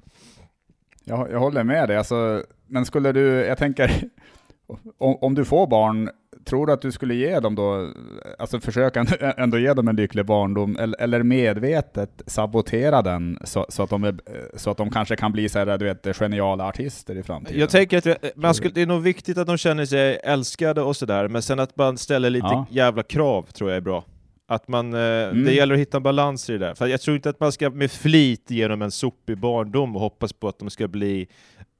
Jag, 1.10 1.32
jag 1.32 1.40
håller 1.40 1.64
med 1.64 1.90
dig. 1.90 1.98
Alltså, 1.98 2.44
men 2.68 2.86
skulle 2.86 3.12
du, 3.12 3.28
jag 3.28 3.58
tänker, 3.58 3.92
om, 4.98 5.18
om 5.22 5.36
du 5.36 5.46
får 5.46 5.68
barn, 5.68 6.10
tror 6.46 6.68
du 6.68 6.74
att 6.74 6.82
du 6.82 6.92
skulle 6.92 7.16
ge 7.16 7.40
dem 7.40 7.56
då, 7.56 7.94
alltså 8.40 8.60
försöka 8.60 9.06
ändå 9.38 9.58
ge 9.58 9.74
dem 9.74 9.88
en 9.88 9.96
lycklig 9.96 10.26
barndom, 10.26 10.78
eller, 10.80 11.02
eller 11.02 11.24
medvetet 11.24 12.22
sabotera 12.28 13.02
den 13.02 13.40
så, 13.44 13.66
så, 13.70 13.84
att 13.84 13.90
de 13.90 14.04
är, 14.04 14.16
så 14.58 14.72
att 14.72 14.78
de 14.78 14.90
kanske 14.90 15.16
kan 15.16 15.32
bli 15.32 15.50
så 15.50 15.60
här, 15.60 15.78
du 15.78 15.86
vet, 15.86 16.18
geniala 16.18 16.68
artister 16.68 17.16
i 17.16 17.24
framtiden? 17.24 17.60
Jag 17.60 17.70
tänker 17.70 17.98
att 17.98 18.36
man 18.36 18.56
skulle, 18.56 18.74
det 18.74 18.82
är 18.82 18.86
nog 18.88 19.02
viktigt 19.02 19.38
att 19.38 19.48
de 19.48 19.58
känner 19.58 19.86
sig 19.86 20.20
älskade 20.24 20.82
och 20.82 20.96
sådär, 20.96 21.28
men 21.28 21.42
sen 21.42 21.60
att 21.60 21.78
man 21.78 21.98
ställer 21.98 22.30
lite 22.30 22.48
Ja. 22.48 22.66
jävla 22.70 23.04
krav 23.04 23.44
tror 23.44 23.70
jag 23.70 23.78
är 23.78 23.82
bra. 23.82 24.06
Att 24.52 24.68
man, 24.68 24.94
eh, 24.94 25.00
Mm. 25.00 25.44
Det 25.46 25.54
gäller 25.54 25.74
att 25.76 25.80
hitta 25.82 25.98
en 25.98 26.04
balans 26.04 26.50
i 26.50 26.54
det 26.54 26.60
där. 26.60 26.74
För 26.74 26.88
jag 26.88 27.02
tror 27.02 27.16
inte 27.16 27.30
att 27.30 27.40
man 27.40 27.52
ska 27.52 27.70
med 27.70 27.92
flit 27.92 28.52
ge 28.52 28.68
dem 28.68 28.82
en 28.82 28.92
sopig 28.92 29.38
barndom 29.38 29.96
och 29.96 30.02
hoppas 30.02 30.34
på 30.34 30.48
att 30.48 30.60
de 30.60 30.70
ska 30.70 30.88
bli 30.88 31.28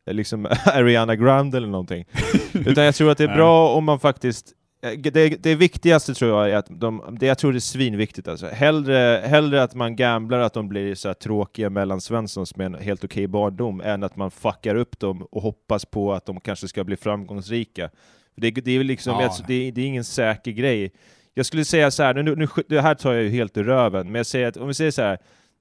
eh, 0.06 0.14
liksom 0.14 0.46
Ariana 0.66 1.16
Grande 1.16 1.58
eller 1.58 1.68
någonting. 1.68 2.06
Utan 2.54 2.84
jag 2.84 2.96
tror 2.96 3.12
att 3.12 3.18
det 3.18 3.24
är 3.24 3.36
bra 3.36 3.74
om 3.76 3.84
man 3.84 4.00
faktiskt 4.00 4.54
eh, 4.84 5.00
det, 5.00 5.44
det 5.44 5.56
viktigaste 5.56 6.14
tror 6.14 6.32
jag 6.32 6.50
är 6.50 6.56
att 6.56 6.68
de, 6.70 7.18
det 7.20 7.26
jag 7.26 7.38
tror 7.38 7.52
det 7.52 7.58
är 7.58 7.60
svinviktigt 7.60 8.28
alltså. 8.28 8.48
Hellre, 8.48 9.24
hellre 9.26 9.64
att 9.64 9.76
man 9.76 9.96
gamblar 9.96 10.40
att 10.40 10.54
de 10.54 10.70
blir 10.70 10.96
så 10.96 11.10
här 11.10 11.14
tråkiga 11.14 11.70
mellansvenssons 11.70 12.56
med 12.56 12.66
en 12.66 12.76
helt 12.76 13.04
okej 13.04 13.28
barndom, 13.28 13.82
än 13.82 14.04
att 14.04 14.16
man 14.16 14.32
fuckar 14.32 14.76
upp 14.76 15.00
dem 15.00 15.28
och 15.32 15.42
hoppas 15.42 15.86
på 15.86 16.14
att 16.14 16.26
de 16.26 16.40
kanske 16.40 16.68
ska 16.68 16.84
bli 16.84 16.98
framgångsrika. 16.98 17.90
Det, 18.36 18.52
det 18.52 18.72
är 18.72 18.84
liksom, 18.84 19.14
Ja. 19.20 19.36
det, 19.48 19.72
det 19.72 19.82
är 19.82 19.86
ingen 19.86 20.04
säker 20.04 20.52
grej. 20.52 20.92
Jag 21.40 21.46
skulle 21.46 21.66
säga 21.66 21.92
så 21.92 22.04
här, 22.04 22.14
nu, 22.14 22.36
nu, 22.36 22.48
det 22.70 22.82
här 22.82 22.96
tar 22.96 23.14
jag 23.14 23.24
ju 23.24 23.30
helt 23.30 23.58
ur 23.58 23.64
röven, 23.64 24.06
men 24.08 24.16
jag 24.16 24.26
säger 24.26 24.48
att 24.48 24.58
om 24.58 24.68
vi 24.68 24.74
säger 24.74 24.92
så 24.92 25.02
här, 25.02 25.18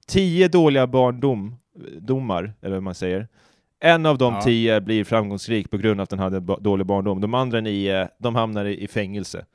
tio 0.07 0.47
dåliga 0.47 0.87
barndom, 0.87 1.55
domar, 1.99 2.53
eller 2.61 2.75
vad 2.75 2.83
man 2.83 2.95
säger, 2.95 3.27
en 3.79 4.05
av 4.05 4.17
de 4.17 4.33
Ja. 4.33 4.41
tio 4.41 4.81
blir 4.81 5.03
framgångsrik 5.03 5.71
på 5.71 5.77
grund 5.77 5.99
av 5.99 6.03
att 6.03 6.09
den 6.09 6.19
hade 6.19 6.39
dålig 6.39 6.85
barndom. 6.85 7.21
De 7.21 7.33
andra 7.33 7.61
nio, 7.61 8.09
de 8.17 8.35
hamnar 8.35 8.65
i, 8.65 8.83
i 8.83 8.87
fängelse. 8.87 9.45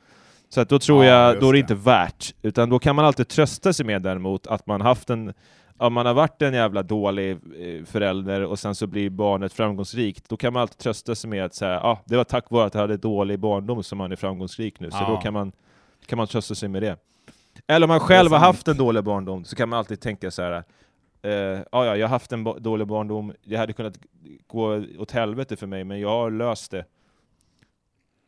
Så 0.49 0.61
att 0.61 0.69
då 0.69 0.79
tror 0.79 1.05
Ja, 1.05 1.11
jag, 1.33 1.41
då 1.41 1.49
är 1.49 1.53
det 1.53 1.59
inte 1.59 1.75
värt, 1.75 2.35
utan 2.43 2.71
då 2.71 2.79
kan 2.79 2.97
man 2.97 3.05
alltid 3.05 3.29
trösta 3.29 3.73
sig 3.73 3.87
med 3.87 4.03
däremot 4.03 4.47
att 4.47 4.67
man 4.67 4.81
haft 4.81 5.11
en 5.11 5.33
om 5.77 5.93
man 5.93 6.07
har 6.07 6.15
varit 6.15 6.43
en 6.43 6.55
jävla 6.55 6.83
dålig 6.83 7.31
eh, 7.31 7.85
förälder 7.85 8.45
och 8.45 8.59
sen 8.59 8.75
så 8.75 8.87
blir 8.87 9.11
barnet 9.11 9.53
framgångsrikt, 9.53 10.29
då 10.29 10.37
kan 10.37 10.53
man 10.53 10.63
alltid 10.63 10.79
trösta 10.79 11.15
sig 11.15 11.31
med 11.31 11.45
att 11.45 11.55
säga 11.55 11.81
ah, 11.81 11.99
det 12.05 12.17
var 12.17 12.25
tack 12.25 12.51
vare 12.51 12.67
att 12.67 12.75
jag 12.75 12.81
hade 12.81 12.97
dålig 12.97 13.39
barndom 13.39 13.83
som 13.83 13.99
man 13.99 14.13
är 14.13 14.17
framgångsrik 14.17 14.81
nu, 14.81 14.91
så 14.91 14.97
Ja. 15.01 15.09
då 15.09 15.17
kan 15.17 15.33
man, 15.33 15.53
kan 16.07 16.17
man 16.17 16.27
trösta 16.27 16.55
sig 16.55 16.69
med 16.69 16.83
det. 16.83 16.97
Eller 17.67 17.87
om 17.87 17.89
man 17.89 18.01
själv 18.01 18.33
har 18.33 18.39
haft 18.39 18.69
en 18.69 18.77
dålig 18.77 19.05
barndom, 19.05 19.45
så 19.45 19.57
kan 19.57 19.69
man 19.69 19.79
alltid 19.79 20.01
tänka 20.01 20.31
så 20.31 20.43
här. 20.43 20.53
Eh, 21.23 21.61
ah, 21.73 21.85
ja, 21.85 21.97
jag 21.97 22.07
har 22.07 22.11
haft 22.11 22.33
en 22.33 22.45
dålig 22.45 22.87
barndom, 22.87 23.33
det 23.45 23.57
hade 23.57 23.73
kunnat 23.73 23.99
gå 24.47 24.83
åt 24.99 25.11
helvete 25.11 25.57
för 25.57 25.67
mig, 25.67 25.85
men 25.85 26.01
jag 26.01 26.09
har 26.09 26.31
löst 26.31 26.71
det. 26.71 26.85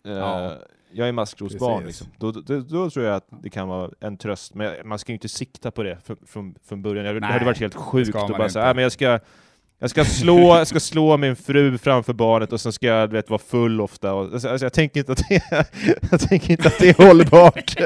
Eh, 0.04 0.12
Ja. 0.12 0.52
Jag 0.92 1.08
är 1.08 1.12
maskrosbarn, 1.12 1.86
liksom. 1.86 2.06
då, 2.18 2.30
då, 2.32 2.60
då 2.60 2.90
tror 2.90 3.04
jag 3.04 3.16
att 3.16 3.28
det 3.42 3.50
kan 3.50 3.68
vara 3.68 3.90
en 4.00 4.16
tröst, 4.16 4.54
men 4.54 4.88
man 4.88 4.98
ska 4.98 5.12
ju 5.12 5.14
inte 5.14 5.28
sikta 5.28 5.70
på 5.70 5.82
det 5.82 5.98
från, 6.26 6.54
från, 6.64 6.82
början. 6.82 7.04
Det 7.14 7.20
Nej, 7.20 7.32
hade 7.32 7.44
varit 7.44 7.58
helt 7.60 7.74
sjukt 7.74 8.16
att 8.16 8.28
bara 8.28 8.48
säga, 8.48 8.70
"Ah, 8.70 8.74
men 8.74 8.82
jag 8.82 8.92
ska 8.92 9.18
jag 9.78 9.90
ska, 9.90 10.04
slå, 10.04 10.56
jag 10.56 10.66
ska 10.66 10.80
slå 10.80 11.16
min 11.16 11.36
fru 11.36 11.78
framför 11.78 12.12
barnet 12.12 12.52
och 12.52 12.60
sen 12.60 12.72
ska 12.72 12.86
jag 12.86 13.08
vet, 13.08 13.30
vara 13.30 13.40
full 13.50 13.80
ofta. 13.80 14.14
Och, 14.14 14.32
alltså, 14.32 14.48
alltså, 14.48 14.64
jag, 14.64 14.72
tänker 14.72 15.00
inte 15.00 15.12
att 15.12 15.22
det, 15.28 15.42
jag 16.10 16.20
tänker 16.20 16.50
inte 16.50 16.68
att 16.68 16.78
det 16.78 16.88
är 16.88 17.06
hållbart. 17.06 17.76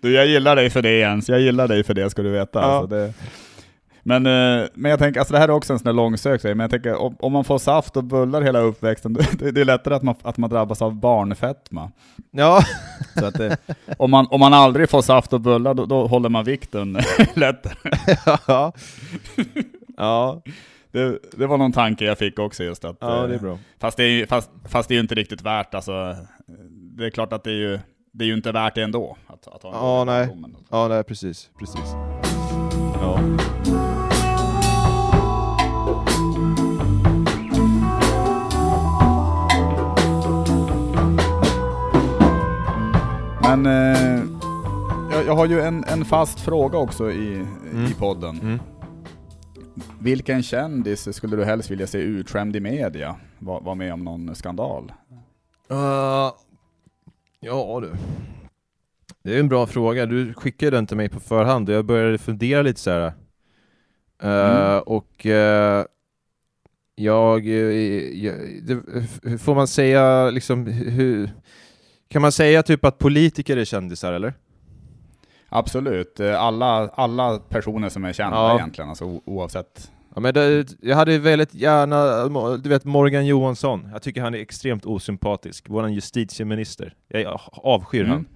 Du, 0.00 0.12
jag 0.12 0.26
gillar 0.26 0.56
dig 0.56 0.70
för 0.70 0.82
det 0.82 0.98
Jens, 0.98 1.28
jag 1.28 1.40
gillar 1.40 1.68
dig 1.68 1.84
för 1.84 1.94
det 1.94 2.10
ska 2.10 2.22
du 2.22 2.30
veta. 2.30 2.60
Ja. 2.60 2.64
Alltså, 2.66 2.96
det... 2.96 3.12
Men, 4.02 4.26
eh, 4.26 4.68
men 4.74 4.90
jag 4.90 4.98
tänker, 4.98 5.20
alltså 5.20 5.32
det 5.32 5.38
här 5.38 5.48
är 5.48 5.52
också 5.52 5.72
en 5.72 5.78
sån 5.78 5.84
där 5.84 5.92
långsökt 5.92 6.44
men 6.44 6.60
jag 6.60 6.70
tänker 6.70 6.94
om, 6.94 7.16
om 7.18 7.32
man 7.32 7.44
får 7.44 7.58
saft 7.58 7.96
och 7.96 8.04
bullar 8.04 8.42
hela 8.42 8.60
uppväxten, 8.60 9.12
det, 9.38 9.50
det 9.50 9.60
är 9.60 9.64
lättare 9.64 9.94
att 9.94 10.02
man, 10.02 10.14
att 10.22 10.36
man 10.36 10.50
drabbas 10.50 10.82
av 10.82 10.94
barnfetma. 10.94 11.90
ja, 12.30 12.62
Så 13.18 13.24
att 13.24 13.34
det, 13.34 13.56
om, 13.98 14.10
man, 14.10 14.26
om 14.30 14.40
man 14.40 14.54
aldrig 14.54 14.90
får 14.90 15.02
saft 15.02 15.32
och 15.32 15.40
bullar, 15.40 15.74
då, 15.74 15.86
då 15.86 16.06
håller 16.06 16.28
man 16.28 16.44
vikten 16.44 16.92
lättare. 17.34 17.90
ja. 18.46 18.72
Ja, 20.00 20.42
Det, 20.92 21.18
det 21.36 21.46
var 21.46 21.58
någon 21.58 21.72
tanke 21.72 22.04
jag 22.04 22.18
fick 22.18 22.38
också 22.38 22.64
just 22.64 22.84
att... 22.84 22.96
ja, 23.00 23.22
eh, 23.22 23.28
det 23.28 23.34
är 23.34 23.38
bra. 23.38 23.58
Fast 23.78 23.96
det 23.96 24.04
är, 24.04 24.08
ju- 24.08 24.26
fast, 24.26 24.50
fast 24.68 24.88
det 24.88 24.96
är 24.96 25.00
inte 25.00 25.14
riktigt 25.14 25.42
värt, 25.42 25.74
alltså. 25.74 26.16
Det 26.96 27.06
är 27.06 27.10
klart 27.10 27.32
att 27.32 27.44
det 27.44 27.50
är 27.50 27.54
ju, 27.54 27.78
det 28.12 28.24
är 28.24 28.26
ju 28.28 28.34
inte 28.34 28.52
värt 28.52 28.74
det 28.74 28.82
ändå. 28.82 29.16
Att, 29.26 29.48
att 29.48 29.62
ha 29.62 29.70
Ja, 29.72 30.04
nej. 30.04 30.28
Ja, 30.70 30.88
nej, 30.88 31.04
precis. 31.04 31.50
precis. 31.58 31.92
Ja. 33.00 33.20
Men 43.42 43.66
eh, 43.66 44.22
jag, 45.12 45.26
jag 45.26 45.36
har 45.36 45.46
ju 45.46 45.60
en, 45.60 45.84
en 45.84 46.04
fast 46.04 46.40
fråga 46.40 46.78
också 46.78 47.10
i, 47.10 47.46
Mm. 47.72 47.86
i 47.86 47.94
podden. 47.94 48.40
Mm. 48.40 48.60
Vilken 50.02 50.42
kändis 50.42 51.16
skulle 51.16 51.36
du 51.36 51.44
helst 51.44 51.70
vilja 51.70 51.86
se 51.86 51.98
utskämd 51.98 52.56
i 52.56 52.60
media? 52.60 53.16
Var, 53.38 53.60
var 53.60 53.74
med 53.74 53.92
om 53.92 54.04
någon 54.04 54.34
skandal? 54.34 54.92
Uh, 55.70 56.32
ja 57.40 57.80
du. 57.82 57.92
Det 59.22 59.34
är 59.34 59.40
en 59.40 59.48
bra 59.48 59.66
fråga. 59.66 60.06
Du 60.06 60.34
skickade 60.34 60.76
den 60.76 60.86
till 60.86 60.96
mig 60.96 61.08
på 61.08 61.20
förhand 61.20 61.68
och 61.68 61.74
jag 61.74 61.84
började 61.84 62.18
fundera 62.18 62.62
lite 62.62 62.80
så 62.80 62.90
här. 62.90 63.06
Uh, 63.06 63.12
Mm. 64.22 64.82
Och 64.86 65.26
uh, 65.26 65.84
jag, 66.94 67.46
jag 67.46 68.34
det, 68.62 68.82
får 69.38 69.54
man 69.54 69.68
säga 69.68 70.30
liksom 70.30 70.66
hur 70.66 71.30
kan 72.08 72.22
man 72.22 72.32
säga 72.32 72.62
typ 72.62 72.84
att 72.84 72.98
politiker 72.98 73.56
är 73.56 73.64
kändisar 73.64 74.12
eller? 74.12 74.34
Absolut, 75.52 76.20
Eh, 76.20 76.42
alla, 76.42 76.88
alla 76.88 77.38
personer 77.38 77.88
som 77.88 78.04
är 78.04 78.12
kända 78.12 78.36
Ja. 78.36 78.54
egentligen, 78.56 78.88
alltså 78.88 79.20
oavsett. 79.24 79.90
Ja, 80.14 80.20
men 80.20 80.34
det, 80.34 80.66
jag 80.80 80.96
hade 80.96 81.18
väldigt 81.18 81.54
gärna, 81.54 82.56
du 82.56 82.68
vet 82.68 82.84
Morgan 82.84 83.26
Johansson, 83.26 83.88
jag 83.92 84.02
tycker 84.02 84.20
han 84.22 84.34
är 84.34 84.38
extremt 84.38 84.84
osympatisk, 84.86 85.64
vår 85.68 85.88
justitieminister. 85.88 86.94
Jag 87.08 87.40
avskyr 87.52 88.00
Mm. 88.00 88.10
han. 88.12 88.26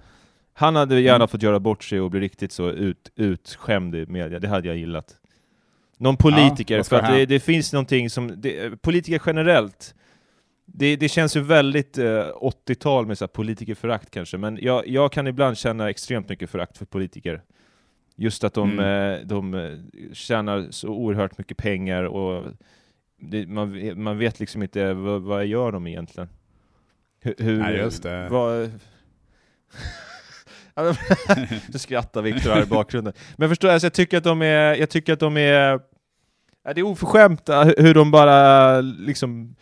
Han 0.56 0.76
hade 0.76 1.00
gärna 1.00 1.16
Mm. 1.16 1.28
fått 1.28 1.42
göra 1.42 1.60
bort 1.60 1.84
sig 1.84 2.00
och 2.00 2.10
bli 2.10 2.20
riktigt 2.20 2.52
så 2.52 2.70
ut, 2.70 3.10
utskämd 3.16 3.94
i 3.94 4.06
media, 4.06 4.38
det 4.38 4.48
hade 4.48 4.68
jag 4.68 4.76
gillat. 4.76 5.16
Någon 5.98 6.16
politiker, 6.16 6.76
vad 6.76 6.86
för 6.86 6.96
att 6.96 7.10
det, 7.10 7.26
det 7.26 7.40
finns 7.40 7.72
någonting 7.72 8.10
som, 8.10 8.32
det, 8.40 8.82
politiker 8.82 9.22
generellt, 9.26 9.94
det, 10.66 10.96
det 10.96 11.08
känns 11.08 11.36
ju 11.36 11.40
väldigt 11.40 11.98
eh, 11.98 12.04
80-tal 12.40 13.06
med 13.06 13.18
så 13.18 13.28
politikerförakt 13.28 14.10
kanske, 14.10 14.38
men 14.38 14.58
jag, 14.62 14.88
jag 14.88 15.12
kan 15.12 15.26
ibland 15.26 15.58
känna 15.58 15.90
extremt 15.90 16.28
mycket 16.28 16.50
förakt 16.50 16.78
för 16.78 16.84
politiker. 16.86 17.42
Just 18.16 18.44
att 18.44 18.54
de, 18.54 18.70
Mm. 18.78 19.20
eh, 19.20 19.26
de 19.26 19.54
eh, 19.54 19.70
tjänar 20.12 20.66
så 20.70 20.88
oerhört 20.88 21.38
mycket 21.38 21.56
pengar 21.56 22.04
och 22.04 22.44
det, 23.20 23.46
man, 23.46 24.02
man 24.02 24.18
vet 24.18 24.40
liksom 24.40 24.62
inte 24.62 24.92
vad, 24.94 25.22
vad 25.22 25.46
gör 25.46 25.72
de 25.72 25.86
egentligen. 25.86 26.28
Hur, 27.20 27.34
hur, 27.38 27.58
Nej, 27.58 27.76
just 27.76 28.02
det. 28.02 28.28
Vad, 28.28 28.70
nu 31.72 31.78
skrattar 31.78 32.22
Viktor 32.22 32.50
här 32.50 32.62
i 32.62 32.66
bakgrunden. 32.66 33.12
Men 33.36 33.48
förstår 33.48 33.68
jag, 33.68 33.74
alltså, 33.74 33.86
jag 33.86 33.92
tycker 33.92 34.18
att 34.18 34.24
de 34.24 34.42
är, 34.42 34.74
jag 34.74 34.90
tycker 34.90 35.12
att 35.12 35.20
de 35.20 35.36
är, 35.36 35.80
det 36.74 36.80
är 36.80 36.82
oförskämt 36.82 37.48
eh, 37.48 37.64
hur 37.78 37.94
de 37.94 38.10
bara 38.10 38.80
liksom 38.80 39.56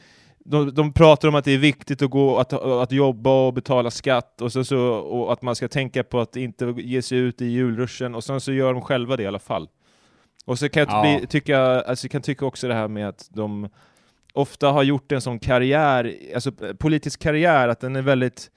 de, 0.44 0.74
de 0.74 0.92
pratar 0.92 1.28
om 1.28 1.34
att 1.34 1.44
det 1.44 1.52
är 1.52 1.58
viktigt 1.58 2.02
att 2.02 2.10
gå 2.10 2.38
att, 2.38 2.52
att 2.52 2.92
jobba 2.92 3.46
och 3.46 3.54
betala 3.54 3.90
skatt 3.90 4.40
och, 4.40 4.52
så, 4.52 4.64
så, 4.64 4.80
och 4.88 5.32
att 5.32 5.42
man 5.42 5.56
ska 5.56 5.68
tänka 5.68 6.04
på 6.04 6.20
att 6.20 6.36
inte 6.36 6.74
ge 6.78 7.02
sig 7.02 7.18
ut 7.18 7.42
i 7.42 7.46
julruschen 7.46 8.14
och 8.14 8.24
sen 8.24 8.40
så 8.40 8.52
gör 8.52 8.72
de 8.72 8.82
själva 8.82 9.16
det 9.16 9.22
i 9.22 9.26
alla 9.26 9.38
fall. 9.38 9.68
Och 10.44 10.58
så 10.58 10.68
kan 10.68 10.80
jag 10.80 10.88
Ja. 10.90 11.18
bli, 11.18 11.26
tycka, 11.26 11.58
alltså 11.60 12.04
jag 12.04 12.10
kan 12.12 12.22
tycka 12.22 12.46
också 12.46 12.68
det 12.68 12.74
här 12.74 12.88
med 12.88 13.08
att 13.08 13.28
de 13.32 13.68
ofta 14.32 14.70
har 14.70 14.82
gjort 14.82 15.12
en 15.12 15.20
sån 15.20 15.38
karriär, 15.38 16.14
alltså 16.34 16.52
politisk 16.78 17.20
karriär, 17.22 17.68
att 17.68 17.80
den 17.80 17.96
är 17.96 18.02
väldigt 18.02 18.50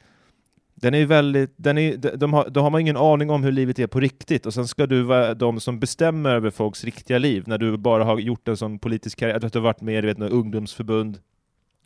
den 0.78 0.94
är 0.94 1.06
väldigt, 1.06 1.54
den 1.58 1.78
är, 1.78 1.98
de, 1.98 2.10
de 2.10 2.34
har, 2.34 2.50
då 2.50 2.62
har 2.62 2.70
man 2.70 2.82
ingen 2.82 2.98
aning 2.98 3.30
om 3.30 3.44
hur 3.44 3.52
livet 3.52 3.80
är 3.80 3.88
på 3.88 4.00
riktigt 4.00 4.46
och 4.46 4.54
sen 4.54 4.68
ska 4.68 4.86
du 4.86 5.02
vara 5.02 5.34
de 5.34 5.60
som 5.60 5.80
bestämmer 5.80 6.30
över 6.36 6.50
folks 6.52 6.84
riktiga 6.84 7.18
liv 7.18 7.44
när 7.48 7.58
du 7.58 7.78
bara 7.78 8.04
har 8.04 8.20
gjort 8.20 8.48
en 8.48 8.58
sån 8.58 8.80
politisk 8.80 9.20
karriär, 9.20 9.46
att 9.46 9.54
du 9.54 9.60
har 9.60 9.64
varit 9.64 9.82
med 9.82 10.04
i 10.04 10.08
vet, 10.08 10.18
något 10.18 10.32
ungdomsförbund 10.32 11.20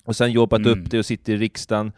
och 0.05 0.15
sen 0.15 0.31
jobbat 0.31 0.59
Mm. 0.59 0.71
upp 0.71 0.89
det 0.91 0.99
och 0.99 1.05
sitter 1.05 1.33
i 1.33 1.37
riksdagen. 1.37 1.91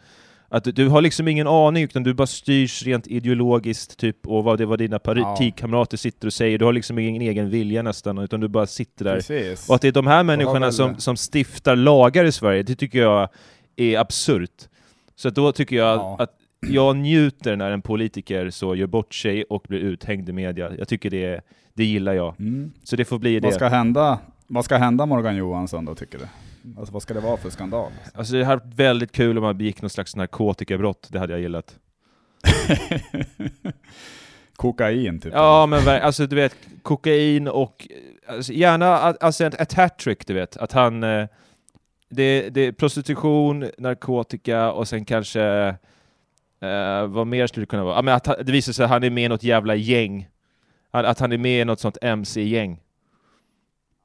Att 0.48 0.64
du, 0.64 0.72
du 0.72 0.88
har 0.88 1.00
liksom 1.00 1.28
ingen 1.28 1.46
aning, 1.46 1.84
utan 1.84 2.02
du 2.02 2.14
bara 2.14 2.26
styrs 2.26 2.82
rent 2.82 3.06
ideologiskt, 3.06 3.98
typ, 3.98 4.26
och 4.26 4.44
vad 4.44 4.58
det 4.58 4.66
vad 4.66 4.78
dina 4.78 4.98
partikamrater 4.98 5.96
sitter 5.96 6.26
och 6.26 6.32
säger. 6.32 6.58
Du 6.58 6.64
har 6.64 6.72
liksom 6.72 6.98
ingen 6.98 7.22
egen 7.22 7.50
vilja 7.50 7.82
nästan, 7.82 8.18
utan 8.18 8.40
du 8.40 8.48
bara 8.48 8.66
sitter 8.66 9.04
där. 9.04 9.14
Precis. 9.14 9.68
Och 9.68 9.74
att 9.74 9.82
det 9.82 9.88
är 9.88 9.92
de 9.92 10.06
här 10.06 10.22
människorna 10.22 10.60
väl- 10.66 10.72
som, 10.72 10.96
som 10.98 11.16
stiftar 11.16 11.76
lagar 11.76 12.24
i 12.24 12.32
Sverige, 12.32 12.62
det 12.62 12.74
tycker 12.74 12.98
jag 12.98 13.28
är 13.76 13.98
absurt. 13.98 14.68
Så 15.16 15.30
då 15.30 15.52
tycker 15.52 15.76
jag 15.76 15.98
Ja. 15.98 16.16
att 16.18 16.30
jag 16.66 16.96
njuter 16.96 17.56
när 17.56 17.70
en 17.70 17.82
politiker 17.82 18.50
så 18.50 18.74
gör 18.74 18.86
bort 18.86 19.14
sig 19.14 19.44
och 19.44 19.64
blir 19.68 19.78
uthängd 19.80 20.28
i 20.28 20.32
media. 20.32 20.70
Jag 20.78 20.88
tycker 20.88 21.10
det, 21.10 21.40
det 21.74 21.84
gillar 21.84 22.12
jag. 22.12 22.40
Mm. 22.40 22.72
Så 22.84 22.96
det 22.96 23.04
får 23.04 23.18
bli 23.18 23.40
Vad 23.40 23.50
det. 23.52 23.54
ska 23.56 23.68
hända? 23.68 24.18
Vad 24.46 24.64
ska 24.64 24.76
hända 24.76 25.06
Morgan 25.06 25.36
Johansson 25.36 25.84
då 25.84 25.94
tycker 25.94 26.18
du? 26.18 26.24
Alltså 26.78 26.92
vad 26.92 27.02
ska 27.02 27.14
det 27.14 27.20
vara 27.20 27.36
för 27.36 27.50
skandal? 27.50 27.92
Alltså 28.14 28.34
det 28.34 28.44
här 28.44 28.56
är 28.56 28.76
väldigt 28.76 29.12
kul 29.12 29.38
om 29.38 29.44
man 29.44 29.58
begick 29.58 29.82
någon 29.82 29.90
slags 29.90 30.16
narkotikabrott, 30.16 31.08
det 31.10 31.18
hade 31.18 31.32
jag 31.32 31.40
gillat. 31.40 31.78
Kokain 34.56 35.20
typ? 35.20 35.32
Ja 35.34 35.66
men 35.66 35.88
alltså 35.88 36.26
du 36.26 36.36
vet, 36.36 36.56
kokain 36.82 37.48
och 37.48 37.88
alltså, 38.26 38.52
gärna 38.52 38.96
alltså 38.96 39.44
ett, 39.44 39.72
hattrick 39.72 40.26
du 40.26 40.34
vet, 40.34 40.56
att 40.56 40.72
han 40.72 41.02
eh, 41.02 41.26
det, 42.08 42.50
det 42.50 42.60
är 42.60 42.72
prostitution, 42.72 43.70
narkotika 43.78 44.72
och 44.72 44.88
sen 44.88 45.04
kanske 45.04 45.42
eh, 46.60 47.06
vad 47.06 47.26
mer 47.26 47.46
skulle 47.46 47.62
det 47.62 47.70
kunna 47.70 47.84
vara? 47.84 47.96
Ja, 47.96 48.02
men 48.02 48.14
att 48.14 48.24
det 48.24 48.52
visar 48.52 48.72
sig 48.72 48.84
att 48.84 48.90
han 48.90 49.04
är 49.04 49.10
med 49.10 49.24
i 49.24 49.28
något 49.28 49.42
jävla 49.42 49.74
gäng. 49.74 50.28
Att, 50.90 51.06
att 51.06 51.20
han 51.20 51.32
är 51.32 51.38
med 51.38 51.60
i 51.60 51.64
något 51.64 51.80
sånt 51.80 51.98
MC-gäng. 52.02 52.80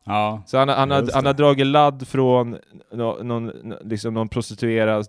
Ja. 0.08 0.42
Så 0.46 0.58
han, 0.58 0.70
han, 0.70 0.92
han 0.92 1.06
det. 1.06 1.14
har 1.16 1.34
dragit 1.34 1.68
ladd 1.68 2.08
från 2.08 2.58
nå- 2.92 3.20
någon, 3.24 3.52
liksom 3.82 4.14
någon 4.14 4.30
prostituerad 4.30 5.08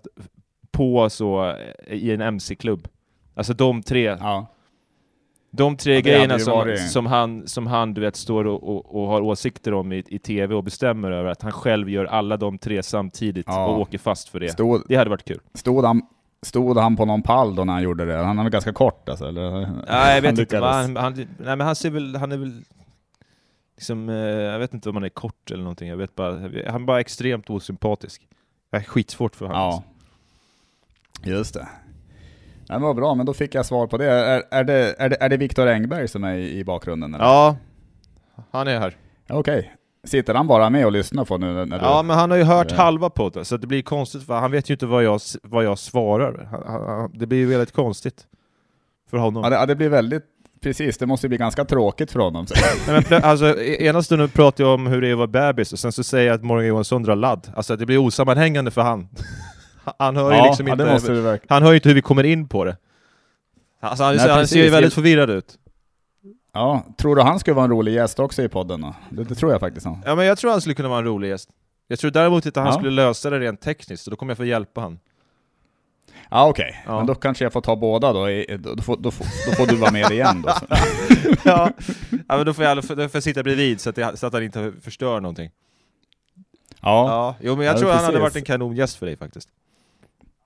på 0.71 1.09
så 1.09 1.45
eh, 1.87 1.93
i 1.93 2.11
en 2.11 2.21
MC-klubb. 2.21 2.87
Alltså 3.35 3.53
de 3.53 3.81
tre, 3.83 4.03
ja. 4.19 4.45
de 5.51 5.77
tre 5.77 5.93
Ja, 5.95 6.01
grejerna 6.01 6.39
som, 6.39 6.75
som, 6.89 7.05
han, 7.05 7.47
som 7.47 7.67
han 7.67 7.93
du 7.93 8.01
vet, 8.01 8.15
står 8.15 8.47
och, 8.47 8.63
och, 8.75 8.95
och 9.01 9.07
har 9.07 9.21
åsikter 9.21 9.73
om 9.73 9.91
i, 9.93 10.03
i 10.07 10.19
TV 10.19 10.55
och 10.55 10.63
bestämmer 10.63 11.11
över, 11.11 11.29
att 11.29 11.41
han 11.41 11.51
själv 11.51 11.89
gör 11.89 12.05
alla 12.05 12.37
de 12.37 12.57
tre 12.57 12.83
samtidigt 12.83 13.45
Ja. 13.49 13.67
och 13.67 13.79
åker 13.79 13.97
fast 13.97 14.29
för 14.29 14.39
det. 14.39 14.49
Stod, 14.49 14.81
Det 14.87 14.95
hade 14.95 15.09
varit 15.09 15.25
kul. 15.25 15.39
stod, 15.53 15.85
han, 15.85 16.01
stod 16.41 16.77
han 16.77 16.95
på 16.95 17.05
någon 17.05 17.21
pall 17.21 17.55
då 17.55 17.63
när 17.63 17.73
han 17.73 17.83
gjorde 17.83 18.05
det? 18.05 18.15
Han 18.17 18.37
var 18.37 18.49
ganska 18.49 18.73
kort 18.73 19.09
alltså? 19.09 19.25
Eller? 19.25 19.51
Nej, 19.51 19.69
jag 19.87 20.13
Han 20.13 20.21
vet 20.21 20.39
inte. 20.39 20.57
Han, 20.59 20.95
han, 20.95 21.13
nej, 21.13 21.27
men 21.37 21.61
han 21.61 21.75
ser 21.75 21.89
väl, 21.89 22.15
han 22.15 22.31
är 22.31 22.37
väl 22.37 22.61
liksom, 23.79 24.09
eh, 24.09 24.15
jag 24.15 24.59
vet 24.59 24.73
inte 24.73 24.89
om 24.89 24.95
han 24.95 25.03
är 25.03 25.09
kort 25.09 25.51
eller 25.51 25.63
någonting. 25.63 25.89
Jag 25.89 25.97
vet 25.97 26.15
bara, 26.15 26.31
han 26.67 26.81
är 26.81 26.85
bara 26.85 26.99
extremt 26.99 27.49
osympatisk. 27.49 28.27
Jag 28.71 28.81
är 28.81 28.85
skitsvårt 28.85 29.35
för 29.35 29.45
honom. 29.45 29.61
Ja. 29.61 29.83
Just 31.23 31.53
det. 31.53 31.67
Ja, 32.67 32.79
vad 32.79 32.95
bra, 32.95 33.15
men 33.15 33.25
då 33.25 33.33
fick 33.33 33.55
jag 33.55 33.65
svar 33.65 33.87
på 33.87 33.97
det. 33.97 34.05
Är, 34.05 34.43
är 34.51 34.63
det, 34.63 34.95
är 34.99 35.09
det, 35.09 35.17
är 35.19 35.29
det 35.29 35.37
Viktor 35.37 35.67
Engberg 35.67 36.07
som 36.07 36.23
är 36.23 36.33
i, 36.33 36.59
i 36.59 36.63
bakgrunden? 36.63 37.13
Eller? 37.13 37.25
Ja, 37.25 37.55
Han 38.51 38.67
är 38.67 38.79
här. 38.79 38.97
Okej. 39.29 39.75
Sitter 40.03 40.33
han 40.33 40.47
bara 40.47 40.69
med 40.69 40.85
och 40.85 40.91
lyssnar 40.91 41.25
på 41.25 41.37
nu 41.37 41.53
när 41.53 41.79
du... 41.79 41.85
Ja, 41.85 42.03
men 42.03 42.17
han 42.17 42.31
har 42.31 42.37
ju 42.37 42.43
hört 42.43 42.71
halva 42.71 43.09
podden, 43.09 43.45
så 43.45 43.57
det 43.57 43.67
blir 43.67 43.81
konstigt 43.81 44.23
för 44.23 44.39
han 44.39 44.51
vet 44.51 44.69
ju 44.69 44.73
inte 44.73 44.85
vad 44.85 45.03
jag, 45.03 45.21
vad 45.43 45.63
jag 45.63 45.79
svarar. 45.79 46.47
Han, 46.51 46.87
han, 46.87 47.11
det 47.13 47.27
blir 47.27 47.37
ju 47.37 47.45
väldigt 47.45 47.71
konstigt 47.71 48.27
för 49.09 49.17
honom. 49.17 49.43
Ja, 49.43 49.49
det, 49.49 49.55
ja, 49.55 49.65
det 49.65 49.75
blir 49.75 49.89
väldigt... 49.89 50.23
Precis, 50.61 50.97
det 50.97 51.05
måste 51.05 51.27
bli 51.29 51.37
ganska 51.37 51.65
tråkigt 51.65 52.11
för 52.11 52.19
honom. 52.19 52.45
Nej, 52.87 53.03
men, 53.09 53.23
alltså, 53.23 53.59
e- 53.59 53.85
ena 53.85 54.03
stunden 54.03 54.29
pratar 54.29 54.63
jag 54.63 54.73
om 54.73 54.87
hur 54.87 55.01
det 55.01 55.07
är 55.07 55.11
att 55.11 55.17
vara 55.17 55.27
bebis, 55.27 55.73
och 55.73 55.79
sen 55.79 55.91
så 55.91 56.03
säger 56.03 56.27
jag 56.27 56.35
att 56.35 56.43
Morgan 56.43 56.67
Johansson 56.67 57.03
drar 57.03 57.15
ladd. 57.15 57.51
Alltså 57.55 57.75
det 57.75 57.85
blir 57.85 57.97
osammanhängande 57.97 58.71
för 58.71 58.81
han. 58.81 59.07
Han 59.99 60.15
hör 60.15 60.31
ju 60.31 60.37
ja, 60.37 60.45
liksom 60.45 60.67
ja, 60.67 60.73
inte... 60.73 60.85
måste. 60.85 61.39
Han 61.49 61.63
hör 61.63 61.69
ju 61.71 61.75
inte 61.75 61.89
hur 61.89 61.95
vi 61.95 62.01
kommer 62.01 62.23
in 62.23 62.47
på 62.47 62.65
det. 62.65 62.77
Alltså, 63.81 64.03
han, 64.03 64.15
Nej, 64.15 64.29
han 64.29 64.47
ser 64.47 64.63
ju 64.63 64.69
väldigt 64.69 64.93
förvirrad 64.93 65.29
ut. 65.29 65.57
Ja, 66.53 66.85
tror 66.97 67.15
du 67.15 67.21
han 67.21 67.39
skulle 67.39 67.53
vara 67.53 67.65
en 67.65 67.71
rolig 67.71 67.93
gäst 67.93 68.19
också 68.19 68.43
i 68.43 68.49
podden 68.49 68.81
då? 68.81 68.95
Det, 69.09 69.23
det 69.23 69.35
tror 69.35 69.51
jag 69.51 69.59
faktiskt. 69.59 69.85
Han. 69.85 70.03
Ja 70.05 70.15
men 70.15 70.25
jag 70.25 70.37
tror 70.37 70.51
han 70.51 70.61
skulle 70.61 70.75
kunna 70.75 70.89
vara 70.89 70.99
en 70.99 71.05
rolig 71.05 71.29
gäst. 71.29 71.49
Jag 71.87 71.99
tror 71.99 72.11
däremot 72.11 72.45
inte 72.45 72.59
han 72.59 72.67
Ja. 72.67 72.73
skulle 72.73 72.91
lösa 72.91 73.29
det 73.29 73.39
rent 73.39 73.61
tekniskt, 73.61 74.03
så 74.03 74.09
då 74.09 74.15
kommer 74.15 74.31
jag 74.31 74.37
få 74.37 74.45
hjälpa 74.45 74.81
han. 74.81 74.99
Ja 76.29 76.47
okej, 76.49 76.81
Ja. 76.85 76.97
men 76.97 77.05
då 77.05 77.15
kanske 77.15 77.45
jag 77.45 77.53
får 77.53 77.61
ta 77.61 77.75
båda 77.75 78.13
då, 78.13 78.19
då, 78.75 78.81
får, 78.81 78.97
då, 78.97 79.11
får, 79.11 79.25
då 79.49 79.51
får 79.55 79.65
du 79.67 79.75
vara 79.75 79.91
med 79.91 80.11
igen 80.11 80.41
då. 80.41 80.49
ja. 81.43 81.71
ja, 82.27 82.37
men 82.37 82.45
då 82.45 82.53
får 82.53 82.65
jag, 82.65 82.77
då 82.77 82.81
får 82.81 83.09
jag 83.13 83.23
sitta 83.23 83.43
bredvid 83.43 83.81
så 83.81 83.89
att, 83.89 83.97
jag, 83.97 84.17
så 84.17 84.27
att 84.27 84.33
han 84.33 84.43
inte 84.43 84.73
förstör 84.81 85.19
någonting. 85.21 85.49
Ja, 86.81 87.07
Ja, 87.07 87.35
jo 87.41 87.55
men 87.55 87.65
jag 87.65 87.75
Ja, 87.75 87.79
tror 87.79 87.89
han 87.89 87.97
hade 87.97 88.07
precis. 88.07 88.21
varit 88.21 88.35
en 88.35 88.41
kanongäst 88.43 88.95
för 88.97 89.05
dig 89.05 89.17
faktiskt. 89.17 89.49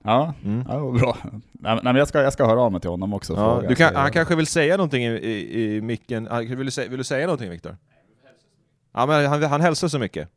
ja, 0.04 0.34
Mm. 0.44 0.64
ja 0.68 0.90
bra. 1.00 1.16
Nej, 1.52 1.80
men 1.82 1.96
jag 1.96 2.08
ska, 2.08 2.22
jag 2.22 2.32
ska 2.32 2.46
höra 2.46 2.60
av 2.60 2.72
mig 2.72 2.80
till 2.80 2.90
honom 2.90 3.14
också. 3.14 3.32
Ja, 3.32 3.54
fråga, 3.54 3.68
du 3.68 3.74
kan, 3.74 3.96
han 3.96 4.12
kanske 4.12 4.34
vill 4.36 4.46
säga 4.46 4.76
någonting 4.76 5.04
i, 5.04 5.08
i, 5.08 5.74
i 5.76 5.80
micken. 5.80 6.26
Han- 6.30 6.46
Vill 6.56 6.64
du, 6.66 6.70
säga, 6.70 6.88
vill 6.88 6.98
du 6.98 7.04
säga 7.04 7.26
någonting 7.26 7.50
Viktor? 7.50 7.76
Ja 8.94 9.06
men 9.06 9.26
han, 9.26 9.42
han 9.42 9.60
hälsar 9.60 9.88
så 9.88 9.98
mycket. 9.98 10.28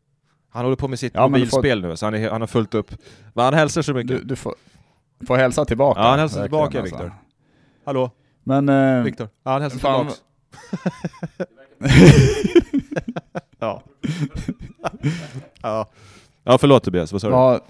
Han 0.50 0.64
håller 0.64 0.76
på 0.78 0.88
med 0.88 1.00
sitt 1.00 1.14
Ja, 1.16 1.22
du 1.22 1.26
får- 1.26 1.30
mobilspel 1.30 1.82
nu, 1.82 1.98
så 1.98 2.06
han, 2.06 2.14
är, 2.16 2.30
han 2.30 2.42
har 2.42 2.48
fullt 2.48 2.74
upp. 2.74 2.92
Men 3.34 3.46
han 3.46 3.54
hälsar 3.54 3.82
så 3.82 3.94
mycket. 3.94 4.08
Du, 4.18 4.24
du 4.24 4.36
får, 4.36 4.56
får 5.28 5.38
hälsa 5.38 5.66
tillbaka. 5.66 6.00
Ja, 6.02 6.08
han 6.10 6.20
hälsar 6.20 6.42
tillbaka, 6.42 6.82
alltså. 6.82 6.96
Viktor. 6.96 7.14
Hallå, 7.86 8.12
Men... 8.44 8.70
Eh, 8.70 9.04
Viktor. 9.04 9.30
Ja, 9.44 9.52
han 9.52 9.62
hälsar 9.62 9.80
fan- 9.80 10.08
tillbaks. 10.08 10.22
ja. 13.60 13.82
ja. 15.62 15.90
Ja, 16.44 16.58
förlåt 16.58 16.84
Tobias, 16.84 17.12
vad 17.12 17.22
sa 17.22 17.28
du? 17.28 17.34
vad, 17.34 17.62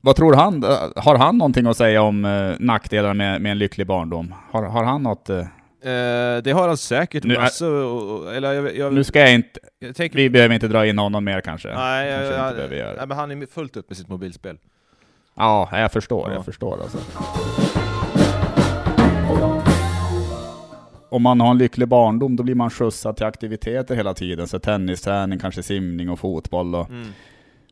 vad 0.00 0.16
tror 0.16 0.34
han? 0.34 0.62
Har 0.96 1.18
han 1.18 1.38
någonting 1.38 1.66
att 1.66 1.76
säga 1.76 2.02
om 2.02 2.24
eh, 2.24 2.54
nackdelar 2.58 3.14
med, 3.14 3.40
med 3.40 3.52
en 3.52 3.58
lycklig 3.58 3.86
barndom? 3.86 4.34
Har, 4.50 4.62
har 4.62 4.84
han 4.84 5.02
något? 5.02 5.30
Eh, 5.30 5.46
Eh, 5.86 6.42
det 6.42 6.52
har 6.52 6.68
han 6.68 6.76
säkert 6.76 7.24
Nu 7.24 7.34
massor, 7.34 8.32
eller 8.32 8.52
jag, 8.52 8.76
jag, 8.76 8.92
nu 8.92 9.04
ska 9.04 9.20
jag 9.20 9.34
inte... 9.34 9.60
jag 9.78 9.96
tänker... 9.96 10.16
Vi 10.16 10.30
behöver 10.30 10.54
inte 10.54 10.68
dra 10.68 10.86
in 10.86 10.98
honom 10.98 11.24
mer 11.24 11.40
kanske. 11.40 11.68
Nej, 11.74 12.12
kanske 12.12 12.34
jag, 12.34 12.64
inte 12.64 12.76
jag, 12.76 12.96
nej, 12.96 13.06
men 13.06 13.16
han 13.16 13.42
är 13.42 13.46
fullt 13.46 13.76
upp 13.76 13.90
med 13.90 13.96
sitt 13.96 14.08
mobilspel. 14.08 14.58
Ja, 15.36 15.68
jag 15.72 15.92
förstår. 15.92 16.28
Ja. 16.28 16.34
Jag 16.34 16.44
förstår 16.44 16.78
alltså. 16.82 16.98
Om 21.08 21.22
man 21.22 21.40
har 21.40 21.50
en 21.50 21.58
lycklig 21.58 21.88
barndom, 21.88 22.36
då 22.36 22.42
blir 22.42 22.54
man 22.54 22.70
skjutsad 22.70 23.16
till 23.16 23.26
aktiviteter 23.26 23.94
hela 23.94 24.14
tiden. 24.14 24.48
Så 24.48 24.58
tennisträning, 24.58 25.38
kanske 25.38 25.62
simning 25.62 26.10
och 26.10 26.18
fotboll. 26.18 26.74
Och, 26.74 26.90
Mm. 26.90 27.08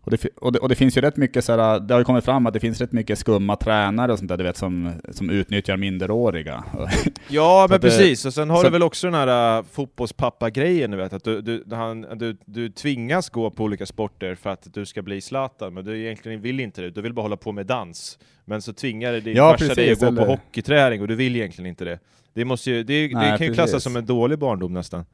Och, 0.04 0.10
det, 0.10 0.26
och, 0.36 0.52
det, 0.52 0.58
och 0.58 0.68
det 0.68 0.74
finns 0.74 0.96
ju 0.96 1.00
rätt 1.00 1.16
mycket 1.16 1.44
såhär, 1.44 1.80
det 1.80 1.94
har 1.94 1.98
ju 2.00 2.04
kommit 2.04 2.24
fram 2.24 2.46
att 2.46 2.52
det 2.54 2.60
finns 2.60 2.80
rätt 2.80 2.92
mycket 2.92 3.18
skumma 3.18 3.56
tränare 3.56 4.12
och 4.12 4.18
sånt 4.18 4.28
där, 4.28 4.36
du 4.36 4.44
vet, 4.44 4.56
som, 4.56 4.92
som 5.10 5.30
utnyttjar 5.30 5.76
minderåriga. 5.76 6.64
Ja, 7.28 7.66
men 7.70 7.80
det- 7.80 7.88
precis. 7.88 8.24
Och 8.24 8.34
sen 8.34 8.50
har 8.50 8.56
så 8.56 8.62
du 8.64 8.70
väl 8.70 8.82
också 8.82 9.06
den 9.06 9.14
här 9.14 9.58
uh, 9.58 9.64
fotbollspappa-grejen, 9.72 10.90
du 10.90 10.96
vet, 10.96 11.12
att 11.12 11.24
du, 11.24 11.40
du, 11.40 11.64
han, 11.70 12.00
du, 12.14 12.36
du 12.44 12.68
tvingas 12.68 13.30
gå 13.30 13.50
på 13.50 13.64
olika 13.64 13.86
sporter 13.86 14.34
för 14.34 14.50
att 14.50 14.66
du 14.74 14.86
ska 14.86 15.02
bli 15.02 15.20
Zlatan, 15.20 15.74
men 15.74 15.84
du 15.84 16.00
egentligen 16.00 16.40
vill 16.40 16.60
inte 16.60 16.82
det, 16.82 16.90
du 16.90 17.02
vill 17.02 17.12
bara 17.12 17.22
hålla 17.22 17.36
på 17.36 17.52
med 17.52 17.66
dans. 17.66 18.18
Men 18.44 18.62
så 18.62 18.72
tvingar 18.72 19.12
din 19.12 19.36
Ja, 19.36 19.50
farsa 19.58 19.74
dig 19.74 19.92
att 19.92 20.00
gå 20.00 20.06
på 20.06 20.12
eller- 20.12 20.26
hockeyträning 20.26 21.00
och 21.00 21.08
du 21.08 21.14
vill 21.14 21.36
egentligen 21.36 21.68
inte 21.68 21.84
det. 21.84 21.98
Det, 22.34 22.44
måste 22.44 22.70
ju, 22.70 22.82
det, 22.82 22.94
Nej, 23.00 23.10
kan 23.10 23.30
ju 23.30 23.36
precis. 23.38 23.54
klassas 23.54 23.82
som 23.82 23.96
en 23.96 24.06
dålig 24.06 24.38
barndom 24.38 24.72
nästan. 24.72 25.04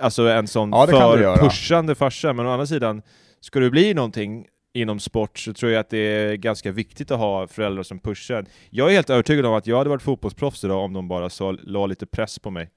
Alltså 0.00 0.28
en 0.28 0.46
sån 0.48 0.70
Ja, 0.70 0.86
för 0.86 1.36
pushande 1.36 1.94
farsa, 1.94 2.32
men 2.32 2.46
å 2.46 2.50
andra 2.50 2.66
sidan, 2.66 3.02
ska 3.42 3.60
du 3.60 3.70
bli 3.70 3.94
någonting 3.94 4.46
inom 4.72 5.00
sport 5.00 5.38
så 5.38 5.52
tror 5.52 5.72
jag 5.72 5.80
att 5.80 5.90
det 5.90 5.98
är 5.98 6.34
ganska 6.36 6.72
viktigt 6.72 7.10
att 7.10 7.18
ha 7.18 7.46
föräldrar 7.46 7.82
som 7.82 7.98
pushar. 7.98 8.44
Jag 8.70 8.88
är 8.90 8.94
helt 8.94 9.10
övertygad 9.10 9.46
om 9.46 9.54
att 9.54 9.66
jag 9.66 9.78
hade 9.78 9.90
varit 9.90 10.02
fotbollsproffs 10.02 10.64
idag 10.64 10.84
om 10.84 10.92
de 10.92 11.08
bara 11.08 11.30
så, 11.30 11.52
la 11.52 11.86
lite 11.86 12.06
press 12.06 12.38
på 12.38 12.50
mig. 12.50 12.70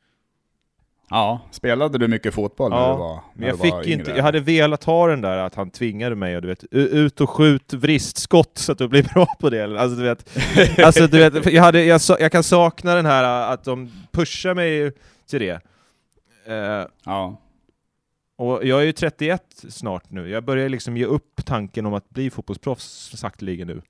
Ja, 1.09 1.39
spelade 1.51 1.97
du 1.97 2.07
mycket 2.07 2.33
fotboll 2.33 2.69
när 2.71 2.77
Ja, 2.77 2.91
du 2.93 2.97
var 2.99 3.13
när 3.15 3.21
Men 3.33 3.47
jag 3.49 3.57
du 3.59 3.69
var 3.69 3.81
fick 3.81 3.91
inte, 3.91 4.09
yngre? 4.09 4.17
jag 4.17 4.23
hade 4.23 4.39
velat 4.39 4.83
ha 4.83 5.07
den 5.07 5.21
där 5.21 5.37
att 5.37 5.55
han 5.55 5.69
tvingade 5.69 6.15
mig 6.15 6.35
och 6.35 6.41
du 6.41 6.47
vet, 6.47 6.63
ut 6.71 7.21
och 7.21 7.29
skjut 7.29 7.73
vristskott 7.73 8.57
så 8.57 8.71
att 8.71 8.77
du 8.77 8.87
blir 8.87 9.03
bra 9.13 9.25
på 9.39 9.49
det. 9.49 9.63
Alltså 9.79 9.97
du 9.97 10.03
vet, 10.03 10.37
alltså, 10.79 11.07
du 11.07 11.29
vet 11.29 11.53
jag, 11.53 11.63
hade, 11.63 11.83
jag, 11.83 12.01
jag 12.19 12.31
kan 12.31 12.43
sakna 12.43 12.95
den 12.95 13.05
här 13.05 13.53
att 13.53 13.63
de 13.63 13.91
pushar 14.11 14.53
mig 14.53 14.91
till 15.29 15.39
det. 15.39 15.59
Eh, 16.47 16.87
Ja. 17.05 17.41
Och 18.37 18.65
jag 18.65 18.81
är 18.81 18.85
ju 18.85 18.91
31 18.91 19.43
snart 19.69 20.09
nu, 20.11 20.29
jag 20.29 20.43
börjar 20.45 20.69
liksom 20.69 20.97
ge 20.97 21.05
upp 21.05 21.41
tanken 21.45 21.85
om 21.85 21.93
att 21.93 22.09
bli 22.09 22.29
fotbollsproffs 22.29 23.11
sakteligen 23.17 23.67
nu. 23.67 23.81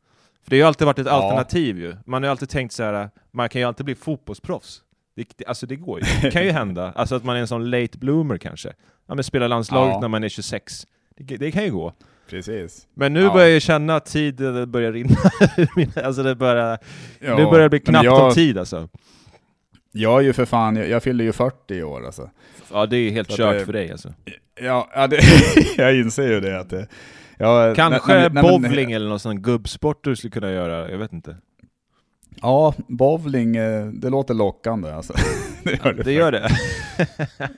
För 0.43 0.49
det 0.49 0.55
har 0.55 0.57
ju 0.59 0.67
alltid 0.67 0.85
varit 0.85 0.99
ett 0.99 1.07
Ja. 1.07 1.11
alternativ 1.23 1.79
ju. 1.79 1.95
Man 2.05 2.23
har 2.23 2.27
ju 2.27 2.31
alltid 2.31 2.49
tänkt 2.49 2.71
så 2.73 2.83
här, 2.83 3.09
man 3.31 3.49
kan 3.49 3.61
ju 3.61 3.67
alltid 3.67 3.85
bli 3.85 3.95
fotbollsproffs. 3.95 4.81
Det, 5.15 5.45
alltså 5.47 5.65
det 5.67 5.75
går 5.75 5.99
ju, 5.99 6.05
det 6.21 6.31
kan 6.31 6.43
ju 6.43 6.51
hända. 6.61 6.91
Alltså 6.95 7.15
att 7.15 7.23
man 7.23 7.35
är 7.35 7.39
en 7.39 7.47
sån 7.47 7.69
late 7.69 7.97
bloomer 7.97 8.37
kanske. 8.37 8.73
Ja 9.07 9.15
men 9.15 9.23
spela 9.23 9.47
landslaget 9.47 9.93
Ja. 9.93 9.99
när 9.99 10.07
man 10.07 10.23
är 10.23 10.29
26. 10.29 10.87
Det, 11.17 11.37
det 11.37 11.51
kan 11.51 11.63
ju 11.63 11.71
gå. 11.71 11.93
Precis. 12.29 12.87
Men 12.93 13.13
nu 13.13 13.21
Ja. 13.21 13.33
börjar 13.33 13.47
jag 13.47 13.61
känna 13.61 13.95
att 13.95 14.05
tiden 14.05 14.71
börjar 14.71 14.91
rinna. 14.91 15.15
alltså 16.03 16.23
det 16.23 16.35
börjar, 16.35 16.77
Ja, 17.19 17.37
nu 17.37 17.45
börjar 17.45 17.59
det 17.63 17.69
bli 17.69 17.79
knappt 17.79 18.05
jag, 18.05 18.27
om 18.27 18.33
tid 18.33 18.57
alltså. 18.57 18.89
Jag 19.97 20.19
är 20.19 20.23
ju 20.23 20.33
för 20.33 20.45
fan, 20.45 20.75
jag, 20.75 20.89
jag 20.89 21.03
fyller 21.03 21.23
ju 21.25 21.31
40 21.31 21.73
i 21.75 21.83
år 21.83 22.05
alltså. 22.05 22.29
Ja 22.71 22.85
det 22.85 22.97
är 22.97 23.11
helt 23.11 23.31
Så 23.31 23.37
kört 23.37 23.53
det- 23.59 23.65
för 23.65 23.73
dig 23.73 23.91
alltså. 23.91 24.13
Ja, 24.61 24.89
ja 24.95 25.07
det, 25.07 25.19
jag 25.77 25.95
inser 25.95 26.27
ju 26.27 26.39
det 26.39 26.59
att 26.59 26.69
det... 26.69 26.87
Ja, 27.37 27.73
Kanske 27.75 28.13
nej, 28.13 28.29
men- 28.29 28.41
bowling 28.43 28.91
eller 28.91 29.09
någon 29.09 29.19
sån 29.19 29.41
gubbsport 29.41 30.03
du 30.03 30.15
skulle 30.15 30.31
kunna 30.31 30.51
göra, 30.51 30.91
jag 30.91 30.97
vet 30.97 31.13
inte. 31.13 31.37
Ja, 32.41 32.73
bowling, 32.87 33.55
eh, 33.55 33.85
det 33.85 34.09
låter 34.09 34.33
lockande 34.33 34.91
alltså. 34.93 35.13
det 35.63 35.71
gör 35.83 35.93
det. 35.93 36.03
Det 36.03 36.11
gör 36.11 36.31
det? 36.31 36.47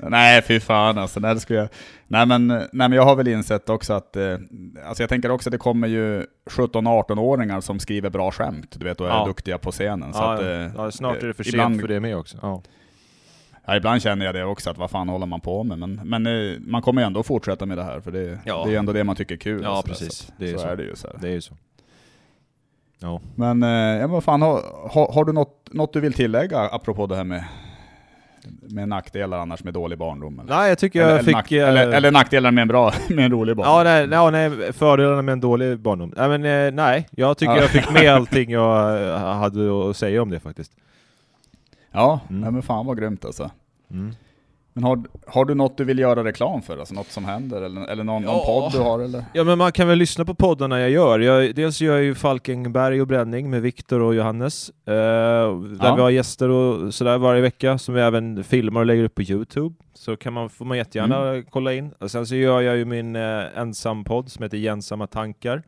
Nej, 0.09 0.41
fy 0.41 0.59
fan 0.59 0.97
alltså. 0.97 1.19
Nej, 1.19 1.33
det 1.33 1.39
skulle 1.39 1.59
jag... 1.59 1.69
nej, 2.07 2.25
men, 2.25 2.47
nej, 2.47 2.67
men 2.71 2.91
jag 2.91 3.03
har 3.03 3.15
väl 3.15 3.27
insett 3.27 3.69
också 3.69 3.93
att, 3.93 4.15
eh, 4.15 4.33
alltså 4.87 5.03
jag 5.03 5.09
tänker 5.09 5.31
också 5.31 5.49
att 5.49 5.51
det 5.51 5.57
kommer 5.57 5.87
ju 5.87 6.25
17-18-åringar 6.49 7.61
som 7.61 7.79
skriver 7.79 8.09
bra 8.09 8.31
skämt, 8.31 8.75
du 8.79 8.85
vet, 8.85 9.01
och 9.01 9.07
är 9.07 9.11
Ja. 9.11 9.25
duktiga 9.25 9.57
på 9.57 9.71
scenen. 9.71 10.13
Så 10.13 10.19
Ja, 10.19 10.33
att, 10.33 10.41
eh, 10.41 10.47
ja, 10.77 10.91
snart 10.91 11.23
är 11.23 11.27
det 11.27 11.33
för 11.33 11.43
sent 11.43 11.53
ibland- 11.53 11.81
för 11.81 11.87
det 11.87 11.99
med 11.99 12.17
också. 12.17 12.37
Ja. 12.41 12.61
Ja, 13.69 13.75
ibland 13.75 14.01
känner 14.01 14.25
jag 14.25 14.35
det 14.35 14.43
också, 14.45 14.69
att 14.69 14.77
vad 14.77 14.91
fan 14.91 15.09
håller 15.09 15.25
man 15.25 15.39
på 15.41 15.63
med? 15.63 15.79
Men, 15.79 16.01
men 16.03 16.27
eh, 16.27 16.59
man 16.59 16.81
kommer 16.81 17.01
ju 17.01 17.05
ändå 17.05 17.23
fortsätta 17.23 17.65
med 17.65 17.77
det 17.77 17.83
här, 17.83 17.99
för 18.01 18.11
det, 18.11 18.39
Ja. 18.45 18.63
det 18.67 18.75
är 18.75 18.79
ändå 18.79 18.93
det 18.93 19.03
man 19.03 19.15
tycker 19.15 19.35
är 19.35 19.39
kul. 19.39 19.61
Ja, 19.63 19.75
sådär, 19.81 19.93
precis. 19.93 20.13
Så, 20.13 20.31
Det 20.37 20.49
är 20.49 20.53
så, 20.53 20.59
så. 20.59 20.67
är 20.67 20.75
det 20.75 20.83
ju. 20.83 20.95
Så 20.95 21.07
här. 21.07 21.15
Det 21.21 21.27
är 21.27 21.31
ju 21.31 21.41
så. 21.41 21.53
Ja. 22.99 23.21
Men, 23.35 23.63
eh, 23.63 23.69
ja, 23.69 24.07
vad 24.07 24.23
fan, 24.23 24.41
har, 24.41 24.61
har, 24.91 25.13
har 25.13 25.25
du 25.25 25.33
något, 25.33 25.69
något 25.73 25.93
du 25.93 25.99
vill 25.99 26.13
tillägga 26.13 26.59
apropå 26.59 27.07
det 27.07 27.15
här 27.15 27.23
med, 27.23 27.43
med 28.61 28.89
nackdelar 28.89 29.37
annars 29.39 29.63
med 29.63 29.73
dålig 29.73 29.97
barndom? 29.97 30.39
Eller, 30.39 30.55
Nej, 30.55 30.69
jag 30.69 30.77
tycker 30.77 30.99
jag 30.99 31.09
eller, 31.09 31.23
fick... 31.23 31.33
nack, 31.35 31.51
eh, 31.51 31.69
eller, 31.69 31.87
eller 31.87 32.11
nackdelar 32.11 32.51
med 32.51 32.61
en 32.61 32.67
bra, 32.67 32.93
med 33.09 33.25
en 33.25 33.31
rolig 33.31 33.55
barndom? 33.55 33.75
Ja, 33.77 33.83
nej, 33.83 34.07
ja, 34.11 34.29
nej, 34.31 34.73
fördelarna 34.73 35.21
med 35.21 35.33
en 35.33 35.39
dålig 35.41 35.79
barndom. 35.79 36.13
Nej, 36.17 36.29
men 36.39 36.45
eh, 36.67 36.73
nej, 36.73 37.07
jag 37.11 37.37
tycker 37.37 37.53
Ja. 37.55 37.61
jag 37.61 37.69
fick 37.69 37.91
med 37.91 38.07
allting 38.15 38.51
jag 38.51 39.19
hade 39.19 39.89
att 39.89 39.97
säga 39.97 40.21
om 40.21 40.29
det 40.29 40.39
faktiskt. 40.39 40.71
Ja, 41.91 42.19
Mm. 42.29 42.41
nej, 42.41 42.51
men 42.51 42.61
fan 42.61 42.85
vad 42.85 42.97
grymt 42.99 43.25
alltså. 43.25 43.51
Mm. 43.91 44.15
Men 44.77 44.83
har, 44.83 45.03
har 45.27 45.45
du 45.45 45.55
något 45.55 45.77
du 45.77 45.83
vill 45.83 45.99
göra 45.99 46.23
reklam 46.23 46.61
för? 46.61 46.77
Alltså 46.77 46.93
något 46.93 47.07
som 47.11 47.25
händer? 47.25 47.61
Eller, 47.61 47.87
eller 47.87 48.03
någon, 48.03 48.21
någon 48.23 48.35
Ja. 48.35 48.45
podd 48.45 48.71
du 48.71 48.79
har? 48.89 48.99
Eller? 48.99 49.23
Ja 49.33 49.43
men 49.43 49.57
man 49.57 49.71
kan 49.71 49.87
väl 49.87 49.97
lyssna 49.97 50.25
på 50.25 50.35
poddarna 50.35 50.79
jag 50.79 50.89
gör. 50.89 51.19
Jag, 51.19 51.55
dels 51.55 51.81
gör 51.81 51.93
jag 51.95 52.03
ju 52.03 52.15
Falkenberg 52.15 53.01
och 53.01 53.07
Bränning 53.07 53.49
med 53.49 53.61
Viktor 53.61 54.01
och 54.01 54.15
Johannes. 54.15 54.69
Eh, 54.69 54.93
där 54.93 55.77
Ja. 55.81 55.95
vi 55.95 56.01
har 56.01 56.09
gäster 56.09 56.49
och 56.49 56.93
sådär 56.93 57.17
varje 57.17 57.41
vecka 57.41 57.77
som 57.77 57.95
vi 57.95 58.01
även 58.01 58.43
filmar 58.43 58.79
och 58.79 58.85
lägger 58.85 59.03
upp 59.03 59.15
på 59.15 59.21
Youtube. 59.21 59.75
Så 59.93 60.15
kan 60.17 60.33
man, 60.33 60.49
får 60.49 60.65
man 60.65 60.77
jättegärna 60.77 61.29
Mm. 61.29 61.45
kolla 61.49 61.73
in. 61.73 61.91
Och 61.99 62.11
sen 62.11 62.25
så 62.27 62.35
gör 62.35 62.61
jag 62.61 62.77
ju 62.77 62.85
min 62.85 63.15
eh, 63.15 63.43
ensampodd 63.57 64.31
som 64.31 64.43
heter 64.43 64.57
Gensamma 64.57 65.07
tankar. 65.07 65.63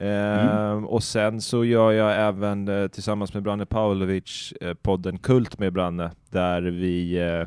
Mm. 0.00 0.86
Och 0.86 1.02
sen 1.02 1.40
så 1.40 1.64
gör 1.64 1.92
jag 1.92 2.28
även 2.28 2.68
eh, 2.68 2.86
tillsammans 2.88 3.34
med 3.34 3.42
Branne 3.42 3.66
Pavlovic 3.66 4.52
eh, 4.60 4.74
podden 4.74 5.18
Kult 5.18 5.58
med 5.58 5.72
Branne 5.72 6.10
där 6.30 6.62
vi 6.62 7.18
eh, 7.18 7.46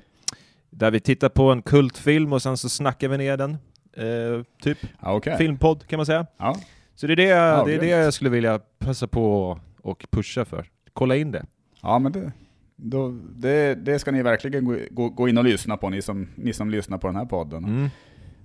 där 0.72 0.92
vi 0.92 1.00
tittar 1.00 1.30
på 1.30 1.52
en 1.52 1.62
kultfilm 1.62 2.34
och 2.34 2.42
sen 2.42 2.58
så 2.58 2.70
snackar 2.70 3.08
vi 3.10 3.18
ner 3.18 3.38
den. 3.38 3.52
Eh, 3.98 4.44
typ 4.62 4.78
Ja, 5.02 5.14
okej. 5.14 5.38
filmpodd 5.38 5.88
kan 5.88 5.98
man 5.98 6.06
säga. 6.06 6.26
Ja. 6.38 6.56
Så 6.96 7.08
det 7.08 7.14
är 7.14 7.18
det, 7.18 7.26
det, 7.66 7.76
är 7.76 7.80
det 7.80 7.88
jag 7.88 8.14
skulle 8.14 8.30
vilja 8.30 8.60
passa 8.80 9.08
på 9.08 9.60
och 9.82 10.06
pusha 10.12 10.46
för. 10.46 10.70
Kolla 10.94 11.16
in 11.16 11.32
det. 11.32 11.46
ja, 11.82 12.00
men 12.00 12.12
det, 12.12 12.32
Då, 12.76 13.18
det, 13.36 13.76
det 13.76 14.00
ska 14.00 14.12
ni 14.12 14.22
verkligen 14.22 14.66
gå, 14.66 14.76
gå, 14.92 15.10
gå 15.10 15.30
in 15.30 15.38
och 15.38 15.44
lyssna 15.44 15.78
på, 15.78 15.90
ni 15.90 16.02
som, 16.02 16.28
ni 16.36 16.54
som 16.54 16.70
lyssnar 16.70 16.98
på 16.98 17.08
den 17.08 17.16
här 17.16 17.26
podden. 17.26 17.64
Mm. 17.66 17.90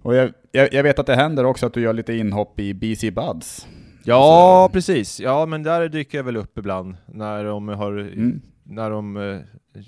Och 0.03 0.15
jag, 0.15 0.33
jag, 0.53 0.73
jag 0.75 0.83
vet 0.83 0.99
att 0.99 1.07
det 1.07 1.15
händer 1.17 1.45
också 1.45 1.67
att 1.67 1.73
du 1.75 1.81
gör 1.81 1.93
lite 1.93 2.15
inhopp 2.15 2.61
i 2.61 2.75
BC 2.75 3.11
Buds. 3.11 3.67
Ja, 4.05 4.63
Alltså- 4.63 4.73
precis. 4.75 5.21
Ja, 5.21 5.47
men 5.47 5.63
där 5.63 5.89
dyker 5.89 6.19
jag 6.19 6.25
väl 6.25 6.37
upp 6.37 6.59
ibland 6.59 6.97
när 7.07 7.45
de 7.45 7.69
har... 7.69 7.93
Mm. 7.93 8.41
När 8.63 8.91
de... 8.91 9.17
eh, 9.17 9.39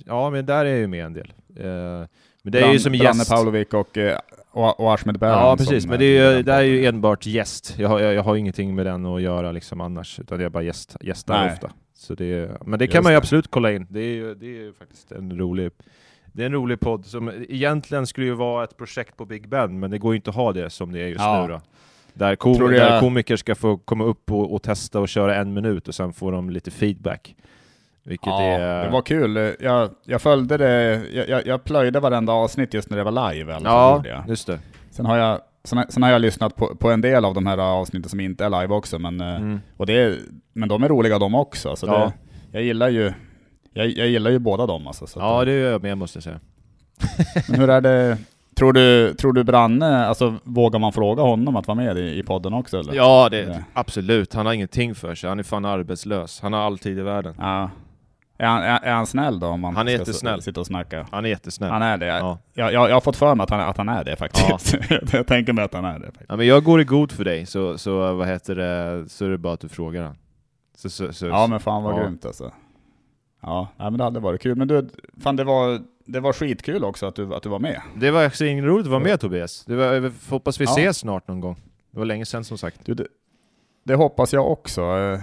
Ja, 0.06 0.30
men 0.30 0.46
där 0.46 0.64
är 0.64 0.70
jag 0.70 0.78
ju 0.78 0.86
med 0.86 1.04
en 1.06 1.12
del. 1.12 1.32
Eh, 1.56 2.06
Men 2.42 2.52
det 2.52 2.58
är 2.58 2.62
Bran- 2.62 2.72
ju 2.72 2.78
som 2.78 2.92
Branne 2.92 3.18
gäst. 3.18 3.30
Pavlovic 3.30 3.68
och, 3.72 3.98
eh, 3.98 4.18
och, 4.50 4.80
och 4.80 4.92
Ahmed 4.92 5.18
Baran 5.18 5.32
Ja, 5.38 5.56
precis. 5.56 5.82
som, 5.82 5.90
Men 5.90 5.98
det 5.98 6.04
är 6.18 6.30
eh, 6.30 6.36
ju, 6.36 6.42
det 6.42 6.52
är 6.52 6.62
ju 6.62 6.86
enbart 6.86 7.26
gäst. 7.26 7.74
Jag 7.78 7.88
har, 7.88 8.00
jag, 8.00 8.14
jag 8.14 8.22
har 8.22 8.36
ingenting 8.36 8.74
med 8.74 8.86
den 8.86 9.06
att 9.06 9.22
göra 9.22 9.52
liksom 9.52 9.80
annars, 9.80 10.20
utan 10.20 10.40
jag 10.40 10.52
bara 10.52 10.62
gäst, 10.62 10.96
gästar 11.00 11.44
Nej. 11.44 11.52
ofta. 11.52 11.70
Så 11.94 12.14
det 12.14 12.24
är, 12.32 12.58
men 12.66 12.78
det 12.78 12.86
kan 12.86 12.94
Just 12.98 13.04
man 13.04 13.12
ju 13.12 13.16
absolut 13.16 13.50
kolla 13.50 13.72
in. 13.72 13.86
Det 13.90 14.00
är 14.00 14.14
ju, 14.14 14.34
det 14.34 14.46
är 14.46 14.50
ju 14.50 14.72
faktiskt 14.72 15.12
en 15.12 15.38
rolig 15.38 15.70
det 16.32 16.42
är 16.42 16.46
en 16.46 16.52
rolig 16.52 16.80
podd 16.80 17.06
som 17.06 17.32
egentligen 17.48 18.06
skulle 18.06 18.26
ju 18.26 18.34
vara 18.34 18.64
ett 18.64 18.76
projekt 18.76 19.16
på 19.16 19.24
Big 19.24 19.48
Ben, 19.48 19.78
men 19.80 19.90
det 19.90 19.98
går 19.98 20.12
ju 20.12 20.16
inte 20.16 20.30
att 20.30 20.36
ha 20.36 20.52
det 20.52 20.70
som 20.70 20.92
det 20.92 21.00
är 21.00 21.06
just 21.06 21.20
Ja. 21.20 21.46
nu 21.46 21.52
då. 21.52 21.60
Där, 22.14 22.36
kom, 22.36 22.52
du 22.52 22.68
där 22.68 22.90
jag- 22.90 23.00
komiker 23.00 23.36
ska 23.36 23.54
få 23.54 23.76
komma 23.76 24.04
upp 24.04 24.30
och, 24.32 24.54
och 24.54 24.62
testa 24.62 25.00
och 25.00 25.08
köra 25.08 25.36
en 25.36 25.52
minut 25.54 25.88
och 25.88 25.94
sen 25.94 26.12
får 26.12 26.32
de 26.32 26.50
lite 26.50 26.70
feedback. 26.70 27.34
Vilket 28.08 28.26
Ja, 28.26 28.42
är... 28.42 28.84
det 28.84 28.90
var 28.90 29.02
kul. 29.02 29.54
Jag, 29.60 29.90
jag 30.04 30.22
följde 30.22 30.56
det, 30.56 31.02
jag, 31.28 31.46
jag, 31.46 31.64
plöjde 31.64 32.00
varenda 32.00 32.32
avsnitt 32.32 32.74
just 32.74 32.90
när 32.90 32.96
det 32.96 33.04
var 33.04 33.32
live. 33.32 33.54
Alltså, 33.54 33.68
Ja, 33.68 34.02
jag. 34.04 34.28
just 34.28 34.46
det. 34.46 34.58
Sen 34.90 35.06
har 35.06 35.16
jag, 35.16 35.40
sen, 35.64 35.84
sen 35.88 36.02
har 36.02 36.10
jag 36.10 36.20
lyssnat 36.20 36.56
på, 36.56 36.66
på 36.76 36.90
en 36.90 37.00
del 37.00 37.24
av 37.24 37.34
de 37.34 37.46
här 37.46 37.58
avsnitten 37.58 38.10
som 38.10 38.20
inte 38.20 38.44
är 38.44 38.50
live 38.60 38.74
också, 38.74 38.98
men, 38.98 39.20
eh, 39.20 39.36
Mm. 39.36 39.60
och 39.76 39.86
det 39.86 39.92
är, 40.02 40.16
men 40.52 40.68
de 40.68 40.82
är 40.82 40.88
roliga 40.88 41.18
de 41.18 41.34
också. 41.34 41.76
Så 41.76 41.86
Ja. 41.86 41.92
det, 41.98 42.12
jag 42.52 42.62
gillar 42.62 42.88
ju 42.88 43.12
jag, 43.72 43.86
jag 43.88 44.08
gillar 44.08 44.30
ju 44.30 44.38
båda 44.38 44.66
dem 44.66 44.86
alltså. 44.86 45.06
Så 45.06 45.20
Ja, 45.20 45.44
det 45.44 45.52
gör 45.52 45.70
jag 45.72 45.82
med 45.82 45.98
måste 45.98 46.16
jag 46.16 46.22
säga. 46.24 46.40
Men 47.48 47.60
hur 47.60 47.70
är 47.70 47.80
det, 47.80 48.18
tror 48.56 48.72
du, 48.72 49.14
tror 49.14 49.32
du 49.32 49.44
Branne, 49.44 50.06
alltså 50.06 50.34
vågar 50.44 50.78
man 50.78 50.92
fråga 50.92 51.22
honom 51.22 51.56
att 51.56 51.66
vara 51.66 51.74
med 51.76 51.98
i, 51.98 52.18
i 52.18 52.22
podden 52.22 52.54
också 52.54 52.78
eller? 52.80 52.94
Ja, 52.94 53.28
det, 53.30 53.40
Ja. 53.40 53.54
absolut. 53.72 54.34
Han 54.34 54.46
har 54.46 54.52
ingenting 54.52 54.94
för 54.94 55.14
sig. 55.14 55.28
Han 55.28 55.38
är 55.38 55.42
fan 55.42 55.64
arbetslös. 55.64 56.40
Han 56.40 56.52
har 56.52 56.60
all 56.60 56.78
tid 56.78 56.98
i 56.98 57.02
världen. 57.02 57.34
Ja. 57.38 57.70
Är 58.40 58.46
han, 58.46 58.62
är, 58.62 58.92
han 58.92 59.06
snäll 59.06 59.40
då 59.40 59.46
om 59.46 59.60
man 59.60 59.76
Han 59.76 59.88
är 59.88 59.92
jättesnäll. 59.92 60.42
sitta 60.42 60.60
och 60.60 60.66
snacka? 60.66 61.06
Han 61.10 61.24
är 61.24 61.28
jättesnäll. 61.28 61.70
Han 61.70 61.82
är 61.82 61.98
det? 61.98 62.06
Ja. 62.06 62.38
Jag, 62.54 62.72
jag, 62.72 62.88
jag 62.90 62.94
har 62.94 63.00
fått 63.00 63.16
för 63.16 63.34
mig 63.34 63.44
att 63.44 63.50
han, 63.50 63.60
att 63.60 63.76
han 63.76 63.88
är 63.88 64.04
det 64.04 64.16
faktiskt. 64.16 64.76
jag 65.12 65.26
tänker 65.26 65.52
mig 65.52 65.64
att 65.64 65.74
han 65.74 65.84
är 65.84 65.98
det. 65.98 66.06
Faktiskt. 66.06 66.26
Ja, 66.28 66.36
men 66.36 66.46
jag 66.46 66.64
går 66.64 66.80
i 66.80 66.84
god 66.84 67.12
för 67.12 67.24
dig, 67.24 67.46
så, 67.46 67.78
så 67.78 68.14
vad 68.14 68.28
heter 68.28 68.54
det, 68.54 69.08
så 69.08 69.24
är 69.24 69.30
det 69.30 69.38
bara 69.38 69.52
att 69.52 69.60
du 69.60 69.68
frågar 69.68 70.02
han. 70.02 70.16
Så, 70.76 70.90
så, 70.90 71.12
så, 71.12 71.26
Ja 71.26 71.46
men 71.46 71.60
fan 71.60 71.82
vad 71.82 71.94
Ja. 71.94 72.02
grymt 72.02 72.24
alltså. 72.24 72.52
Ja, 73.42 73.68
nej, 73.76 73.90
men 73.90 73.98
det 73.98 74.04
hade 74.04 74.20
varit 74.20 74.40
kul. 74.42 74.56
Men 74.56 74.68
du, 74.68 74.88
fan 75.22 75.36
det 75.36 75.44
var, 75.44 75.80
det 76.06 76.20
var 76.20 76.32
skitkul 76.32 76.84
också 76.84 77.06
att 77.06 77.14
du, 77.14 77.34
att 77.34 77.42
du 77.42 77.48
var 77.48 77.58
med. 77.58 77.80
Det 77.96 78.10
var 78.10 78.26
också 78.26 78.44
roligt 78.44 78.86
att 78.86 78.90
vara 78.90 79.00
med 79.02 79.20
Tobias. 79.20 79.64
Det 79.64 79.76
var, 79.76 80.30
hoppas 80.30 80.60
vi 80.60 80.64
Ja. 80.64 80.70
ses 80.70 80.98
snart 80.98 81.28
någon 81.28 81.40
gång. 81.40 81.56
Det 81.90 81.98
var 81.98 82.04
länge 82.06 82.26
sedan 82.26 82.44
som 82.44 82.58
sagt. 82.58 82.80
Du, 82.86 82.94
det, 82.94 83.06
det 83.84 83.94
hoppas 83.94 84.32
jag 84.32 84.50
också. 84.52 84.80
Eh, 84.82 85.20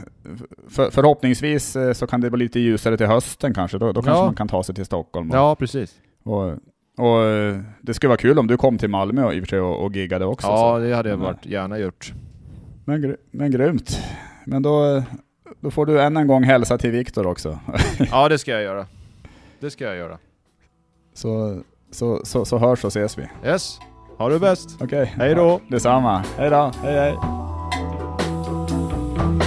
För, 0.69 0.91
förhoppningsvis 0.91 1.75
eh, 1.75 1.93
så 1.93 2.07
kan 2.07 2.21
det 2.21 2.29
bli 2.29 2.45
lite 2.45 2.59
ljusare 2.59 2.97
till 2.97 3.07
hösten 3.07 3.53
kanske. 3.53 3.77
Då, 3.77 3.91
då 3.91 4.01
kanske 4.01 4.19
Ja. 4.21 4.25
man 4.25 4.35
kan 4.35 4.47
ta 4.47 4.63
sig 4.63 4.75
till 4.75 4.85
Stockholm. 4.85 5.31
Och, 5.31 5.37
Ja, 5.37 5.55
precis. 5.55 5.93
och, 6.23 6.43
och 6.97 7.23
eh, 7.23 7.59
det 7.81 7.93
skulle 7.93 8.07
vara 8.07 8.17
kul 8.17 8.39
om 8.39 8.47
du 8.47 8.57
kom 8.57 8.77
till 8.77 8.89
Malmö 8.89 9.23
och, 9.25 9.33
i 9.33 9.39
och 9.39 9.43
för 9.43 9.47
sig 9.49 9.59
och, 9.59 9.83
och 9.85 9.95
giggade 9.95 10.25
också. 10.25 10.47
Ja, 10.47 10.57
så. 10.57 10.77
det 10.79 10.95
hade 10.95 11.09
jag 11.09 11.19
Men, 11.19 11.25
varit, 11.27 11.45
gärna 11.45 11.77
gjort. 11.77 12.13
Men, 12.85 13.01
gry- 13.05 13.17
men 13.31 13.51
grymt. 13.51 13.99
Men 14.45 14.61
då, 14.63 15.03
då 15.59 15.71
får 15.71 15.85
du 15.85 16.01
än 16.01 16.17
en 16.17 16.27
gång 16.27 16.43
hälsa 16.43 16.77
till 16.77 16.91
Viktor 16.91 17.27
också. 17.27 17.59
Ja, 18.11 18.29
det 18.29 18.37
ska 18.37 18.51
jag 18.51 18.61
göra. 18.63 18.85
Det 19.59 19.69
ska 19.71 19.83
jag 19.85 19.95
göra. 19.97 20.17
Så, 21.13 21.61
så, 21.91 22.21
så, 22.25 22.45
så 22.45 22.57
hörs 22.57 22.83
och 22.83 22.87
ses 22.87 23.17
vi. 23.17 23.27
Yes, 23.45 23.79
ha 24.17 24.29
det 24.29 24.39
bäst! 24.39 24.69
Okej. 24.81 25.13
Hej 25.17 25.35
då. 25.35 25.59
Detsamma. 25.69 26.23
Hej 26.37 26.49
då. 26.49 26.71
Hej 26.83 26.93
hej. 26.93 27.54
Bye. 29.15 29.44